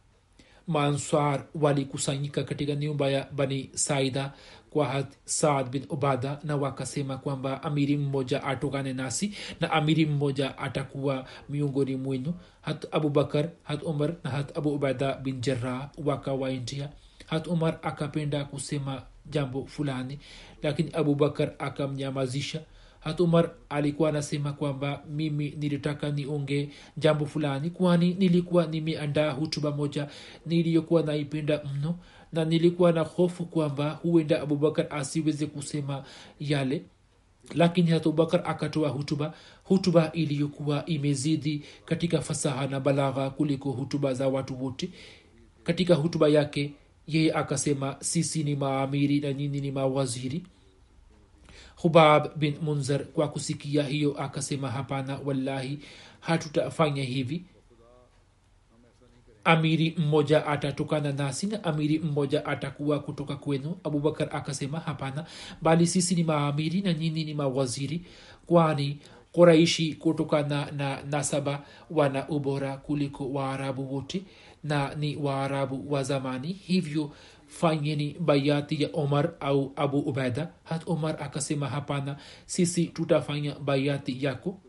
maanswar 0.66 1.44
walikusanyika 1.54 2.44
katika 2.44 2.74
nyumba 2.74 3.10
ya 3.10 3.28
bani 3.32 3.70
saida 3.74 4.32
kwa 4.70 4.86
had 4.86 5.06
saad 5.24 5.68
bin 5.70 5.86
ubada 5.88 6.38
na 6.44 6.56
wakasema 6.56 7.16
kwamba 7.18 7.62
amiri 7.62 7.96
mmoja 7.96 8.44
atokane 8.44 8.92
nasi 8.92 9.34
na 9.60 9.70
amiri 9.72 10.06
mmoja 10.06 10.58
atakuwa 10.58 11.26
miongoni 11.48 11.96
mwenu 11.96 12.34
hat 12.62 12.86
abubakar 12.94 13.48
hat 13.62 13.82
umar 13.82 14.14
na 14.24 14.30
hat 14.30 14.58
abu 14.58 14.74
ubada 14.74 15.14
bin 15.14 15.40
jarah 15.40 15.90
wakawaindia 16.04 16.88
hat 17.26 17.46
umar 17.46 17.78
akapenda 17.82 18.44
kusema 18.44 19.02
jambo 19.30 19.66
fulani. 19.66 20.18
Lakini 20.62 20.90
abubakar 20.92 21.52
akamnyamazisha. 21.58 22.62
Hat 23.00 23.20
umar 23.20 23.50
alikuwa 23.68 24.08
anasema 24.08 24.52
kwamba 24.52 25.02
mimi 25.10 25.50
nilitaka 25.58 26.10
niongee 26.10 26.68
jambo 26.96 27.26
fulani 27.26 27.70
kwani 27.70 28.14
nilikuwa 28.14 28.66
nimeandaa 28.66 29.30
hutuba 29.30 29.70
moja 29.70 30.08
niliyokuwa 30.46 31.02
naipenda 31.02 31.60
mno 31.64 31.98
na 32.32 32.44
nilikuwa 32.44 32.92
na 32.92 33.00
hofu 33.02 33.44
kwamba 33.44 33.90
huenda 33.90 34.42
abubakar 34.42 34.86
asiweze 34.90 35.46
kusema 35.46 36.04
yale. 36.40 36.82
Lakini 37.54 37.92
abubakar 37.92 38.42
akatoa 38.44 38.88
hutuba. 38.88 39.34
Hutuba 39.64 40.12
iliyokuwa 40.12 40.86
imezidi 40.86 41.64
katika 41.84 42.20
fasaha 42.20 42.66
na 42.66 42.80
balagha 42.80 43.30
kuliko 43.30 43.70
hutuba 43.70 44.14
za 44.14 44.28
watu 44.28 44.64
wote. 44.64 44.88
Katika 45.64 45.94
hutuba 45.94 46.28
yake 46.28 46.72
yeye 47.06 47.32
akasema 47.32 47.96
sisi 48.00 48.44
ni 48.44 48.56
maamiri 48.56 49.20
na 49.20 49.32
nyini 49.32 49.60
ni 49.60 49.70
mawaziri. 49.72 50.42
Hubab 51.76 52.36
bin 52.38 52.54
munzar 52.62 53.04
kwa 53.04 53.28
kusikia 53.28 53.82
hiyo 53.82 54.20
akasema 54.22 54.70
hapana 54.70 55.18
wallahi 55.24 55.78
hatutafanya 56.20 57.02
hivi. 57.02 57.44
Amiri 59.44 59.94
mmoja 59.98 60.46
atatokana 60.46 61.12
nasi 61.12 61.46
na 61.46 61.64
amiri 61.64 61.98
mmoja 61.98 62.46
atakuwa 62.46 62.98
kutoka 63.00 63.36
kwenu. 63.36 63.76
Abubakar 63.84 64.28
akasema 64.36 64.80
hapana 64.80 65.26
bali 65.62 65.86
sisi 65.86 66.14
ni 66.14 66.24
maamiri 66.24 66.80
na 66.80 66.92
nyini 66.94 67.24
ni 67.24 67.34
mawaziri 67.34 68.02
kwani 68.46 68.98
kuraishi 69.32 69.94
kutokana 69.94 70.70
na 70.70 71.02
nasaba 71.02 71.62
wana 71.90 72.28
ubora 72.28 72.76
kuliko 72.76 73.32
waarabu 73.32 73.94
wote 73.94 74.22
na 74.66 74.94
ni 74.94 75.16
waarabu 75.16 75.92
wa 75.92 76.02
zamani. 76.02 76.52
Hivyo 76.52 77.12
fanyeni 77.46 78.16
bayati 78.20 78.82
ya 78.82 78.88
omar 78.92 79.32
au 79.40 79.72
abu 79.76 79.98
ubaida. 79.98 80.52
Hat 80.64 80.82
omar 80.86 81.16
akasema 81.22 81.68
hapana 81.68 82.16
sisi 82.46 82.86
tutafanya 82.86 83.54
bayati 83.54 84.24
yako. 84.24 84.60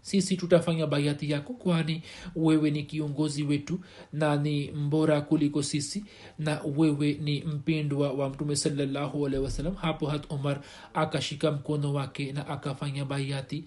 Sisi 0.00 0.36
tutafanya 0.36 0.86
bayati 0.86 1.30
yako 1.30 1.52
kwani 1.54 2.02
wewe 2.36 2.70
ni 2.70 2.82
kiongozi 2.82 3.42
wetu 3.42 3.80
na 4.12 4.36
ni 4.36 4.70
mbora 4.70 5.20
kuliko 5.20 5.62
sisi 5.62 6.04
na 6.38 6.60
wewe 6.76 7.12
ni 7.12 7.40
mpendwa 7.44 8.12
wa 8.12 8.28
mtume 8.28 8.56
salallahu 8.56 9.22
wasalam 9.22 9.74
hapo 9.74 10.06
hat 10.06 10.24
omar 10.32 10.60
akashika 10.94 11.52
mkono 11.52 11.92
wake 11.94 12.32
na 12.32 12.46
akafanya 12.48 13.04
bayati. 13.04 13.64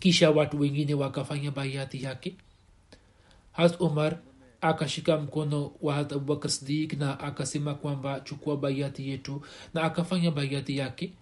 Kisha 0.00 0.30
watu 0.30 0.60
wengine 0.60 0.94
wakafanya 0.94 1.50
bayati 1.50 2.02
yake 2.02 2.36
hat 3.54 3.80
umar 3.80 4.18
akashika 4.60 5.18
mkono 5.18 5.72
wa 5.82 5.94
hat 5.94 6.12
abubakar 6.12 6.50
sidik 6.50 6.92
na 6.92 7.20
akasema 7.20 7.74
kwamba 7.74 8.20
chukua 8.20 8.56
bayati 8.56 9.08
yetu 9.10 9.42
na 9.74 9.82
akafanya 9.82 10.30
bayati 10.30 10.76
yake 10.78 11.12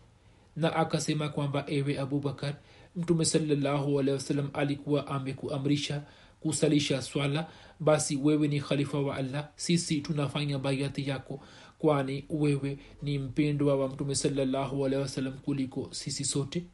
na 0.57 0.76
akasema 0.76 1.28
kwamba 1.28 1.64
ewe 1.66 1.99
abubakar 1.99 2.55
mtume 2.97 3.24
salallahu 3.24 4.01
alehi 4.01 4.14
wasallam 4.16 4.51
alikuwa 4.53 5.07
amekuamrisha 5.07 6.03
kusalisha 6.41 7.03
swala 7.03 7.47
basi 7.80 8.16
wewe 8.16 8.49
ni 8.49 8.61
khalifa 8.61 8.99
wa 9.01 9.16
allah 9.16 9.49
sisi 9.57 10.01
tunafanya 10.01 10.59
bayati 10.59 11.09
yako 11.09 11.41
kwani 11.78 12.24
wewe 12.30 12.78
ni 13.03 13.18
mpendwa 13.18 13.76
wa 13.76 13.89
mtume 13.89 14.14
salallahu 14.14 14.87
alehi 14.87 15.03
wasallam 15.03 15.33
kuliko 15.33 15.89
sisi 15.91 16.24
sote 16.24 16.64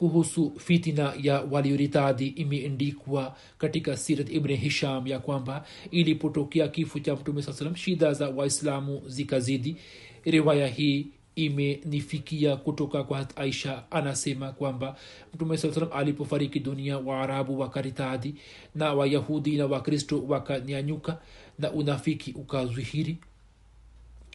kuhusu 0.00 0.52
fitina 0.58 1.12
ya 1.22 1.40
walioritadi 1.40 2.26
imeendikwa 2.26 3.36
katika 3.58 3.96
sirat 3.96 4.30
ibn 4.32 4.54
hisham 4.56 5.06
ya 5.06 5.18
kwamba 5.18 5.64
ilipotokea 5.90 6.68
kifo 6.68 6.98
cha 6.98 7.14
mtume 7.16 7.42
saa 7.42 7.52
salam 7.52 7.76
shida 7.76 8.12
za 8.12 8.28
waislamu 8.28 9.02
zikazidi. 9.06 9.76
Riwaya 10.24 10.66
hii 10.66 11.06
imenifikia 11.36 12.56
kutoka 12.56 13.04
kwa 13.04 13.36
aisha 13.36 13.82
anasema 13.90 14.52
kwamba 14.52 14.96
mtume 15.34 15.56
saa 15.56 15.72
salam 15.72 15.92
alipofariki 15.92 16.60
dunia 16.60 16.98
waarabu 16.98 17.58
wakaritadi 17.60 18.34
na 18.74 18.94
wayahudi 18.94 19.56
na 19.56 19.66
wakristo 19.66 20.22
wakanyanyuka 20.28 21.18
na 21.58 21.72
unafiki 21.72 22.32
ukazwihiri 22.32 23.18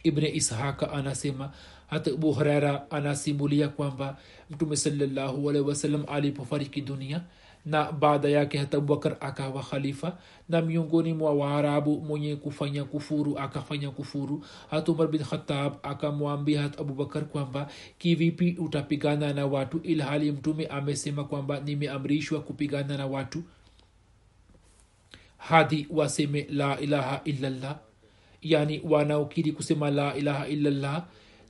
ibne 0.02 0.28
ishaka 0.28 0.92
anasema 0.92 1.52
hata 1.86 2.10
abu 2.10 2.32
huraira 2.32 2.90
anasimulia 2.90 3.68
kwamba 3.68 4.16
mtume 4.50 4.76
salallahu 4.76 5.50
alaihi 5.50 6.04
alipofariki 6.08 6.80
dunia 6.80 7.22
na 7.66 7.92
baada 7.92 8.28
yake 8.28 8.58
hata 8.58 8.76
abubakar 8.76 9.16
akawa 9.20 9.62
khalifa 9.62 10.18
na 10.48 10.62
miongoni 10.62 11.14
mwa 11.14 11.34
waarabu 11.34 12.00
mwenye 12.00 12.36
kufanya 12.36 12.84
kufuru 12.84 13.38
akafanya 13.38 13.90
kufuru 13.90 14.44
hata 14.70 14.92
umar 14.92 15.08
bin 15.08 15.24
khatab 15.24 15.72
akamwambia 15.82 16.62
hata 16.62 16.78
abubakar 16.78 17.24
kwamba 17.24 17.68
kivipi 17.98 18.56
utapigana 18.58 19.32
na 19.32 19.46
watu 19.46 19.78
ilhali 19.78 20.32
mtume 20.32 20.66
amesema 20.66 21.24
kwamba 21.24 21.60
nimeamrishwa 21.60 22.40
kupigana 22.40 22.96
na 22.96 23.06
watu? 23.06 23.42
Hadi 25.38 25.86
waseme 25.90 26.46
la 26.50 26.80
ilaha 26.80 27.20
illallah 27.24 27.78
yani 28.42 28.80
wanaokiri 28.84 29.52
kusema 29.52 29.90
la 29.90 30.16
ilaha 30.16 30.48
illallah 30.48 31.04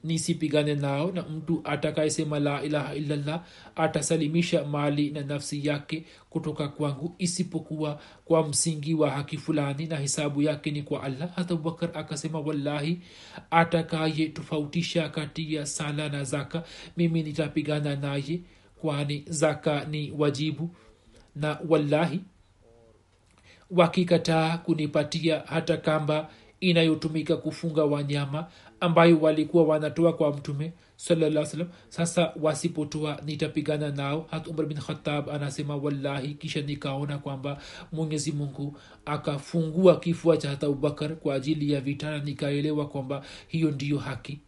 nisipigane 0.07 0.75
nao 0.75 1.13
na 1.13 1.23
mtu 1.23 1.61
atakayesema 1.65 2.39
la 2.39 2.63
ilaha 2.63 2.95
illallah 2.95 3.45
atasalimisha 3.77 4.65
mali 4.65 5.11
na 5.11 5.21
nafsi 5.23 5.67
yake 5.67 6.05
kutoka 6.31 6.69
kwangu 6.69 7.15
isipokuwa 7.19 8.01
kwa 8.25 8.49
msingi 8.49 8.95
wa 8.95 9.11
haki 9.11 9.37
fulani 9.37 9.87
na 9.87 9.97
hisabu 9.97 10.43
yake 10.43 10.71
ni 10.71 10.83
kwa 10.83 11.03
allah. 11.03 11.29
Hata 11.37 11.55
abubakar 11.55 11.91
akasema 11.95 12.41
wallahi 12.41 13.01
atakayetofautisha 13.51 15.09
kati 15.09 15.55
ya 15.55 15.67
sala 15.67 16.09
na 16.09 16.25
zaka 16.25 16.63
mimi 16.97 17.23
nitapigana 17.23 17.97
naye 17.97 18.41
kwani 18.81 19.25
zaka 19.29 19.85
ni 19.85 20.11
wajibu. 20.19 20.71
Na 21.37 21.59
wallahi 21.69 22.21
wakikataa 23.71 24.59
kunipatia 24.59 25.43
hata 25.47 25.77
kamba 25.77 26.31
inayotumika 26.61 27.37
kufunga 27.37 27.85
wanyama 27.85 28.47
ambayo 28.81 29.19
walikuwa 29.21 29.65
wanatoa 29.65 30.13
kwa 30.13 30.33
mtume 30.37 30.73
salaa 30.97 31.47
salam 31.47 31.69
sasa 31.89 32.33
wasipotoa 32.43 33.21
nitapigana 33.25 33.91
nao. 33.91 34.27
Hat 34.31 34.47
umar 34.49 34.67
bin 34.67 34.79
khatab 34.79 35.31
anasema 35.31 35.77
wallahi 35.77 36.35
kisha 36.35 36.61
nikaona 36.61 37.19
kwamba 37.19 37.63
mwenyezi 37.93 38.33
mungu 38.33 38.77
akafungua 39.07 40.01
kifua 40.01 40.37
cha 40.37 40.51
hata 40.51 40.67
abubakar 40.67 41.17
kwa 41.17 41.35
ajili 41.35 41.73
ya 41.73 41.81
vitana 41.81 42.19
nikaelewa 42.19 42.89
kwamba 42.89 43.25
hiyo 43.49 43.71
ndiyo 43.71 43.99
haki. 43.99 44.41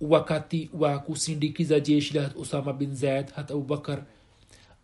Wakati 0.00 0.70
wa 0.74 0.98
kusindikiza 0.98 1.80
jeshi 1.80 2.14
la 2.14 2.30
usama 2.36 2.72
bin 2.72 2.94
zaid 2.94 3.30
hat 3.32 3.50
abubakar 3.50 4.02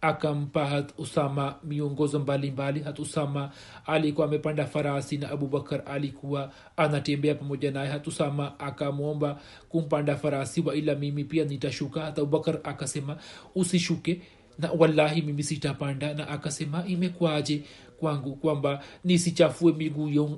akampa 0.00 0.66
hat 0.66 0.92
usama 0.98 1.54
miongozo 1.64 2.18
mbalimbali. 2.18 2.80
Hat 2.80 2.98
usama 2.98 3.50
alikuwa 3.86 4.26
amepanda 4.26 4.66
farasi 4.66 5.18
na 5.18 5.30
abubakar 5.30 5.82
alikuwa 5.86 6.52
anatembea 6.76 7.34
pamoja 7.34 7.70
naye. 7.70 7.88
Hat 7.90 8.06
usama 8.06 8.58
akamwomba 8.60 9.40
kumpanda 9.68 10.16
farasi 10.16 10.60
wa 10.60 10.74
mimi 10.74 11.24
pia 11.24 11.44
nitashuka. 11.44 12.00
Hata 12.00 12.22
abubakar 12.22 12.58
akasema 12.64 13.16
usishuke. 13.54 14.20
Na 14.58 14.72
wallahi 14.72 15.22
mimi 15.22 15.42
sitapanda. 15.42 16.14
Na 16.14 16.28
akasema 16.28 16.86
imekwaje 16.86 17.62
kwangu 18.00 18.36
kwamba 18.36 18.82
nisichafue 19.04 19.72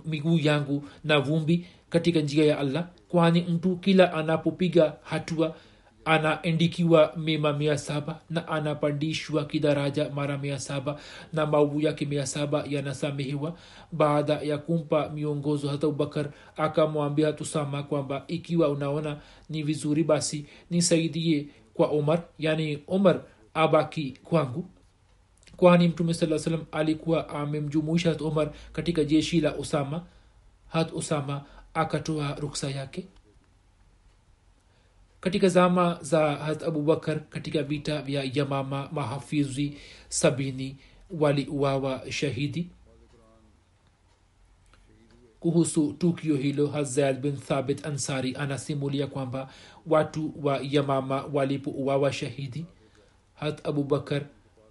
miguu 0.05 0.39
yangu 0.39 0.85
na 1.05 1.21
vumbi 1.21 1.67
katika 1.91 2.21
njia 2.21 2.45
ya 2.45 2.59
allah? 2.59 2.89
Kwani 3.09 3.41
mtu 3.41 3.77
kila 3.77 4.13
anapopiga 4.13 4.95
hatua 5.03 5.57
anaendikiwa 6.05 7.13
mema 7.17 7.53
mia 7.53 7.79
saba 7.79 8.21
na 8.31 8.49
anapandishwa 8.49 9.45
kidaraja 9.45 10.11
mara 10.11 10.39
mia 10.39 10.59
saba 10.59 11.01
na 11.33 11.47
maovu 11.47 11.81
yake 11.81 12.07
mia 12.07 12.27
saba 12.27 12.65
yanasamehiwa 12.69 13.57
baada 13.93 14.33
ya 14.35 14.59
kumpa 14.59 15.09
miongozo 15.09 15.69
hata 15.69 15.87
abubakar 15.87 16.31
akamwambia 16.57 17.27
hatusama 17.27 17.83
kwamba 17.83 18.25
ikiwa 18.29 18.69
unaona 18.69 19.17
ni 19.51 19.63
vizuri 19.63 20.05
basi 20.05 20.47
nisaidie 20.71 21.47
kwa 21.75 21.87
omar 21.87 22.23
yani 22.39 22.83
umar 22.87 23.21
abaki 23.55 24.19
kwangu. 24.25 24.65
Kwani 25.57 25.89
mtume 25.89 26.15
saa 26.15 26.39
salam 26.39 26.65
alikuwa 26.73 27.29
amemjumuisha 27.29 28.09
hat 28.09 28.23
omar 28.23 28.51
katika 28.73 29.05
jeshi 29.05 29.41
la 29.41 29.57
usama. 29.57 30.03
Hat 30.69 30.93
usama 30.93 31.43
akatoa 31.75 32.35
ruksa 32.35 32.71
yake 32.71 33.07
katika 35.23 35.49
zama 35.49 35.99
za 36.01 36.37
harat 36.37 36.63
abubakar 36.63 37.21
katika 37.29 37.63
vita 37.63 38.03
vya 38.03 38.31
yamama 38.35 38.89
mahafizi 38.93 39.77
sabini 40.09 40.77
waliuawa 41.11 42.13
shahidi. 42.13 42.71
Kuhusu 45.41 45.93
tukio 45.93 46.37
hilo 46.37 46.67
hazaid 46.67 47.21
bin 47.21 47.37
thabit 47.37 47.87
ansari 47.87 48.35
anasimulia 48.37 49.07
kwamba 49.07 49.51
watu 49.87 50.35
wa 50.43 50.61
yamama 50.63 51.25
walipouawa 51.33 52.13
shahidi 52.13 52.67
hat 53.35 53.67
abubakar 53.67 54.23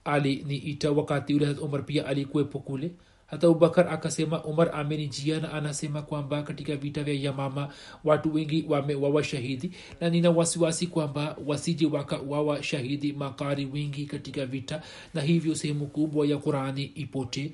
aliniita 0.05 0.91
wakati 0.91 1.33
ule 1.33 1.49
umar 1.51 1.85
pia 1.85 2.05
alikuwepo 2.05 2.59
kule 2.59 2.91
hata 3.31 3.47
abubakar 3.47 3.87
akasema 3.89 4.43
umar 4.43 4.71
amenijia 4.75 5.39
na 5.39 5.53
anasema 5.53 6.01
kwamba 6.01 6.43
katika 6.43 6.75
vita 6.75 7.03
vya 7.03 7.13
yamama 7.13 7.73
watu 8.03 8.33
wengi 8.33 8.65
wamewawa 8.69 9.23
shahidi 9.23 9.71
na 10.01 10.09
nina 10.09 10.29
wasiwasi 10.29 10.87
kwamba 10.87 11.37
wasije 11.45 11.85
wakawawa 11.85 12.63
shahidi 12.63 13.13
makari 13.13 13.65
wengi 13.65 14.05
katika 14.05 14.45
vita 14.45 14.81
na 15.13 15.21
hivyo 15.21 15.55
sehemu 15.55 15.87
kubwa 15.87 16.25
ya 16.27 16.37
qurani 16.37 16.83
ipote. 16.83 17.51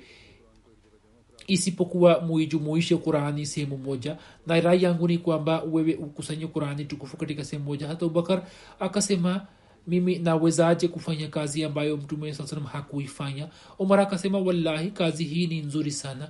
Isipokuwa 1.48 2.22
muijumuishe 2.22 2.96
qurani 2.98 3.46
sehemu 3.46 3.78
moja 3.78 4.18
na 4.48 4.62
rai 4.62 4.84
yangu 4.84 5.08
ni 5.08 5.18
kwamba 5.18 5.62
wewe 5.62 5.96
ukusanye 5.96 6.48
qurani 6.48 6.86
tukufu 6.86 7.18
katika 7.18 7.44
sehemu 7.44 7.66
moja. 7.66 7.88
Hata 7.88 8.06
abubakar 8.06 8.44
akasema 8.80 9.46
mimi 9.88 10.20
nawezaje 10.20 10.88
kufanya 10.88 11.28
kazi 11.28 11.64
ambayo 11.64 11.98
mtume 11.98 12.34
saa 12.34 12.60
hakuifanya? 12.72 13.48
Omar 13.80 14.00
akasema 14.00 14.38
wallahi 14.38 14.92
kazi 14.92 15.24
hii 15.24 15.48
ni 15.48 15.62
nzuri 15.62 15.92
sana. 15.92 16.30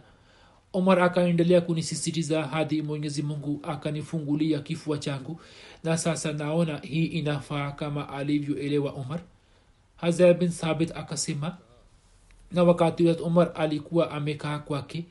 Omar 0.74 1.00
akaendelea 1.00 1.62
kunisisitiza 1.62 2.44
hadi 2.44 2.82
mwenyezi 2.82 3.22
mungu 3.24 3.60
akanifungulia 3.64 4.60
kifua 4.60 4.98
changu. 4.98 5.42
Na 5.84 5.98
sasa 5.98 6.34
naona 6.34 6.78
hii 6.78 7.06
inafaa 7.06 7.72
kama 7.72 8.10
alivyoelewa 8.10 8.92
omar. 8.92 9.20
Hazar 9.96 10.34
bin 10.34 10.50
sabit 10.50 10.92
akasema 10.98 11.58
na 12.52 12.64
wakati 12.64 13.08
umar 13.08 13.52
alikuwa 13.56 14.12
amekaa 14.12 14.60
kwake 14.60 15.06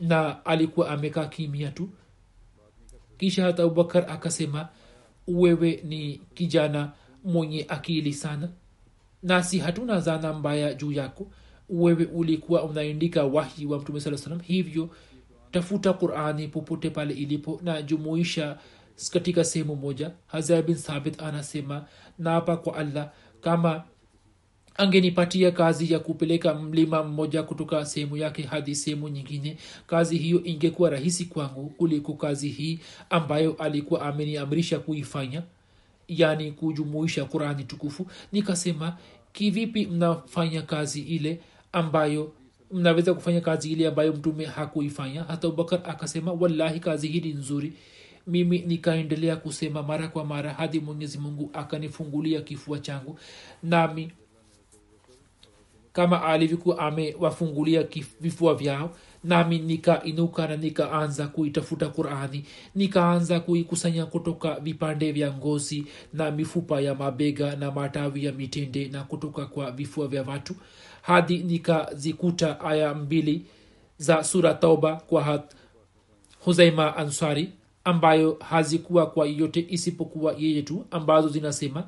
na 0.00 0.44
alikuwa 0.44 0.90
amekaa 0.90 1.26
kimia 1.26 1.70
tu. 1.70 1.88
Kisha 3.18 3.44
hata 3.44 3.62
abubakar 3.62 4.10
akasema 4.10 4.68
wewe 5.28 5.80
ni 5.84 6.20
kijana 6.34 6.92
mwenye 7.24 7.64
akili 7.68 8.12
sana. 8.12 8.48
Nasi 9.22 9.58
hatuna 9.58 10.00
zana 10.00 10.32
mbaya 10.32 10.74
juu 10.74 10.92
yako. 10.92 11.26
Wewe 11.68 12.04
ulikuwa 12.04 12.62
unaendika 12.62 13.24
wahi 13.24 13.66
wa 13.66 13.78
mtume 13.78 14.00
saa 14.00 14.16
salam 14.16 14.40
hivyo 14.40 14.90
tafuta 15.50 15.92
qurani 15.92 16.48
popote 16.48 16.90
pale 16.90 17.14
ilipo 17.14 17.60
na 17.64 17.82
jumuisha 17.82 18.58
katika 19.12 19.44
sehemu 19.44 19.76
moja. 19.76 20.10
Hazar 20.26 20.62
bin 20.62 20.74
thabit 20.76 21.22
anasema 21.22 21.84
naapa 22.18 22.56
kwa 22.56 22.76
allah 22.76 23.10
kama 23.40 23.84
angenipatia 24.76 25.50
kazi 25.50 25.92
ya 25.92 25.98
kupeleka 25.98 26.54
mlima 26.54 27.02
mmoja 27.02 27.42
kutoka 27.42 27.84
sehemu 27.86 28.16
yake 28.16 28.42
hadi 28.42 28.74
sehemu 28.74 29.08
nyingine. 29.08 29.56
Kazi 29.86 30.18
hiyo 30.18 30.44
ingekuwa 30.44 30.90
rahisi 30.90 31.24
kwangu 31.24 31.66
kuliko 31.68 32.12
kazi 32.12 32.48
hii 32.48 32.78
ambayo 33.10 33.52
alikuwa 33.58 34.02
ameniamrisha 34.02 34.78
kuifanya 34.78 35.42
yani 36.08 36.52
kujumuisha 36.52 37.24
qurani 37.24 37.64
tukufu. 37.64 38.06
Nikasema 38.32 38.96
kivipi 39.32 39.86
mnafanya 39.86 40.62
kazi 40.62 41.00
ile 41.00 41.40
ambayo 41.72 42.32
mnaweza 42.72 43.14
kufanya 43.14 43.40
kazi 43.40 43.72
ile 43.72 43.86
ambayo 43.88 44.12
mtume 44.12 44.44
hakuifanya? 44.44 45.22
Hata 45.24 45.48
abubakar 45.48 45.80
akasema 45.84 46.32
wallahi 46.32 46.80
kazi 46.80 47.08
hii 47.08 47.20
ni 47.20 47.32
nzuri. 47.34 47.72
Mimi 48.26 48.58
nikaendelea 48.58 49.36
kusema 49.36 49.82
mara 49.82 50.08
kwa 50.08 50.24
mara 50.24 50.52
hadi 50.52 50.80
mwenyezi 50.80 51.18
mungu 51.18 51.50
akanifungulia 51.52 52.40
kifua 52.40 52.78
changu. 52.78 53.18
Nami 53.62 54.10
kama 55.92 56.22
alivyokuwa 56.24 56.78
amewafungulia 56.78 57.84
vifua 58.20 58.54
vyao 58.54 58.96
nami 59.24 59.58
nikainuka 59.58 60.46
na 60.46 60.56
nikaanza 60.56 61.26
kuitafuta 61.28 61.88
qurani 61.88 62.44
nikaanza 62.74 63.40
kuikusanya 63.40 64.06
kutoka 64.06 64.54
vipande 64.60 65.12
vya 65.12 65.32
ngozi 65.32 65.86
na 66.12 66.30
mifupa 66.30 66.80
ya 66.80 66.94
mabega 66.94 67.56
na 67.56 67.70
matawi 67.70 68.24
ya 68.24 68.32
mitende 68.32 68.88
na 68.88 69.04
kutoka 69.04 69.46
kwa 69.46 69.70
vifua 69.70 70.08
vya 70.08 70.22
watu 70.22 70.54
hadi 71.02 71.38
nikazikuta 71.38 72.60
aya 72.60 72.94
mbili 72.94 73.46
za 73.98 74.24
sura 74.24 74.54
tauba 74.54 74.96
kwa 74.96 75.42
huzaima 76.44 76.96
ansari 76.96 77.52
ambayo 77.84 78.36
hazikuwa 78.40 79.06
kwa 79.06 79.26
yote 79.26 79.66
isipokuwa 79.68 80.34
yeye 80.38 80.62
tu 80.62 80.86
ambazo 80.90 81.28
zinasema 81.28 81.84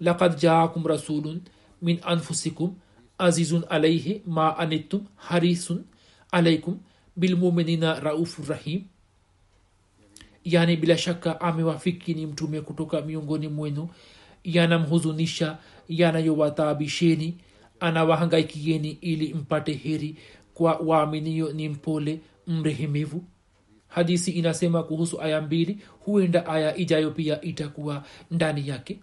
lakad 0.00 0.36
jaakum 0.40 0.86
rasulun 0.86 1.40
min 1.82 1.98
anfusikum 2.02 2.74
azizun 3.18 3.64
alaihi 3.68 4.22
ma 4.26 4.56
anittum 4.58 5.06
harisun 5.16 5.84
alaikum 6.32 6.78
bilmuminina 7.16 8.00
raufu 8.00 8.42
rahim. 8.48 8.82
Yani 10.44 10.76
bila 10.76 10.98
shaka 10.98 11.40
amewafiki 11.40 12.14
ni 12.14 12.26
mtume 12.26 12.60
kutoka 12.60 13.00
miongoni 13.02 13.48
mwenu. 13.48 13.88
Yanamhuzunisha 14.44 15.58
yanayowataabisheni 15.88 17.36
anawahangaikieni 17.80 18.90
ili 19.00 19.34
mpate 19.34 19.72
heri 19.72 20.16
kwa 20.54 20.76
waaminio 20.76 21.52
ni 21.52 21.68
mpole 21.68 22.20
mrehemivu. 22.46 23.24
Hadisi 23.88 24.30
inasema 24.30 24.82
kuhusu 24.82 25.20
aya 25.22 25.40
mbili 25.40 25.78
huenda 26.04 26.46
aya 26.46 26.76
ijayo 26.76 27.10
pia 27.10 27.40
itakuwa 27.40 28.04
ndani 28.30 28.68
yake 28.68 28.98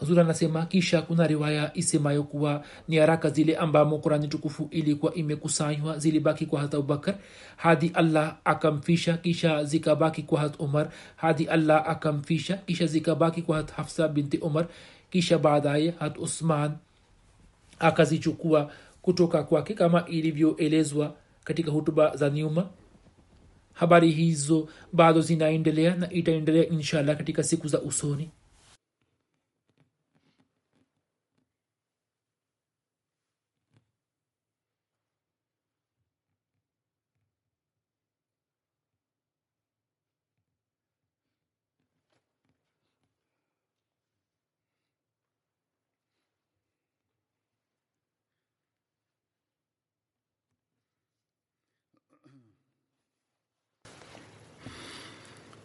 hazur 0.00 0.20
anasema 0.20 0.66
kisha 0.66 1.02
kuna 1.02 1.26
riwaya 1.26 1.70
isemayo 1.74 2.22
kuwa 2.22 2.64
ni 2.88 2.96
haraka 2.96 3.30
zile 3.30 3.56
ambamo 3.56 3.98
kurani 3.98 4.28
tukufu 4.28 4.68
ilikuwa 4.70 5.14
imekusanywa 5.14 5.98
zilibaki 5.98 6.46
kwa 6.46 6.60
hat 6.60 6.74
abubakar 6.74 7.14
hadi 7.56 7.90
allah 7.94 8.36
akamfisha 8.44 9.16
kisha 9.16 9.64
zikabaki 9.64 10.22
kwa 10.22 10.40
hat 10.40 10.60
umar 10.60 10.88
hadi 11.16 11.44
allah 11.44 11.88
akamfisha 11.88 12.56
kisha 12.56 12.86
zikabaki 12.86 13.42
kwa 13.42 13.56
hat 13.56 13.72
hafsa 13.72 14.08
binti 14.08 14.38
umar 14.38 14.66
kisha 15.10 15.38
baadaye 15.38 15.94
hat 15.98 16.18
usman 16.18 16.72
akazichukua 17.78 18.70
kutoka 19.02 19.42
kwake 19.42 19.74
kama 19.74 20.06
ilivyoelezwa 20.06 21.14
katika 21.44 21.70
hutuba 21.70 22.16
za 22.16 22.30
nyuma. 22.30 22.68
Habari 23.72 24.10
hizo 24.10 24.68
bado 24.92 25.20
zinaendelea 25.20 25.94
na 25.94 26.12
itaendelea 26.12 26.68
inshallah 26.68 27.16
katika 27.16 27.42
siku 27.42 27.68
za 27.68 27.80
usoni 27.80 28.30